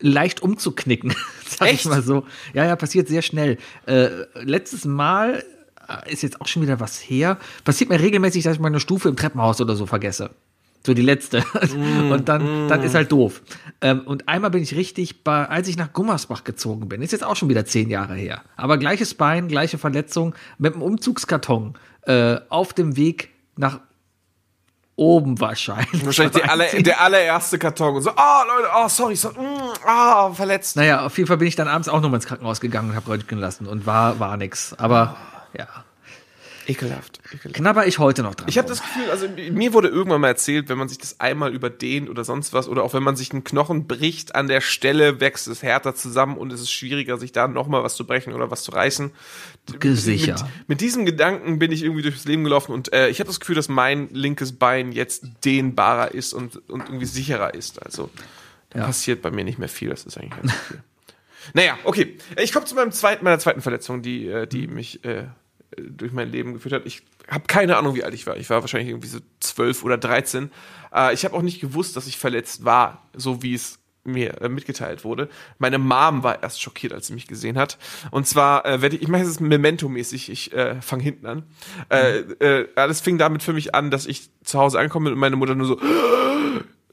[0.00, 1.14] leicht umzuknicken,
[1.46, 1.80] sag Echt?
[1.80, 2.24] ich mal so.
[2.54, 3.58] Ja, ja, passiert sehr schnell.
[3.86, 5.44] Äh, letztes Mal
[6.06, 7.38] ist jetzt auch schon wieder was her.
[7.64, 10.30] Passiert mir regelmäßig, dass ich meine Stufe im Treppenhaus oder so vergesse.
[10.84, 11.44] So die letzte.
[12.10, 13.42] und dann, dann ist halt doof.
[13.80, 17.24] Ähm, und einmal bin ich richtig bei, als ich nach Gummersbach gezogen bin, ist jetzt
[17.24, 18.42] auch schon wieder zehn Jahre her.
[18.56, 23.80] Aber gleiches Bein, gleiche Verletzung, mit einem Umzugskarton äh, auf dem Weg nach
[24.94, 26.06] oben wahrscheinlich.
[26.06, 27.96] Wahrscheinlich der, aller, der allererste Karton.
[27.96, 30.76] Und so, oh Leute, oh sorry, so, mm, ah, verletzt.
[30.76, 33.10] Naja, auf jeden Fall bin ich dann abends auch nochmal ins Krankenhaus gegangen und habe
[33.10, 34.72] röntgen lassen und war, war nix.
[34.74, 35.16] Aber
[35.56, 35.66] ja,
[36.68, 37.20] Ekelhaft.
[37.32, 37.54] ekelhaft.
[37.54, 38.48] knabber ich heute noch dran.
[38.48, 41.54] Ich habe das Gefühl, also mir wurde irgendwann mal erzählt, wenn man sich das einmal
[41.54, 45.20] überdehnt oder sonst was, oder auch wenn man sich einen Knochen bricht an der Stelle,
[45.20, 48.50] wächst es härter zusammen und es ist schwieriger, sich da nochmal was zu brechen oder
[48.50, 49.12] was zu reißen.
[49.94, 50.32] Sicher.
[50.32, 53.38] Mit, mit diesem Gedanken bin ich irgendwie durchs Leben gelaufen und äh, ich habe das
[53.38, 57.80] Gefühl, dass mein linkes Bein jetzt dehnbarer ist und, und irgendwie sicherer ist.
[57.80, 58.10] Also
[58.70, 58.86] da Ja.
[58.86, 60.82] passiert bei mir nicht mehr viel, das ist eigentlich ganz viel.
[61.54, 62.18] Naja, okay.
[62.42, 65.26] Ich komme zu meinem zweiten, meiner zweiten Verletzung, die, äh, die mich äh,
[65.76, 66.86] durch mein Leben geführt hat.
[66.86, 68.36] Ich habe keine Ahnung, wie alt ich war.
[68.36, 70.50] Ich war wahrscheinlich irgendwie so zwölf oder dreizehn.
[70.94, 74.48] Äh, ich habe auch nicht gewusst, dass ich verletzt war, so wie es mir äh,
[74.48, 75.28] mitgeteilt wurde.
[75.58, 77.78] Meine Mom war erst schockiert, als sie mich gesehen hat.
[78.10, 81.42] Und zwar äh, werde ich, ich mache es Memento-mäßig, ich äh, fange hinten an.
[81.88, 85.20] Äh, äh, alles fing damit für mich an, dass ich zu Hause angekommen bin und
[85.20, 85.80] meine Mutter nur so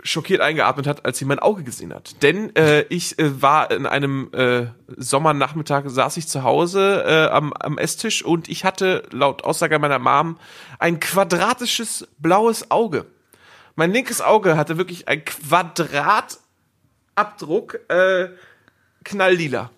[0.03, 2.21] schockiert eingeatmet hat, als sie mein Auge gesehen hat.
[2.21, 7.53] Denn äh, ich äh, war in einem äh, Sommernachmittag, saß ich zu Hause äh, am,
[7.53, 10.37] am Esstisch und ich hatte laut Aussage meiner Mom
[10.79, 13.05] ein quadratisches blaues Auge.
[13.75, 18.29] Mein linkes Auge hatte wirklich ein Quadratabdruck, äh,
[19.03, 19.71] knalllila.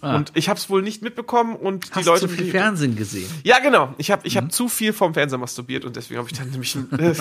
[0.00, 2.96] Und ich habe es wohl nicht mitbekommen und die Hast Leute zu viel die- Fernsehen
[2.96, 3.30] gesehen.
[3.44, 3.94] ja, genau.
[3.98, 4.38] Ich habe ich Mhm.
[4.38, 7.14] hab zu viel vom Fernseher masturbiert und deswegen habe ich dann nämlich ein, äh,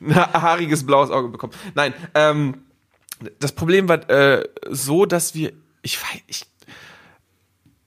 [0.00, 1.52] ein haariges blaues Auge bekommen.
[1.74, 2.62] Nein, ähm,
[3.38, 5.52] das Problem war äh, so, dass wir,
[5.82, 6.46] ich weiß, ich,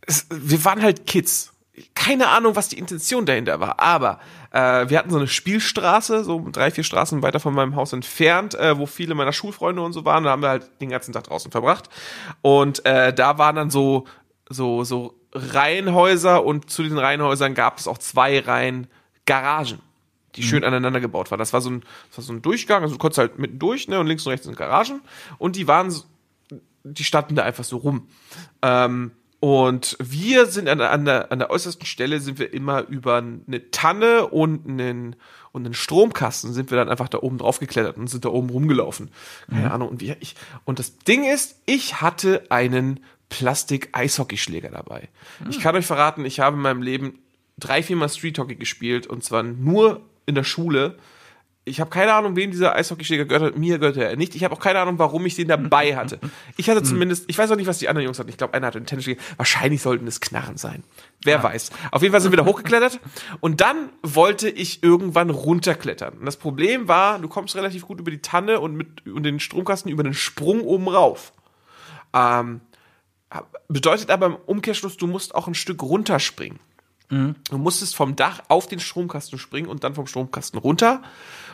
[0.05, 1.51] es, wir waren halt Kids.
[1.95, 4.19] Keine Ahnung, was die Intention dahinter war, aber
[4.51, 8.53] äh, wir hatten so eine Spielstraße, so drei, vier Straßen weiter von meinem Haus entfernt,
[8.53, 10.23] äh, wo viele meiner Schulfreunde und so waren.
[10.23, 11.89] Da haben wir halt den ganzen Tag draußen verbracht.
[12.43, 14.05] Und äh, da waren dann so,
[14.53, 18.87] so, so Reihenhäuser und zu den Reihenhäusern gab es auch zwei Reihen
[19.25, 19.79] Garagen,
[20.35, 21.39] die schön aneinander gebaut waren.
[21.39, 23.87] Das war so ein, das war so ein Durchgang, also du konntest halt mitten durch,
[23.87, 25.01] ne, und links und rechts sind Garagen.
[25.37, 26.03] Und die waren, so-
[26.83, 28.07] die standen da einfach so rum.
[28.61, 32.87] Ähm, und wir sind an, der- an, der, an der äußersten Stelle sind wir immer
[32.87, 35.15] über eine Tanne und einen,
[35.51, 38.49] und einen Stromkasten sind wir dann einfach da oben drauf geklettert und sind da oben
[38.49, 39.11] rumgelaufen.
[39.49, 39.89] Keine Ahnung.
[39.89, 40.35] Und, wie, ich,
[40.65, 43.01] und das Ding ist, ich hatte einen
[43.33, 45.09] Plastik-Eishockeyschläger dabei.
[45.49, 47.19] Ich kann euch verraten, ich habe in meinem Leben
[47.57, 50.97] drei, viermal Street Hockey gespielt und zwar nur in der Schule.
[51.65, 53.57] Ich habe keine Ahnung, wem dieser Eishockeyschläger gehört hat.
[53.57, 54.35] Mir gehört er nicht.
[54.35, 56.19] Ich habe auch keine Ahnung, warum ich den dabei hatte.
[56.57, 58.29] Ich hatte zumindest, ich weiß auch nicht, was die anderen Jungs hatten.
[58.29, 59.21] Ich glaube, einer hatte einen Tennisschläger.
[59.37, 60.83] Wahrscheinlich sollten es Knarren sein.
[61.23, 61.71] Wer weiß.
[61.91, 62.99] Auf jeden Fall sind wir da hochgeklettert.
[63.39, 66.19] Und dann wollte ich irgendwann runterklettern.
[66.19, 69.39] Und das Problem war, du kommst relativ gut über die Tanne und mit und den
[69.39, 71.33] Stromkasten über den Sprung oben rauf.
[72.13, 72.61] Ähm,
[73.67, 76.59] bedeutet aber im Umkehrschluss, du musst auch ein Stück runterspringen.
[77.49, 81.03] Du musstest vom Dach auf den Stromkasten springen und dann vom Stromkasten runter.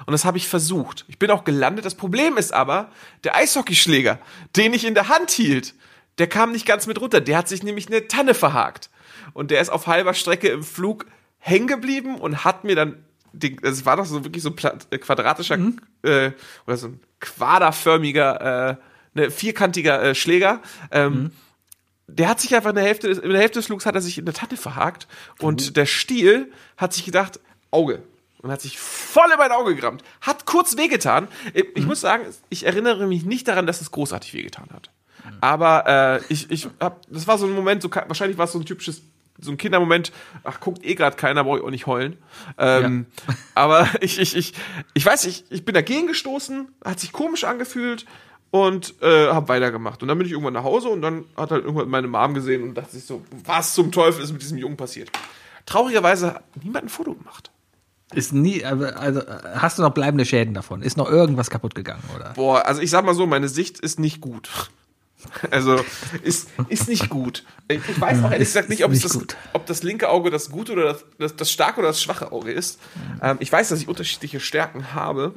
[0.05, 1.05] Und das habe ich versucht.
[1.07, 1.85] Ich bin auch gelandet.
[1.85, 2.91] Das Problem ist aber,
[3.23, 4.19] der Eishockeyschläger,
[4.55, 5.73] den ich in der Hand hielt,
[6.17, 7.19] der kam nicht ganz mit runter.
[7.19, 8.89] Der hat sich nämlich eine Tanne verhakt.
[9.33, 11.05] Und der ist auf halber Strecke im Flug
[11.39, 13.03] hängen geblieben und hat mir dann,
[13.61, 15.57] es war doch so wirklich so ein äh, quadratischer
[16.03, 16.31] äh,
[16.67, 18.75] oder so ein quaderförmiger, äh,
[19.13, 20.61] ne, vierkantiger äh, Schläger.
[20.91, 21.31] Ähm,
[22.17, 24.01] der hat sich einfach in der Hälfte, des- in der Hälfte des Flugs hat er
[24.01, 25.07] sich in der Tanne verhakt
[25.39, 27.39] und der Stiel hat sich gedacht,
[27.71, 28.03] Auge.
[28.41, 30.01] Und hat sich voll in mein Auge gerammt.
[30.21, 31.27] Hat kurz wehgetan.
[31.53, 34.89] Ich, ich muss sagen, ich erinnere mich nicht daran, dass es großartig wehgetan hat.
[35.41, 38.59] Aber äh, ich, ich hab, das war so ein Moment, so, wahrscheinlich war es so
[38.59, 39.01] ein typisches,
[39.41, 40.13] so ein Kindermoment,
[40.45, 42.17] ach, guckt eh gerade keiner, brauche ich auch nicht heulen.
[42.57, 43.07] Ähm,
[43.55, 44.53] Aber ich, ich, ich,
[44.93, 48.05] ich weiß, ich, ich bin dagegen gestoßen, hat sich komisch angefühlt
[48.51, 50.01] und äh, habe weitergemacht.
[50.01, 52.63] Und dann bin ich irgendwann nach Hause und dann hat halt irgendwann meine Mom gesehen
[52.63, 55.11] und dachte sich so, was zum Teufel ist mit diesem Jungen passiert?
[55.65, 57.51] Traurigerweise hat niemand ein Foto gemacht.
[58.15, 59.23] Ist nie, also äh,
[59.55, 60.81] hast du noch bleibende Schäden davon?
[60.81, 62.31] Ist noch irgendwas kaputt gegangen, oder?
[62.35, 64.49] Boah, also ich sag mal so, meine Sicht ist nicht gut.
[65.51, 65.79] Also
[66.23, 67.43] ist, ist nicht gut.
[67.67, 69.19] Ich weiß auch ehrlich Ist- gesagt nicht, ob, nicht das,
[69.53, 72.51] ob das linke Auge das gute oder das, das, das starke oder das schwache Auge
[72.51, 72.79] ist.
[73.21, 75.33] Ähm, ich weiß, dass ich unterschiedliche Stärken habe.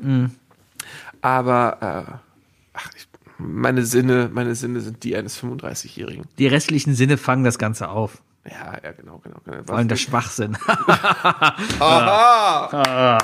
[1.20, 2.31] Aber äh,
[2.72, 3.08] ach, ich,
[3.38, 6.24] meine Sinne, meine Sinne sind die eines 35-Jährigen.
[6.38, 8.22] Die restlichen Sinne fangen das Ganze auf.
[8.44, 9.36] Ja, ja, genau, genau.
[9.44, 9.62] genau.
[9.64, 10.56] Vor allem der Schwachsinn.
[11.78, 13.18] Aha!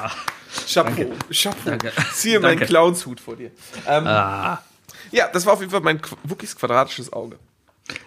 [0.67, 1.57] Chapeau, Chapeau.
[1.65, 1.93] Danke.
[2.15, 2.67] Ziehe meinen Danke.
[2.67, 3.51] Clownshut vor dir.
[3.87, 4.63] Ähm, ah.
[5.11, 7.39] Ja, das war auf jeden Fall mein Wookies quadratisches Auge.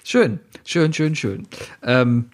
[0.04, 1.48] Schön, schön, schön, schön.
[1.84, 2.30] Ähm,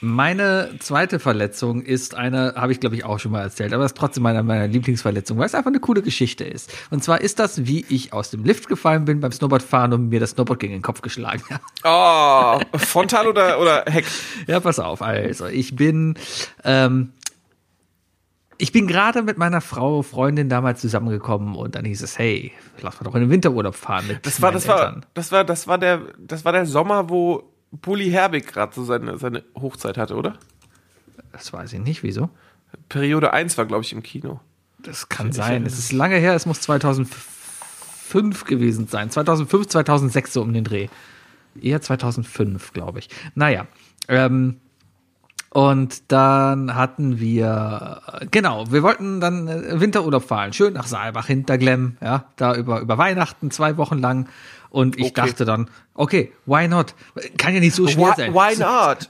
[0.00, 3.92] Meine zweite Verletzung ist eine, habe ich glaube ich auch schon mal erzählt, aber das
[3.92, 6.72] ist trotzdem meine meiner Lieblingsverletzung, weil es einfach eine coole Geschichte ist.
[6.90, 10.20] Und zwar ist das, wie ich aus dem Lift gefallen bin beim Snowboardfahren und mir
[10.20, 12.62] das Snowboard gegen den Kopf geschlagen habe.
[12.74, 14.04] Oh, frontal oder, oder Heck?
[14.46, 15.00] Ja, pass auf.
[15.00, 16.18] Also, ich bin,
[16.64, 17.12] ähm,
[18.58, 22.52] ich bin gerade mit meiner Frau, Freundin damals zusammengekommen und dann hieß es, hey,
[22.82, 25.66] lass mal doch in den Winterurlaub fahren mit Das war, das war, das war, das
[25.66, 30.14] war der, das war der Sommer, wo Bully Herbig gerade so seine, seine Hochzeit hatte,
[30.14, 30.38] oder?
[31.32, 32.30] Das weiß ich nicht, wieso?
[32.88, 34.40] Periode 1 war, glaube ich, im Kino.
[34.78, 35.64] Das kann sein.
[35.64, 39.10] Es ist lange her, es muss 2005 gewesen sein.
[39.10, 40.88] 2005, 2006 so um den Dreh.
[41.60, 43.08] Eher 2005, glaube ich.
[43.34, 43.66] Naja,
[44.08, 44.60] ähm,
[45.54, 48.02] und dann hatten wir,
[48.32, 50.52] genau, wir wollten dann äh, Winterurlaub fahren.
[50.52, 54.28] Schön nach Saalbach Hinterglemm, ja, da über, über Weihnachten zwei Wochen lang.
[54.74, 55.12] Und ich Okay.
[55.28, 56.96] dachte dann, okay, why not?
[57.38, 58.34] Kann ja nicht so schwer Why, sein.
[58.34, 59.08] why not?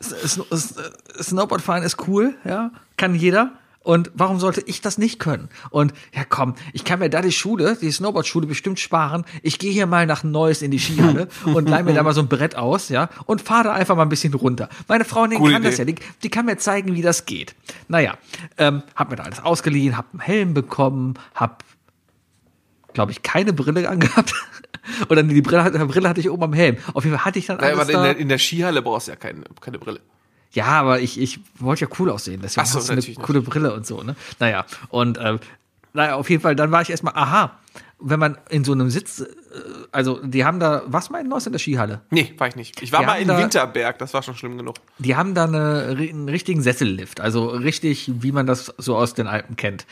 [1.23, 3.53] Snowboardfahren ist cool, ja, kann jeder.
[3.81, 5.49] Und warum sollte ich das nicht können?
[5.71, 9.25] Und ja, komm, ich kann mir da die Schule, die Snowboard-Schule bestimmt sparen.
[9.43, 12.21] Ich gehe hier mal nach Neuss in die Skihalle und leih mir da mal so
[12.21, 14.69] ein Brett aus, ja, und fahre da einfach mal ein bisschen runter.
[14.87, 15.93] Meine Freundin Gute kann das Idee.
[15.93, 17.55] ja, die, die kann mir zeigen, wie das geht.
[17.89, 18.19] Naja,
[18.59, 21.63] ähm, hab mir da alles ausgeliehen, hab einen Helm bekommen, hab
[22.93, 24.35] glaube ich, keine Brille angehabt.
[25.09, 26.77] Oder nee, die Brille, die Brille hatte ich oben am Helm.
[26.93, 28.03] Auf jeden Fall hatte ich dann Nein, alles aber in da.
[28.05, 30.01] der, in der Skihalle brauchst du ja keine, keine Brille.
[30.53, 33.43] Ja, aber ich, ich wollte ja cool aussehen, deswegen Ach so, hast du eine coole
[33.43, 34.15] Brille und so, ne?
[34.39, 35.41] Naja, und ähm,
[35.93, 37.59] naja, auf jeden Fall, dann war ich erstmal, aha,
[38.01, 39.27] wenn man in so einem Sitz, äh,
[39.93, 42.01] also die haben da, was meinen Neues in der Skihalle?
[42.11, 42.83] Nee, war ich nicht.
[42.83, 44.77] Ich war Wir mal in da- Winterberg, das war schon schlimm genug.
[44.99, 49.27] Die haben da eine, einen richtigen Sessellift, also richtig, wie man das so aus den
[49.27, 49.87] Alpen kennt.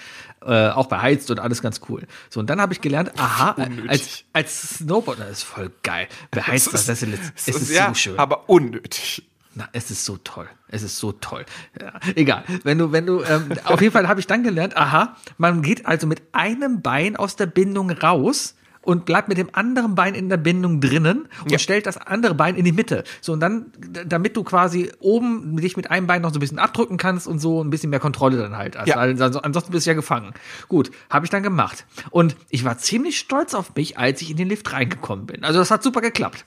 [0.44, 2.02] Äh, auch beheizt und alles ganz cool.
[2.28, 3.88] So, und dann habe ich gelernt, aha, Unnötig.
[3.90, 6.08] als, als Snowboarder das ist voll geil.
[6.32, 8.18] Beheizter Sessellift, es ist ja, so schön.
[8.18, 9.22] aber unnötig.
[9.54, 10.48] Na, es ist so toll.
[10.68, 11.44] Es ist so toll.
[11.80, 12.44] Ja, egal.
[12.64, 15.84] Wenn du, wenn du, ähm, auf jeden Fall habe ich dann gelernt, aha, man geht
[15.86, 18.54] also mit einem Bein aus der Bindung raus
[18.84, 21.58] und bleibt mit dem anderen Bein in der Bindung drinnen und Ja.
[21.58, 23.04] stellt das andere Bein in die Mitte.
[23.20, 23.66] So, und dann,
[24.06, 27.38] damit du quasi oben dich mit einem Bein noch so ein bisschen abdrücken kannst und
[27.38, 28.88] so ein bisschen mehr Kontrolle dann halt hast.
[28.88, 28.96] Ja.
[28.96, 30.32] Also, ansonsten bist du ja gefangen.
[30.66, 31.84] Gut, habe ich dann gemacht.
[32.10, 35.44] Und ich war ziemlich stolz auf mich, als ich in den Lift reingekommen bin.
[35.44, 36.44] Also das hat super geklappt.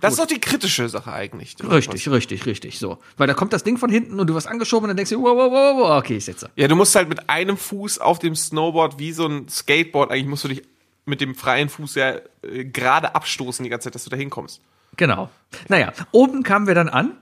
[0.00, 1.56] Das ist doch die kritische Sache eigentlich.
[1.62, 2.98] Richtig, richtig, richtig, so.
[3.16, 5.22] Weil da kommt das Ding von hinten und du wirst angeschoben und dann denkst du,
[5.22, 6.50] wow, wow, wow, wow, okay, ich sitze.
[6.56, 10.26] Ja, du musst halt mit einem Fuß auf dem Snowboard wie so ein Skateboard, eigentlich
[10.26, 10.62] musst du dich
[11.04, 14.60] mit dem freien Fuß ja äh, gerade abstoßen die ganze Zeit, dass du da hinkommst.
[14.96, 15.30] Genau.
[15.68, 17.12] Naja, oben kamen wir dann an,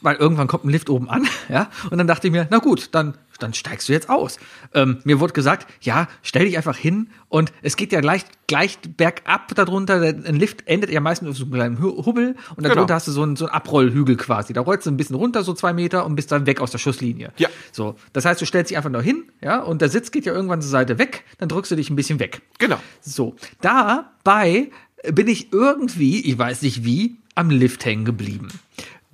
[0.00, 2.90] weil irgendwann kommt ein Lift oben an, ja, und dann dachte ich mir, na gut,
[2.92, 4.38] dann, dann steigst du jetzt aus.
[4.74, 8.78] Ähm, mir wurde gesagt, ja, stell dich einfach hin und es geht ja gleich, gleich
[8.96, 12.84] bergab darunter, ein Lift endet ja meistens auf so einem kleinen Hu- Hubbel und darunter
[12.86, 12.94] Genau.
[12.94, 14.52] hast du so einen, so einen Abrollhügel quasi.
[14.52, 16.78] Da rollst du ein bisschen runter, so zwei Meter und bist dann weg aus der
[16.78, 17.32] Schusslinie.
[17.38, 17.48] Ja.
[17.72, 20.32] So, das heißt, du stellst dich einfach nur hin, ja, und der Sitz geht ja
[20.32, 22.42] irgendwann zur Seite weg, dann drückst du dich ein bisschen weg.
[22.58, 22.78] Genau.
[23.00, 24.70] So, dabei
[25.12, 28.48] bin ich irgendwie, ich weiß nicht wie, am Lift hängen geblieben.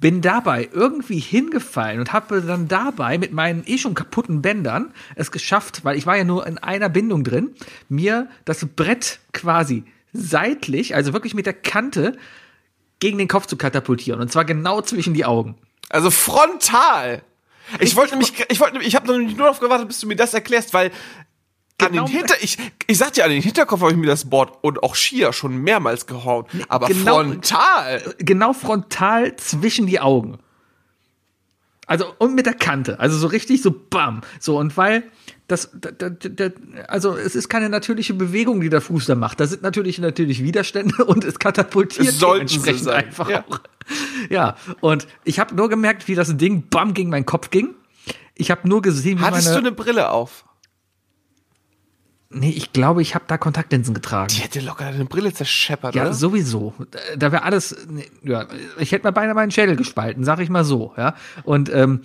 [0.01, 5.31] Bin dabei irgendwie hingefallen und habe dann dabei mit meinen eh schon kaputten Bändern es
[5.31, 7.55] geschafft, weil ich war ja nur in einer Bindung drin,
[7.89, 12.16] mir das Brett quasi seitlich, also wirklich mit der Kante,
[13.01, 14.20] gegen den Kopf zu katapultieren.
[14.20, 15.56] Und zwar genau zwischen die Augen.
[15.89, 17.22] Also frontal.
[17.78, 20.35] Ich wollte nämlich, ich wollte, ich habe nämlich nur darauf gewartet, bis du mir das
[20.35, 20.90] erklärst, weil
[21.82, 22.07] an Genau.
[22.07, 24.82] den Hinter, ich, ich sag dir, an den Hinterkopf habe ich mir das Board und
[24.82, 26.44] auch Skier schon mehrmals gehauen.
[26.69, 28.15] Aber genau- frontal.
[28.19, 30.39] genau frontal zwischen die Augen.
[31.86, 34.20] Also und mit der Kante, also so richtig so bam.
[34.39, 35.02] So und weil
[35.48, 36.51] das, da, da, da,
[36.86, 39.40] also es ist keine natürliche Bewegung, die der Fuß da macht.
[39.40, 43.44] Da sind natürlich natürlich Widerstände und es katapultiert Es sein, einfach ja.
[43.48, 43.59] auch.
[44.28, 47.74] Ja, und ich habe nur gemerkt, wie das Ding bam gegen meinen Kopf ging.
[48.36, 50.44] Ich habe nur gesehen, wie Hattest du meine eine Brille auf?
[52.32, 54.28] Nee, ich glaube, ich habe da Kontaktlinsen getragen.
[54.32, 56.15] Die hätte locker deine Brille zerscheppert, Ja, oder?
[56.15, 56.73] sowieso.
[57.16, 58.47] Da wäre alles, nee, ja,
[58.78, 61.16] ich hätte mir beinahe meinen Schädel gespalten, sag ich mal so, ja.
[61.43, 62.02] Und ähm,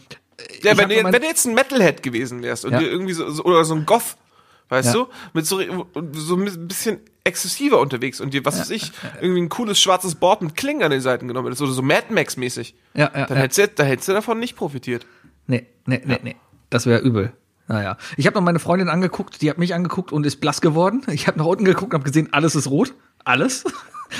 [0.64, 2.80] Ja, wenn du, wenn du jetzt ein Metalhead gewesen wärst und Ja.
[2.80, 4.18] dir irgendwie so, so oder so ein Goth,
[4.70, 4.94] weißt Ja.
[4.94, 5.62] du, mit so,
[6.14, 8.92] so ein bisschen exzessiver unterwegs und dir, was weiß ich,
[9.22, 12.08] irgendwie ein cooles schwarzes Board mit Klingen an den Seiten genommen hättest oder so Mad
[12.10, 13.44] Max mäßig, Ja, ja, dann ja.
[13.44, 15.06] hättest du, da hättest du davon nicht profitiert.
[15.46, 16.36] Nee, nee, nee, nee.
[16.72, 17.32] Das wäre übel.
[17.68, 17.98] Naja.
[18.18, 21.02] Ich habe noch meine Freundin angeguckt, die hat mich angeguckt und ist blass geworden.
[21.12, 22.94] Ich habe nach unten geguckt und habe gesehen, alles ist rot.
[23.24, 23.64] Alles.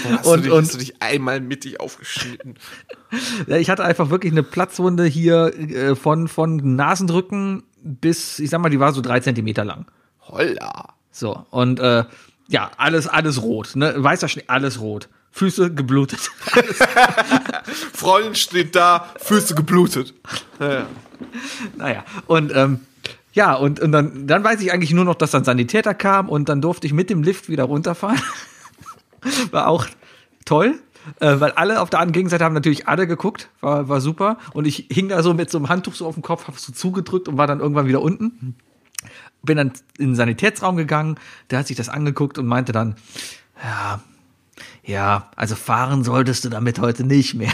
[0.04, 2.56] Hast, und, du dich, und hast du dich einmal mittig aufgeschnitten.
[3.48, 8.62] ja, ich hatte einfach wirklich eine Platzwunde hier äh, von, von Nasendrücken bis, ich sag
[8.62, 9.86] mal, die war so drei Zentimeter lang.
[10.22, 10.96] Holla.
[11.12, 12.04] So, und äh,
[12.48, 13.76] ja, alles, alles rot.
[13.76, 13.94] Ne?
[13.96, 15.08] Weißer Schnee, alles rot.
[15.32, 16.20] Füße geblutet.
[17.94, 20.14] Freundin steht da, Füße geblutet.
[21.78, 22.80] naja, und ähm,
[23.36, 26.48] ja, und, und dann, dann weiß ich eigentlich nur noch, dass dann Sanitäter kam und
[26.48, 28.20] dann durfte ich mit dem Lift wieder runterfahren.
[29.52, 29.86] War auch
[30.46, 30.80] toll.
[31.20, 34.38] Äh, weil alle auf der anderen Gegenseite haben natürlich alle geguckt, war, war super.
[34.54, 36.72] Und ich hing da so mit so einem Handtuch so auf dem Kopf, hab so
[36.72, 38.56] zugedrückt und war dann irgendwann wieder unten.
[39.44, 41.20] Bin dann in den Sanitätsraum gegangen,
[41.52, 42.96] der hat sich das angeguckt und meinte dann,
[43.62, 44.00] ja,
[44.84, 47.54] ja, also fahren solltest du damit heute nicht mehr.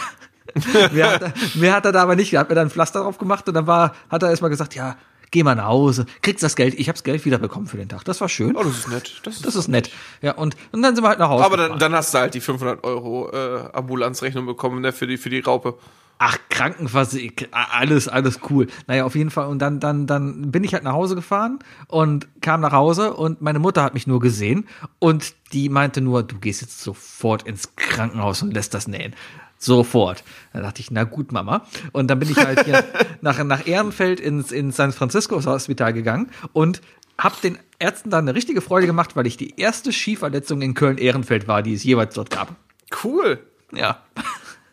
[0.94, 2.32] mehr, hat er, mehr hat er da aber nicht.
[2.34, 4.76] Er hat mir dann ein Pflaster drauf gemacht und dann war, hat er erstmal gesagt,
[4.76, 4.96] ja,
[5.32, 6.76] geh mal nach Hause, kriegst das Geld.
[6.78, 8.04] Ich hab's Geld wiederbekommen für den Tag.
[8.06, 8.56] Das war schön.
[8.56, 9.22] Oh, das ist nett.
[9.24, 9.90] Das ist, Das ist nett.
[10.22, 11.46] Ja, und, und dann sind wir halt nach Hause.
[11.46, 15.18] aber dann, dann hast du halt die 500 Euro äh, Ambulanzrechnung bekommen ne, für, die,
[15.18, 15.76] für die Raupe.
[16.24, 18.68] Ach, Krankenversicherung, alles, alles cool.
[18.86, 19.48] Naja, auf jeden Fall.
[19.48, 23.42] Und dann, dann, dann bin ich halt nach Hause gefahren und kam nach Hause und
[23.42, 24.68] meine Mutter hat mich nur gesehen
[25.00, 29.16] und die meinte nur, du gehst jetzt sofort ins Krankenhaus und lässt das nähen.
[29.62, 30.24] Sofort.
[30.54, 31.66] Da dachte ich, na gut, Mama.
[31.92, 32.84] Und dann bin ich halt hier
[33.22, 36.82] nach, nach Ehrenfeld ins, ins San Francisco Hospital gegangen und
[37.18, 41.48] hab den Ärzten dann eine richtige Freude gemacht, weil ich die erste Skiverletzung in Köln-Ehrenfeld
[41.48, 42.56] war, die es jeweils dort gab.
[43.04, 43.40] Cool.
[43.72, 44.04] Ja.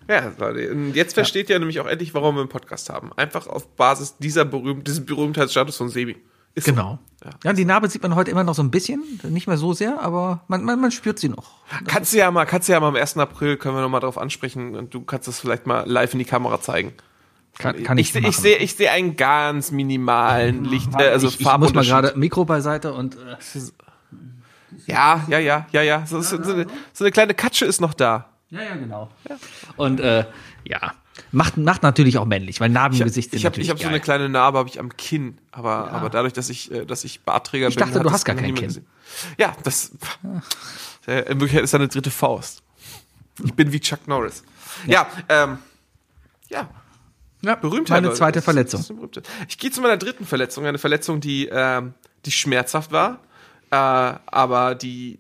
[0.09, 0.33] Ja,
[0.95, 3.13] jetzt versteht ihr nämlich auch endlich, warum wir einen Podcast haben.
[3.17, 6.17] Einfach auf Basis dieser berühmt, dieses Berühmtheitsstatus von Sebi.
[6.59, 6.73] Ist so.
[6.73, 6.99] Genau.
[7.45, 7.53] Ja.
[7.53, 10.41] die Narbe sieht man heute immer noch so ein bisschen, nicht mehr so sehr, aber
[10.47, 11.51] man, man, man spürt sie noch.
[11.87, 13.17] Kannst du ja mal, kannst du ja mal am 1.
[13.17, 16.21] April, können wir noch mal drauf ansprechen und du kannst das vielleicht mal live in
[16.21, 16.93] die Kamera zeigen.
[17.59, 21.41] Kann, kann ich, ich, ich sehe ich sehe einen ganz minimalen Licht, äh, also ich,
[21.41, 23.37] ich muss mal gerade Mikro beiseite und äh,
[24.87, 26.07] Ja, ja, ja, ja, ja.
[26.07, 28.29] So, so, so, eine, so eine kleine Katsche ist noch da.
[28.51, 29.11] ja, ja, genau.
[29.77, 30.25] Und äh,
[30.65, 30.93] ja,
[31.33, 33.69] macht, macht natürlich auch männlich, weil Narben Ich im habe Gesicht sind ich hab, natürlich
[33.69, 36.71] ich hab so eine kleine Narbe habe ich am Kinn, aber aber dadurch, dass ich
[36.73, 38.67] äh, dass ich Bartträger Ich bin, dachte, hat du hast gar kein Kinn.
[38.67, 38.87] gesehen.
[39.39, 39.93] Ja, das
[41.07, 42.63] äh, in Wirklichkeit ist eine dritte Faust.
[43.45, 44.43] Ich bin wie Chuck Norris.
[44.87, 45.59] Ja, ähm,
[46.49, 46.69] ja,
[47.41, 48.03] ja, Berühmtheit.
[48.03, 49.11] meine zweite Verletzung.
[49.49, 53.21] Ich gehe zu meiner dritten Verletzung, eine Verletzung, die, ähm, die schmerzhaft war,
[53.71, 55.19] äh, aber die,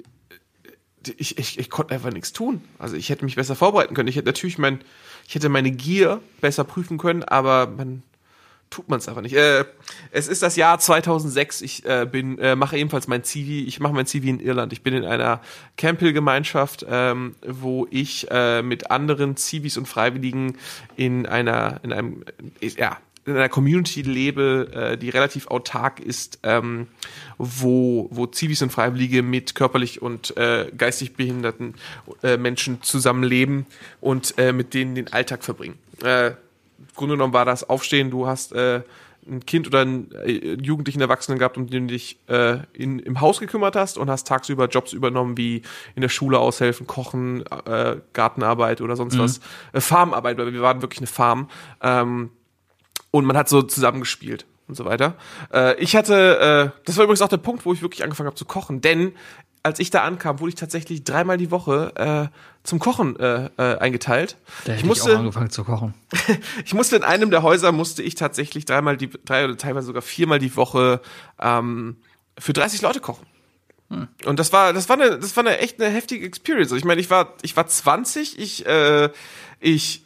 [1.00, 2.62] die ich, ich, ich konnte einfach nichts tun.
[2.78, 4.08] Also ich hätte mich besser vorbereiten können.
[4.08, 4.80] Ich hätte natürlich mein,
[5.28, 8.02] ich hätte meine Gier besser prüfen können, aber man
[8.70, 9.34] tut man es einfach nicht.
[9.34, 9.66] Äh,
[10.10, 11.60] es ist das Jahr 2006.
[11.60, 13.64] Ich äh, bin äh, mache ebenfalls mein Zivi.
[13.64, 14.72] Ich mache mein Zivi in Irland.
[14.72, 15.42] Ich bin in einer
[15.76, 20.56] Camphill-Gemeinschaft, ähm, wo ich äh, mit anderen Zivis und Freiwilligen
[20.96, 22.24] in einer in einem
[22.60, 22.96] ja
[23.28, 26.88] in einer Community lebe, äh, die relativ autark ist, ähm,
[27.36, 31.74] wo, wo Zivis und Freiwillige mit körperlich und äh, geistig behinderten
[32.22, 33.66] äh, Menschen zusammenleben
[34.00, 35.78] und äh, mit denen den Alltag verbringen.
[36.02, 36.34] Äh, im
[36.94, 38.82] Grunde genommen war das Aufstehen, du hast äh,
[39.28, 43.20] ein Kind oder einen äh, Jugendlichen Erwachsenen gehabt, um den du dich äh, in, im
[43.20, 45.62] Haus gekümmert hast und hast tagsüber Jobs übernommen, wie
[45.94, 49.40] in der Schule aushelfen, kochen, äh, Gartenarbeit oder sonst was.
[49.72, 51.50] Äh, Farmarbeit, weil wir waren wirklich eine Farm.
[51.82, 52.30] Ähm,
[53.10, 55.14] und man hat so zusammengespielt und so weiter.
[55.52, 58.36] Äh, ich hatte, äh, das war übrigens auch der Punkt, wo ich wirklich angefangen habe
[58.36, 59.12] zu kochen, denn
[59.62, 63.78] als ich da ankam, wurde ich tatsächlich dreimal die Woche äh, zum Kochen äh, äh,
[63.78, 64.36] eingeteilt.
[64.64, 65.94] Da hätte ich ich, musste, auch angefangen zu kochen.
[66.64, 70.02] ich musste in einem der Häuser musste ich tatsächlich dreimal die, drei oder teilweise sogar
[70.02, 71.00] viermal die Woche
[71.40, 71.96] ähm,
[72.38, 73.26] für 30 Leute kochen.
[74.26, 76.68] Und das war, das war eine, das war eine echt eine heftige Experience.
[76.68, 79.08] Also ich meine, ich war, ich war 20, ich, äh,
[79.60, 80.04] ich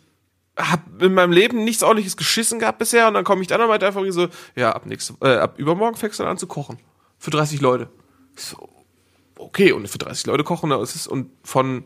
[0.57, 3.87] habe in meinem Leben nichts ordentliches geschissen gehabt bisher und dann komme ich dann meinte
[3.87, 6.79] einfach so, ja, ab nächste, äh, ab übermorgen fängst du dann an zu kochen.
[7.19, 7.89] Für 30 Leute.
[8.37, 8.69] So,
[9.39, 11.85] okay, und für 30 Leute kochen, das ist, und von,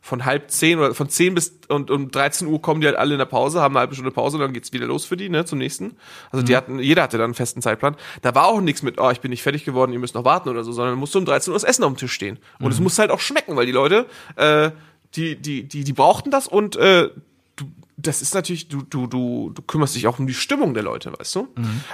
[0.00, 3.12] von halb zehn oder von zehn bis und um 13 Uhr kommen die halt alle
[3.12, 5.28] in der Pause, haben eine halbe Stunde Pause und dann geht's wieder los für die,
[5.28, 5.96] ne, zum nächsten.
[6.30, 7.96] Also die hatten, jeder hatte dann einen festen Zeitplan.
[8.22, 10.48] Da war auch nichts mit, oh, ich bin nicht fertig geworden, ihr müsst noch warten
[10.48, 12.38] oder so, sondern musste um 13 Uhr das Essen auf dem Tisch stehen.
[12.60, 14.70] Und es musste halt auch schmecken, weil die Leute, äh,
[15.14, 17.10] die, die, die, die brauchten das und äh,
[17.58, 20.82] du, das ist natürlich, du, du, du, du kümmerst dich auch um die Stimmung der
[20.82, 21.48] Leute, weißt du?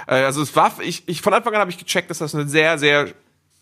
[0.07, 2.47] Äh, also es war, ich, ich von Anfang an habe ich gecheckt, dass das eine
[2.47, 3.13] sehr, sehr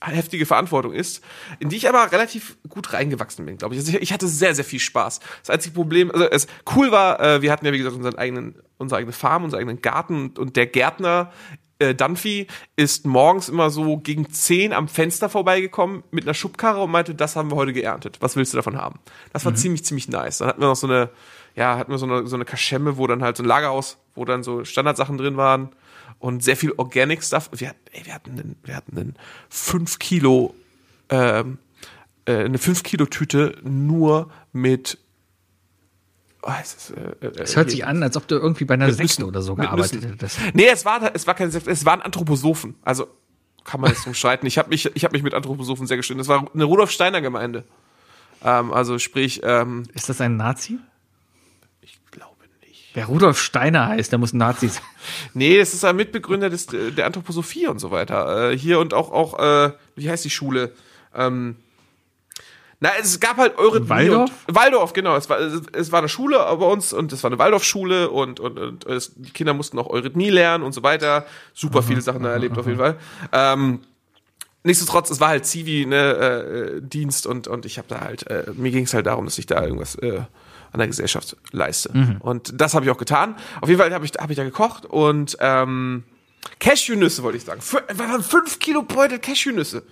[0.01, 1.23] heftige Verantwortung ist,
[1.59, 3.79] in die ich aber relativ gut reingewachsen bin, glaube ich.
[3.79, 4.01] Also ich.
[4.01, 5.21] Ich hatte sehr, sehr viel Spaß.
[5.41, 8.55] Das einzige Problem, also es cool war, äh, wir hatten ja wie gesagt unseren eigenen,
[8.77, 11.31] unsere eigene Farm, unseren eigenen Garten und, und der Gärtner
[11.79, 16.91] äh, Dunphy ist morgens immer so gegen 10 am Fenster vorbeigekommen mit einer Schubkarre und
[16.91, 18.17] meinte, das haben wir heute geerntet.
[18.19, 18.99] Was willst du davon haben?
[19.31, 20.39] Das war ziemlich, ziemlich nice.
[20.39, 21.09] Dann hatten wir noch so eine,
[21.55, 24.25] ja, hatten wir so eine, so eine Kaschemme, wo dann halt so ein Lagerhaus, wo
[24.25, 25.69] dann so Standardsachen drin waren
[26.19, 27.49] und sehr viel Organic Stuff.
[27.53, 29.15] Wir, hatten- ey, wir hatten einen, wir hatten einen
[29.49, 30.55] 5 Kilo,
[31.09, 31.57] ähm,
[32.25, 34.97] äh, eine 5 Kilo Tüte nur mit
[36.41, 39.03] oh, es äh, äh, Es hört sich an, als ob du irgendwie bei einer Sekte
[39.03, 39.23] Nüssen.
[39.25, 40.39] oder so gearbeitet hättest.
[40.53, 42.75] Nee, es war, es war kein Sekt, es waren Anthroposophen.
[42.83, 43.07] Also
[43.63, 44.45] kann man jetzt drum streiten.
[44.45, 46.17] Ich habe mich, ich habe mich mit Anthroposophen sehr gestritten.
[46.17, 47.63] Das war eine Rudolf Steiner Gemeinde.
[48.43, 50.79] Ähm, also sprich, ähm, Ist das ein Nazi?
[52.93, 54.83] Wer Rudolf Steiner heißt, der muss ein Nazi sein.
[55.33, 58.51] Nee, das ist ein Mitbegründer des, der Anthroposophie und so weiter.
[58.51, 60.71] Äh, hier und auch, auch äh, wie heißt die Schule?
[61.13, 61.55] Ähm,
[62.83, 64.31] na, es gab halt Eurythmie Waldorf?
[64.45, 65.15] Und, Waldorf, genau.
[65.15, 68.59] Es war, es, war eine Schule bei uns und es war eine Waldorfschule und, und,
[68.59, 71.25] und es, die Kinder mussten auch Eurythmie lernen und so weiter.
[71.53, 72.97] Super viele Sachen da erlebt auf jeden Fall.
[73.31, 73.79] Ähm,
[74.63, 78.51] nichtsdestotrotz, es war halt Zivi, ne, äh, Dienst und, und ich habe da halt, äh,
[78.53, 80.21] mir ging es halt darum, dass ich da irgendwas äh,
[80.73, 81.89] an der Gesellschaft leiste.
[82.19, 83.35] Und das habe ich auch getan.
[83.61, 86.03] Auf jeden Fall habe ich, hab ich da gekocht und ähm,
[86.59, 87.61] Cashewnüsse wollte ich sagen.
[87.95, 89.83] Waren fünf Kilo Beutel Cashewnüsse.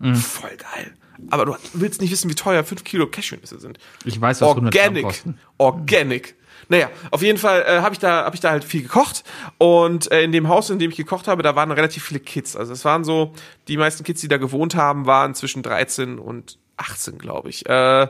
[0.00, 0.94] Voll geil.
[1.30, 3.78] Aber du willst nicht wissen, wie teuer fünf Kilo Cashewnüsse sind.
[4.04, 5.04] Ich weiß, was 100 Organic.
[5.04, 5.38] kosten.
[5.58, 6.36] Organic.
[6.68, 9.24] Naja, auf jeden Fall äh, habe ich da habe ich da halt viel gekocht
[9.56, 12.56] und äh, in dem Haus, in dem ich gekocht habe, da waren relativ viele Kids.
[12.56, 13.32] Also es waren so
[13.68, 17.66] die meisten Kids, die da gewohnt haben, waren zwischen 13 und 18, glaube ich.
[17.66, 18.08] Äh,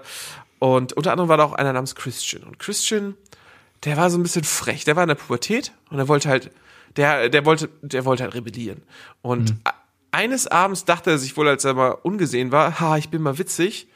[0.59, 3.15] und unter anderem war da auch einer namens Christian und Christian,
[3.85, 4.85] der war so ein bisschen frech.
[4.85, 6.51] Der war in der Pubertät und er wollte halt
[6.97, 8.83] der der wollte der wollte halt rebellieren
[9.23, 9.75] und a-
[10.11, 13.39] eines Abends dachte er sich wohl, als er mal ungesehen war, ha, ich bin mal
[13.39, 13.89] witzig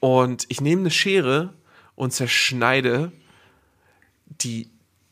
[0.00, 1.54] und ich nehme eine Schere
[1.94, 3.12] und zerschneide
[4.26, 4.68] die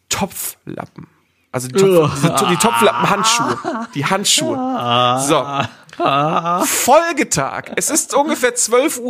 [0.09, 1.07] Topflappen.
[1.53, 2.21] Also die, Topf,
[2.51, 3.59] die Topflappen-Handschuhe.
[3.95, 4.57] Die Handschuhe.
[5.27, 5.45] So.
[6.67, 7.73] Folgetag.
[7.77, 9.01] Es ist ungefähr 12.50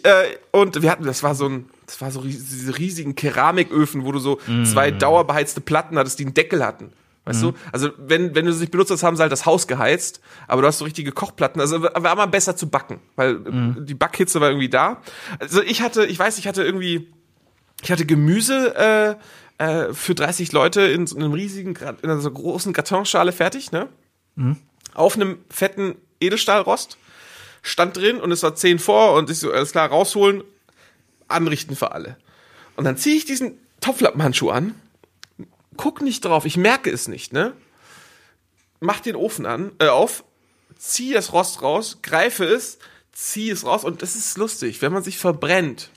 [0.00, 3.14] Uhr äh, und wir hatten, das war so ein, das war so ries- diese riesigen
[3.14, 6.92] Keramiköfen, wo du so zwei dauerbeheizte Platten hattest, die einen Deckel hatten.
[7.24, 7.52] Weißt du?
[7.70, 10.62] Also, wenn, wenn du sie nicht benutzt hast, haben sie halt das Haus geheizt, aber
[10.62, 11.60] du hast so richtige Kochplatten.
[11.60, 15.00] Also, war mal besser zu backen, weil äh, die Backhitze war irgendwie da.
[15.38, 17.12] Also, ich hatte, ich weiß, ich hatte irgendwie,
[17.80, 19.18] ich hatte Gemüse
[19.58, 23.70] äh, äh, für 30 Leute in so einem riesigen, in einer so großen Kartonschale fertig,
[23.70, 23.88] ne?
[24.94, 26.98] Auf einem fetten Edelstahlrost.
[27.62, 30.42] Stand drin und es war 10 vor und ich so, alles klar, rausholen,
[31.28, 32.16] anrichten für alle.
[32.76, 34.74] Und dann ziehe ich diesen Topflappenhandschuh an,
[35.76, 37.52] guck nicht drauf, ich merke es nicht, ne?
[38.80, 40.24] Mach den Ofen an, äh, auf,
[40.76, 42.78] zieh das Rost raus, greife es,
[43.12, 45.90] zieh es raus und das ist lustig, wenn man sich verbrennt.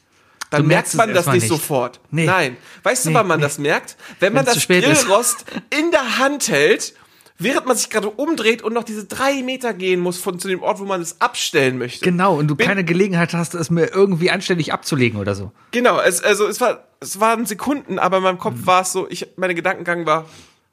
[0.52, 1.48] Dann Du merkt man das nicht, nicht.
[1.48, 2.00] sofort.
[2.12, 2.26] Nee.
[2.26, 2.58] Nein.
[2.84, 3.44] Weißt du, Nee, wann man nee.
[3.46, 3.98] das merkt?
[4.20, 5.02] Wenn man Wenn's das spät ist.
[5.06, 6.94] Grillrost in der Hand hält,
[7.38, 10.62] während man sich gerade umdreht und noch diese drei Meter gehen muss von zu dem
[10.64, 12.04] Ort, wo man es abstellen möchte.
[12.06, 15.52] Genau, und du Bin- keine Gelegenheit hast, es mir irgendwie anständig abzulegen oder so.
[15.72, 18.68] Genau, es, also es war, es waren Sekunden, aber in meinem Kopf Mhm.
[18.68, 20.30] war es so, ich, meine Gedankengang war,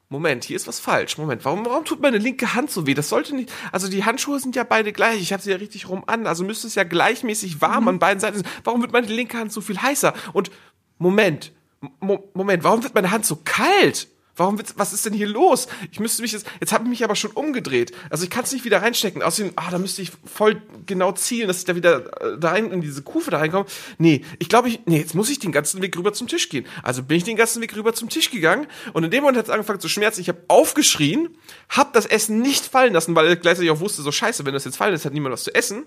[0.09, 1.17] Moment, hier ist was falsch.
[1.17, 2.93] Moment, warum, warum tut meine linke Hand so weh?
[2.93, 5.19] Das sollte nicht, also die Handschuhe sind ja beide gleich.
[5.21, 7.61] Ich habe sie ja richtig rum an, also müsste es ja gleichmäßig Mhm.
[7.61, 8.47] warm an beiden Seiten sein.
[8.63, 10.13] Warum wird meine linke Hand so viel heißer?
[10.33, 10.51] Und
[10.99, 11.51] Moment,
[11.99, 14.07] Mo Moment, warum wird meine Hand so kalt?
[14.35, 15.67] Warum wird, was ist denn hier los?
[15.91, 17.91] Ich müsste mich jetzt, jetzt habe ich mich aber schon umgedreht.
[18.09, 19.21] Also ich kann es nicht wieder reinstecken.
[19.21, 22.71] Außerdem, ah, da müsste ich voll genau zielen, dass ich da wieder äh, da rein
[22.71, 23.65] in diese Kufe da reinkomme.
[23.99, 26.65] Nee, ich glaube, ich, nee, jetzt muss ich den ganzen Weg rüber zum Tisch gehen.
[26.81, 29.45] Also bin ich den ganzen Weg rüber zum Tisch gegangen und in dem Moment hat
[29.45, 30.21] es angefangen zu schmerzen.
[30.21, 31.29] Ich habe aufgeschrien,
[31.69, 34.65] habe das Essen nicht fallen lassen, weil ich gleichzeitig auch wusste, so scheiße, wenn das
[34.65, 35.85] jetzt fallen ist, hat niemand was zu essen.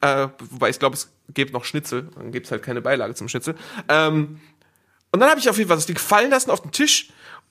[0.00, 3.56] Äh, wobei ich glaube, es gibt noch Schnitzel, dann gibt's halt keine Beilage zum Schnitzel.
[3.88, 4.40] Ähm,
[5.12, 7.10] und dann habe ich auf jeden Fall das Ding fallen lassen auf den Tisch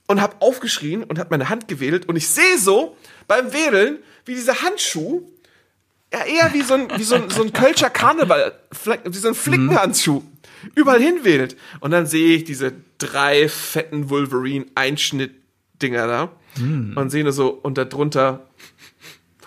[0.10, 4.34] und habe aufgeschrien und habe meine Hand gewedelt und ich sehe so beim Wedeln, wie
[4.34, 5.22] dieser Handschuh
[6.12, 8.54] ja eher wie so ein wie so ein, so ein Kölscher Karneval,
[9.06, 10.24] wie so ein Flickenhandschuh
[10.74, 15.36] überall hinwedelt und dann sehe ich diese drei fetten Wolverine Einschnitt
[15.80, 16.32] Dinger da
[16.96, 18.48] und sehe nur so und darunter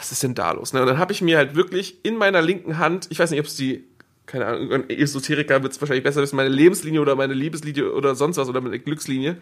[0.03, 0.73] was ist denn da los?
[0.73, 0.81] Ne?
[0.81, 3.47] Und dann habe ich mir halt wirklich in meiner linken Hand, ich weiß nicht, ob
[3.47, 3.85] es die,
[4.27, 8.15] keine Ahnung, ein Esoteriker wird es wahrscheinlich besser wissen, meine Lebenslinie oder meine Liebeslinie oder
[8.15, 9.41] sonst was oder meine Glückslinie.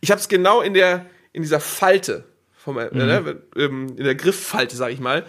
[0.00, 2.24] Ich habe es genau in der, in dieser Falte,
[2.56, 5.26] von meinem, ne, ähm, in der Grifffalte, sag ich mal,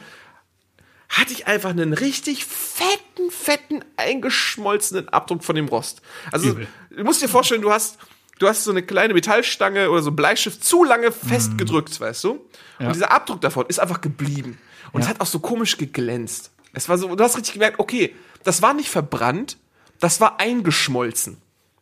[1.09, 6.01] hatte ich einfach einen richtig fetten, fetten, eingeschmolzenen Abdruck von dem Rost.
[6.31, 6.67] Also, Übel.
[6.89, 7.99] du musst dir vorstellen, du hast,
[8.39, 12.45] du hast so eine kleine Metallstange oder so ein Bleistift zu lange festgedrückt, weißt du?
[12.79, 12.87] Ja.
[12.87, 14.57] Und dieser Abdruck davon ist einfach geblieben.
[14.91, 16.51] Und es hat auch so komisch geglänzt.
[16.73, 19.57] Es war so, du hast richtig gemerkt, okay, das war nicht verbrannt,
[19.99, 21.37] das war eingeschmolzen.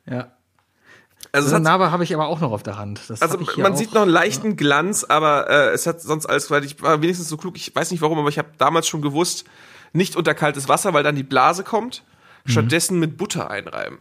[0.06, 0.32] Ja.
[1.32, 3.02] Also, So eine Narbe habe ich aber auch noch auf der Hand.
[3.08, 3.78] Das also man auch.
[3.78, 7.30] sieht noch einen leichten Glanz, aber äh, es hat sonst alles, weil ich war wenigstens
[7.30, 9.46] so klug, ich weiß nicht warum, aber ich habe damals schon gewusst,
[9.94, 12.04] nicht unter kaltes Wasser, weil dann die Blase kommt,
[12.46, 14.00] stattdessen mit Butter einreiben.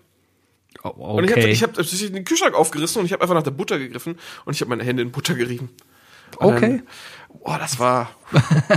[0.82, 1.50] Oh, Und ich habe okay.
[1.50, 4.18] ich hab, ich hab den Kühlschrank aufgerissen und ich habe einfach nach der Butter gegriffen
[4.44, 5.68] und ich habe meine Hände in Butter gerieben.
[6.38, 6.60] Und okay.
[6.78, 6.82] Dann,
[7.40, 8.10] oh, das war,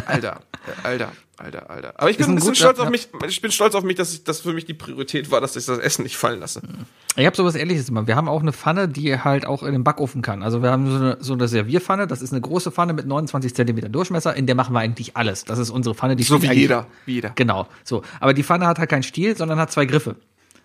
[0.06, 1.94] Alter, äh, Alter, Alter, Alter.
[1.98, 3.10] Aber ich bin Ist ein bisschen stolz auf mich.
[3.28, 5.66] Ich bin stolz auf mich, dass ich, das für mich die Priorität war, dass ich
[5.66, 6.62] das Essen nicht fallen lasse.
[7.16, 8.08] Ich habe sowas ähnliches immer.
[8.08, 10.44] Wir haben auch eine Pfanne, die halt auch in den Backofen kann.
[10.44, 12.08] Also wir haben so eine, so eine Servierpfanne.
[12.08, 14.36] Das ist eine große Pfanne mit 29 Zentimeter Durchmesser.
[14.36, 15.44] In der machen wir eigentlich alles.
[15.44, 16.16] Das ist unsere Pfanne.
[16.16, 17.32] Die So wie jeder, wie jeder.
[17.32, 17.68] Genau.
[17.84, 18.04] So.
[18.20, 20.16] Aber die Pfanne hat halt keinen Stiel, sondern hat zwei Griffe.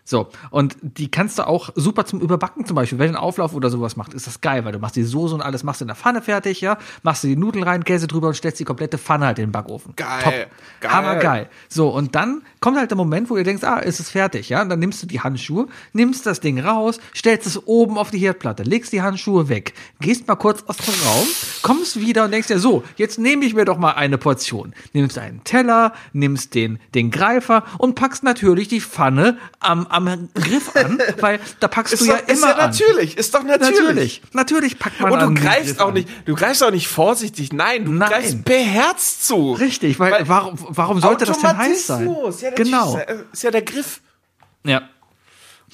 [0.08, 2.98] So, und die kannst du auch super zum Überbacken zum Beispiel.
[2.98, 5.34] Wenn du einen Auflauf oder sowas macht, ist das geil, weil du machst die Soße
[5.34, 8.06] und alles, machst du in der Pfanne fertig, ja, machst du die Nudeln rein, Käse
[8.06, 9.92] drüber und stellst die komplette Pfanne halt in den Backofen.
[9.96, 10.32] Geil, Top.
[10.80, 10.90] geil.
[10.90, 11.50] Hammergeil.
[11.68, 14.62] So, und dann kommt halt der Moment, wo du denkst, ah, ist es fertig, ja,
[14.62, 18.18] und dann nimmst du die Handschuhe, nimmst das Ding raus, stellst es oben auf die
[18.18, 21.26] Herdplatte, legst die Handschuhe weg, gehst mal kurz aus dem Raum,
[21.60, 24.74] kommst wieder und denkst dir, so, jetzt nehme ich mir doch mal eine Portion.
[24.94, 29.97] Nimmst einen Teller, nimmst den, den Greifer und packst natürlich die Pfanne am, am
[30.34, 32.70] Griff an, weil da packst Ist du doch, ja ist immer ja an.
[32.70, 33.72] natürlich, ist doch natürlich.
[33.78, 35.94] Natürlich, natürlich packt man Und an du den greifst Griff auch an.
[35.94, 38.08] nicht, du greifst auch nicht vorsichtig, nein, du Nein.
[38.10, 39.52] greifst beherzt zu.
[39.52, 42.16] Richtig, weil, Weil- warum, warum sollte das denn heiß sein?
[42.40, 42.96] Ja, genau.
[42.96, 44.00] Ist ja, ist ja der Griff.
[44.64, 44.82] Ja.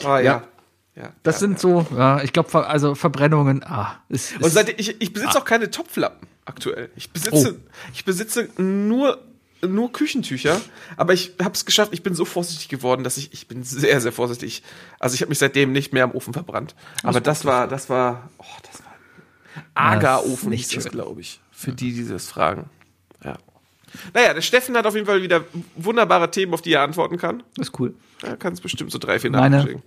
[0.05, 0.43] Ah, Ja.
[0.97, 1.11] ja.
[1.23, 5.01] Das ja, sind so, ja, ich glaube, also Verbrennungen, ah, ist, ist Und seit, ich,
[5.01, 6.91] ich besitze auch keine Topflappen aktuell.
[6.97, 7.61] Ich besitze,
[7.93, 9.19] ich besitze nur,
[9.69, 10.61] nur Küchentücher,
[10.97, 11.93] aber ich habe es geschafft.
[11.93, 14.63] Ich bin so vorsichtig geworden, dass ich, ich bin sehr, sehr vorsichtig.
[14.99, 16.75] Also ich habe mich seitdem nicht mehr am Ofen verbrannt.
[17.03, 18.95] Aber das war, das war, oh, das war
[19.55, 21.41] Das ist Agarofen, nicht das, glaube ich.
[21.51, 22.71] Für die, die das fragen.
[23.25, 23.37] Ja.
[24.13, 25.45] Naja, der Steffen hat auf jeden Fall wieder
[25.77, 27.43] wunderbare Themen, auf die er antworten kann.
[27.59, 27.95] ist cool.
[28.23, 29.83] Er kann es bestimmt so drei, vier Nachrichten schicken.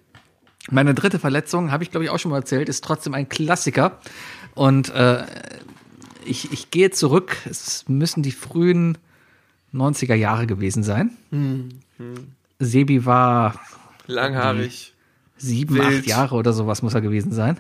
[0.70, 4.00] Meine dritte Verletzung, habe ich glaube ich auch schon mal erzählt, ist trotzdem ein Klassiker.
[4.54, 5.24] Und äh,
[6.26, 8.98] ich, ich gehe zurück, es müssen die frühen
[9.74, 11.12] 90er Jahre gewesen sein.
[12.60, 13.60] Sebi war
[14.08, 14.94] Langhaarig.
[15.38, 16.00] sieben, Wild.
[16.00, 17.60] acht Jahre oder sowas muss er gewesen sein.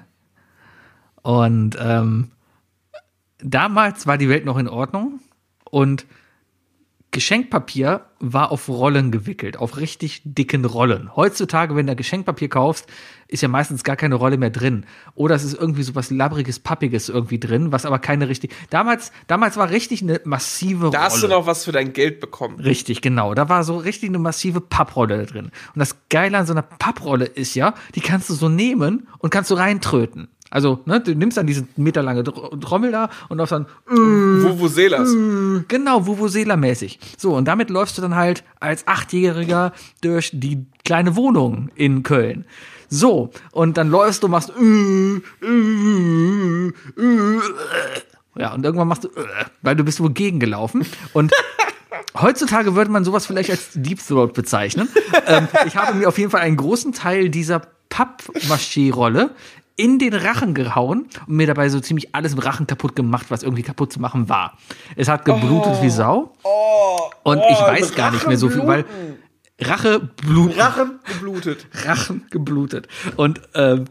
[1.22, 2.30] Und ähm,
[3.40, 5.20] damals war die Welt noch in Ordnung
[5.66, 6.06] und
[7.12, 11.16] Geschenkpapier war auf Rollen gewickelt, auf richtig dicken Rollen.
[11.16, 12.88] Heutzutage, wenn du Geschenkpapier kaufst,
[13.28, 14.86] ist ja meistens gar keine Rolle mehr drin.
[15.16, 18.54] Oder es ist irgendwie so was labbriges, pappiges irgendwie drin, was aber keine richtig.
[18.70, 21.00] Damals, damals war richtig eine massive Da Rolle.
[21.02, 22.60] hast du noch was für dein Geld bekommen.
[22.60, 23.34] Richtig, genau.
[23.34, 25.46] Da war so richtig eine massive Papprolle drin.
[25.74, 29.30] Und das Geile an so einer Papprolle ist ja, die kannst du so nehmen und
[29.30, 30.28] kannst du reintröten.
[30.50, 35.10] Also, ne, du nimmst dann diese meterlange Tr- Trommel da und auf dann, Vuvuzelas.
[35.68, 37.00] genau, Vuvuzela-mäßig.
[37.18, 42.46] So, und damit läufst du dann halt als Achtjähriger durch die kleine Wohnung in Köln.
[42.90, 45.16] So, und dann läufst du, machst, äh,
[45.46, 46.72] äh, äh,
[48.40, 49.10] ja, und irgendwann machst du,
[49.62, 50.86] weil du bist wohl gegengelaufen.
[51.14, 51.34] Und
[52.20, 54.90] Heutzutage würde man sowas vielleicht als Deep Throat bezeichnen.
[55.28, 59.32] ähm, ich habe mir auf jeden Fall einen großen Teil dieser Pappmaché-Rolle
[59.76, 63.44] in den Rachen gehauen und mir dabei so ziemlich alles im Rachen kaputt gemacht, was
[63.44, 64.58] irgendwie kaputt zu machen war.
[64.96, 66.34] Es hat geblutet wie Sau.
[67.24, 68.86] und ich weiß gar nicht mehr so viel, weil
[69.60, 71.68] Rache blut, Rachen geblutet.
[71.86, 72.88] Rachen geblutet.
[73.16, 73.86] Und ähm,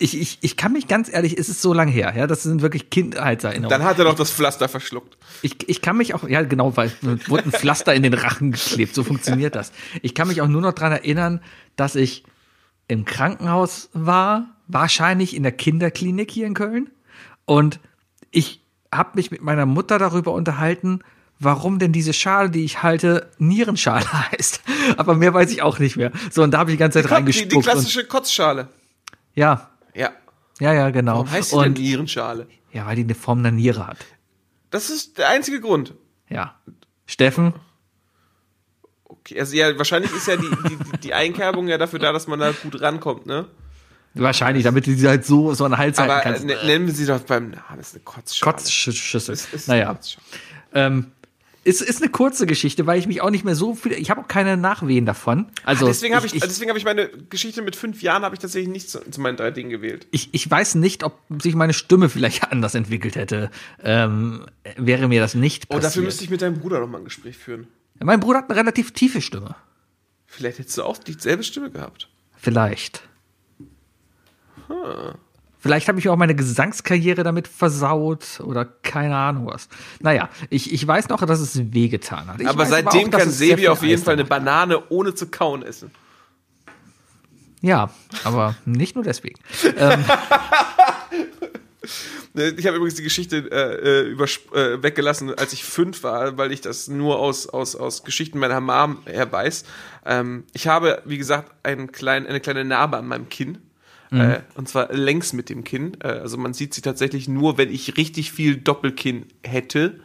[0.00, 2.62] ich, ich, ich kann mich ganz ehrlich, es ist so lange her, ja, das sind
[2.62, 3.68] wirklich Kindheitserinnerungen.
[3.68, 5.18] Dann hat er noch das Pflaster verschluckt.
[5.42, 6.90] Ich, ich kann mich auch, ja genau, weil
[7.28, 9.72] wurde ein Pflaster in den Rachen geklebt, so funktioniert das.
[10.00, 11.40] Ich kann mich auch nur noch dran erinnern,
[11.76, 12.24] dass ich
[12.88, 16.90] im Krankenhaus war, wahrscheinlich in der Kinderklinik hier in Köln.
[17.44, 17.78] Und
[18.30, 21.00] ich habe mich mit meiner Mutter darüber unterhalten,
[21.40, 24.60] warum denn diese Schale, die ich halte, Nierenschale heißt.
[24.96, 26.12] Aber mehr weiß ich auch nicht mehr.
[26.30, 27.52] So, und da habe ich die ganze Zeit Die, reingespuckt.
[27.52, 28.68] die und, klassische Kotzschale.
[29.34, 30.10] ja, Ja.
[30.60, 31.14] ja, ja, genau.
[31.14, 32.46] Warum heißt die denn Nierenschale?
[32.72, 33.98] ja, weil die eine Form einer Niere hat.
[34.70, 35.94] Das ist der einzige Grund.
[36.28, 36.54] Ja.
[37.06, 37.54] Steffen,
[39.04, 42.38] Okay, also ja, wahrscheinlich ist ja die, die, die Einkerbung ja dafür da, dass man
[42.38, 43.46] da gut rankommt, ne?
[44.14, 46.42] Wahrscheinlich, damit du sie halt so, so an den Hals halten Aber kannst.
[46.42, 48.52] äh, ne- nennen wir sie doch beim Namen, das ist eine Kotzschale.
[48.56, 49.36] Kotzschüssel.
[49.66, 49.98] Naja.
[50.74, 51.06] Ähm,
[51.64, 54.22] es ist eine kurze Geschichte, weil ich mich auch nicht mehr so viel, ich habe
[54.22, 55.46] auch keine Nachwehen davon.
[55.64, 58.38] Also deswegen habe ich, ich, deswegen habe ich meine Geschichte mit fünf Jahren habe ich
[58.40, 60.06] tatsächlich nicht zu, zu meinen drei Dingen gewählt.
[60.10, 63.50] ich, ich weiß nicht, ob sich meine Stimme vielleicht anders entwickelt hätte.
[63.82, 64.46] Ähm,
[64.76, 65.84] wäre mir das nicht Oh, passiert.
[65.84, 67.66] dafür müsste ich mit deinem Bruder noch mal ein Gespräch führen.
[67.98, 69.54] mein Bruder hat eine relativ tiefe Stimme.
[70.26, 72.08] Vielleicht hättest du auch dieselbe Stimme gehabt.
[72.38, 73.02] Vielleicht.
[75.60, 79.68] Vielleicht habe ich auch meine Gesangskarriere damit versaut oder keine Ahnung was.
[80.00, 82.40] Naja, ich, ich weiß noch, dass es wehgetan hat.
[82.40, 84.24] Ich aber seitdem auch, kann Sebi auf jeden Eis Fall eine.
[84.24, 85.90] Banane ohne zu kauen essen.
[87.60, 87.90] Ja,
[88.24, 89.38] aber nicht nur deswegen.
[89.76, 90.02] ähm,
[92.32, 96.36] Ne, Ich habe übrigens die Geschichte äh, äh, übersp- äh, weggelassen, als ich fünf war,
[96.38, 99.64] weil ich das nur aus, aus, aus Geschichten meiner Mom her weiß.
[100.06, 103.58] Ähm, ich habe, wie gesagt, einen kleinen, eine kleine Narbe an meinem Kinn.
[104.12, 105.96] Äh, und zwar längs mit dem Kinn.
[106.00, 110.00] Äh, also man sieht sie tatsächlich nur, wenn ich richtig viel Doppelkinn hätte.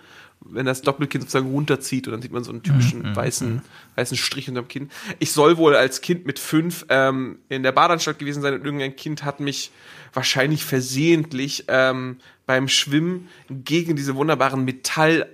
[0.47, 3.63] Wenn das Doppelkinn sozusagen runterzieht und dann sieht man so einen typischen weißen,
[3.95, 4.89] weißen Strich unterm Kinn.
[5.17, 8.95] Ich soll wohl als Kind mit fünf ähm, in der Badeanstalt gewesen sein und irgendein
[8.95, 9.71] Kind hat mich
[10.13, 15.31] wahrscheinlich versehentlich ähm, beim Schwimmen gegen diese wunderbaren Metall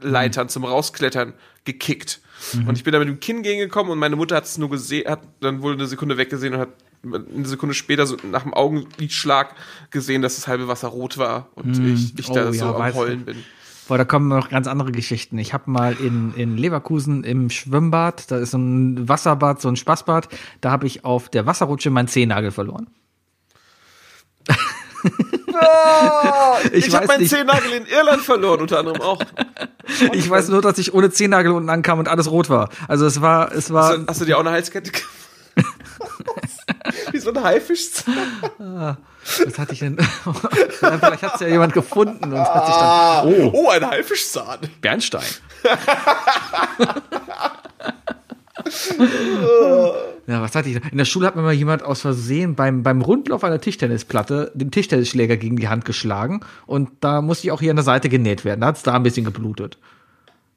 [0.00, 1.32] Leitern zum Rausklettern
[1.64, 2.20] gekickt.
[2.66, 5.08] Und ich bin da mit dem Kinn gegengekommen und meine Mutter hat es nur gesehen,
[5.08, 6.70] hat dann wohl eine Sekunde weggesehen und hat
[7.04, 9.54] eine Sekunde später so nach dem Augenlidschlag
[9.90, 12.94] gesehen, dass das halbe Wasser rot war und ich, ich da Oh, so ja, am
[12.94, 13.24] Heulen ich.
[13.26, 13.44] bin.
[13.86, 15.36] Boah, da kommen noch ganz andere Geschichten.
[15.36, 19.76] Ich habe mal in, in Leverkusen im Schwimmbad, da ist so ein Wasserbad, so ein
[19.76, 20.28] Spaßbad,
[20.62, 22.86] da habe ich auf der Wasserrutsche meinen Zehennagel verloren.
[26.72, 27.26] Ich, weiß habe meinen.
[27.26, 29.20] Zehennagel in Irland verloren, unter anderem auch.
[30.12, 32.70] Ich weiß nur, dass ich ohne Zehennagel unten ankam und alles rot war.
[32.88, 35.02] Also es war, es war, Hast du, hast du dir auch eine Halskette ge-
[37.12, 38.14] Wie so ein Haiffischzahn.
[38.58, 39.96] was hatte ich denn?
[40.70, 44.58] Vielleicht hat es ja jemand gefunden und hat sich dann, oh, Oh, ein Haifischzahn.
[44.80, 45.22] Bernstein.
[50.26, 50.80] ja, was hatte ich?
[50.80, 50.90] denn?
[50.90, 54.70] In der Schule hat mir mal jemand aus Versehen beim, beim Rundlauf einer Tischtennisplatte den
[54.70, 58.44] Tischtennisschläger gegen die Hand geschlagen und da musste ich auch hier an der Seite genäht
[58.44, 58.60] werden.
[58.60, 59.78] Da hat es da ein bisschen geblutet.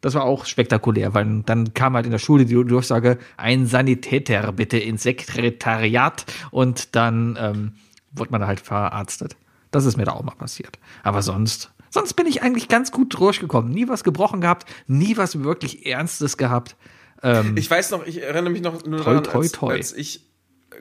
[0.02, 4.52] Das war auch spektakulär, weil dann kam halt in der Schule die Durchsage, ein Sanitäter
[4.52, 7.72] bitte ins Sekretariat und dann ähm,
[8.12, 9.36] wurde man halt verarztet.
[9.72, 10.78] Das ist mir da auch mal passiert.
[11.04, 13.72] Aber sonst, sonst bin ich eigentlich ganz gut durchgekommen.
[13.72, 16.76] Nie was gebrochen gehabt, nie was wirklich Ernstes gehabt.
[17.56, 19.74] Ich weiß noch, ich erinnere mich noch nur Toi, daran, toi, als, toi.
[19.74, 20.22] als ich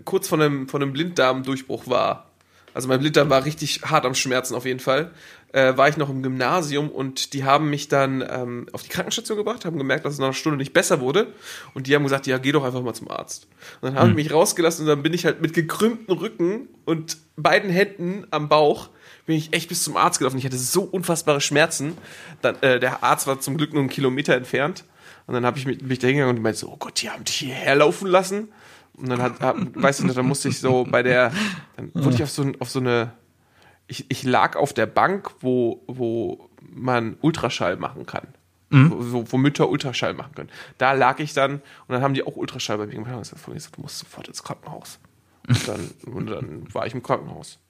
[0.05, 2.31] kurz vor einem, vor einem Blinddarmdurchbruch war.
[2.75, 5.13] Also mein Blinddarm war richtig hart am Schmerzen auf jeden Fall.
[5.53, 9.39] Äh, war ich noch im Gymnasium und die haben mich dann ähm, auf die Krankenstation
[9.39, 11.29] gebracht, haben gemerkt, dass es nach einer Stunde nicht besser wurde.
[11.73, 13.47] Und die haben gesagt, ja, geh doch einfach mal zum Arzt.
[13.81, 17.19] Und dann haben die mich rausgelassen und dann bin ich halt mit gekrümmtem Rücken und
[17.37, 18.91] beiden Händen am Bauch
[19.27, 20.39] bin ich echt bis zum Arzt gelaufen.
[20.39, 21.97] Ich hatte so unfassbare Schmerzen.
[22.43, 24.85] Dann, äh, der Arzt war zum Glück nur einen Kilometer entfernt.
[25.27, 27.03] Und dann habe ich mich, bin ich da hingegangen und die meinte so, oh Gott,
[27.03, 28.49] die haben dich hierher laufen lassen.
[28.95, 31.33] Und dann hat, hab, weißt du, dann musste ich so bei der,
[31.77, 33.13] dann wurde ich auf so, auf so eine,
[33.89, 38.29] ich, ich lag auf der Bank, wo, wo man Ultraschall machen kann.
[38.69, 40.51] Wo, wo Mütter Ultraschall machen können.
[40.77, 43.13] Da lag ich dann und dann haben die auch Ultraschall bei mir gemacht.
[43.15, 44.99] Und ich gesagt, du musst sofort ins Krankenhaus.
[45.47, 47.61] Und dann, und dann war ich im Krankenhaus.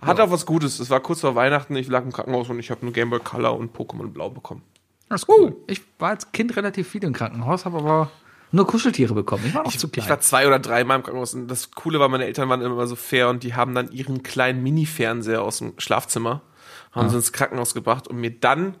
[0.00, 0.80] Hat auch was Gutes.
[0.80, 3.20] Es war kurz vor Weihnachten, ich lag im Krankenhaus und ich habe nur Game Boy
[3.20, 4.62] Color und Pokémon Blau bekommen.
[5.08, 5.56] Das ist cool.
[5.66, 8.10] Ich war als Kind relativ viel im Krankenhaus, habe aber
[8.52, 9.44] nur Kuscheltiere bekommen.
[9.46, 10.04] Ich war noch zu klein.
[10.04, 12.86] Ich war zwei oder dreimal im Krankenhaus und das Coole war, meine Eltern waren immer
[12.86, 16.42] so fair und die haben dann ihren kleinen Mini-Fernseher aus dem Schlafzimmer,
[16.92, 18.74] haben sie ins Krankenhaus gebracht und mir dann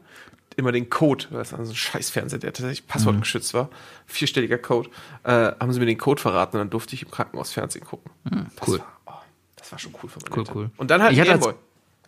[0.56, 3.70] immer den Code, das war so ein scheiß Fernseher, der tatsächlich passwortgeschützt war,
[4.06, 4.90] vierstelliger Code,
[5.22, 8.10] äh, haben sie mir den Code verraten und dann durfte ich im Krankenhaus Fernsehen gucken.
[8.24, 8.78] Das cool.
[8.80, 9.12] War, oh,
[9.56, 10.56] das war schon cool für meine Cool, Eltern.
[10.56, 10.70] cool.
[10.76, 11.54] Und dann halt Ich ein hatte Gameboy.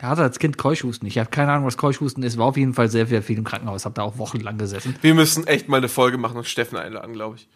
[0.03, 1.07] Er hatte als Kind Keuchhusten.
[1.07, 2.37] Ich habe keine Ahnung, was Keuchhusten ist.
[2.37, 3.85] War auf jeden Fall sehr, sehr viel im Krankenhaus.
[3.85, 4.97] Habe da auch wochenlang gesessen.
[5.01, 7.49] Wir müssen echt mal eine Folge machen und Steffen einladen, glaube ich.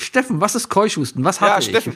[0.00, 1.22] Steffen, was ist Keuchhusten?
[1.24, 1.66] Was Ja, ich?
[1.66, 1.94] Steffen.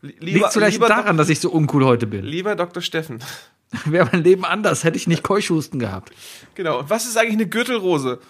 [0.00, 2.24] Li- Liegt vielleicht lieber, daran, dass ich so uncool heute Dok- bin.
[2.24, 2.80] lieber Dr.
[2.82, 3.18] Steffen.
[3.84, 6.10] Wäre mein Leben anders, hätte ich nicht Keuchhusten gehabt.
[6.54, 6.78] Genau.
[6.78, 8.20] Und was ist eigentlich eine Gürtelrose?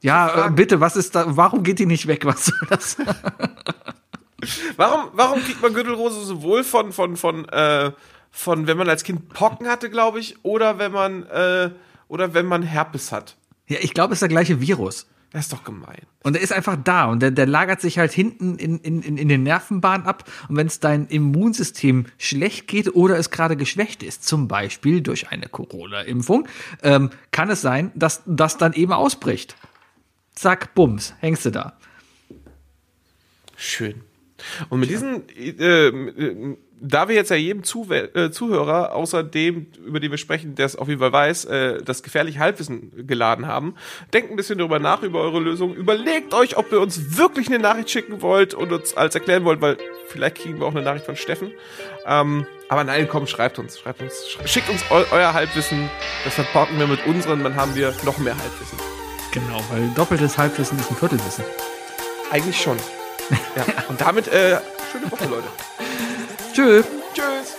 [0.00, 1.36] Ja, äh, bitte, was ist da?
[1.36, 2.24] Warum geht die nicht weg?
[2.24, 2.96] Was soll das?
[4.76, 7.92] Warum, warum kriegt man Gürtelrose sowohl von, von, von, äh,
[8.32, 11.70] von, wenn man als Kind Pocken hatte, glaube ich, oder wenn man, äh,
[12.08, 13.36] oder wenn man Herpes hat?
[13.68, 15.06] Ja, ich glaube, es ist der gleiche Virus.
[15.30, 16.02] Das ist doch gemein.
[16.22, 19.28] Und der ist einfach da und der, der lagert sich halt hinten in, in, in,
[19.28, 20.30] den Nervenbahnen ab.
[20.48, 25.30] Und wenn es dein Immunsystem schlecht geht oder es gerade geschwächt ist, zum Beispiel durch
[25.30, 26.46] eine Corona-Impfung,
[26.82, 29.56] ähm, kann es sein, dass das dann eben ausbricht.
[30.34, 31.78] Zack, bums, hängst du da.
[33.56, 34.02] Schön.
[34.68, 39.66] Und mit diesen, äh, äh, da wir jetzt ja jedem Zuwe äh, Zuhörer, außer dem,
[39.86, 43.46] über den wir sprechen, der es auf jeden Fall weiß, äh, das gefährliche Halbwissen geladen
[43.46, 43.76] haben,
[44.12, 45.74] denkt ein bisschen darüber nach, über eure Lösung.
[45.74, 49.60] Überlegt euch, ob ihr uns wirklich eine Nachricht schicken wollt und uns als erklären wollt,
[49.60, 49.76] weil
[50.08, 51.52] vielleicht kriegen wir auch eine Nachricht von Steffen.
[52.04, 55.88] Ähm, aber nein, komm, schreibt uns, schreibt uns, sch- schickt uns eu euer Halbwissen,
[56.24, 58.78] das verpacken wir mit unseren, dann haben wir noch mehr Halbwissen.
[59.32, 61.44] Genau, weil doppeltes Halbwissen ist ein Viertelwissen.
[62.32, 62.76] Eigentlich schon.
[63.56, 63.64] Ja.
[63.88, 64.58] Und damit, äh,
[64.90, 65.44] schöne Woche, Leute.
[66.52, 66.82] Tschö.
[67.14, 67.56] Tschüss.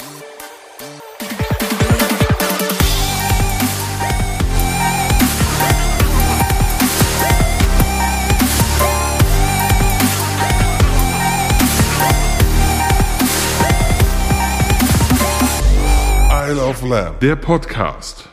[16.30, 17.20] Isle of Lamb.
[17.20, 18.30] Der Podcast.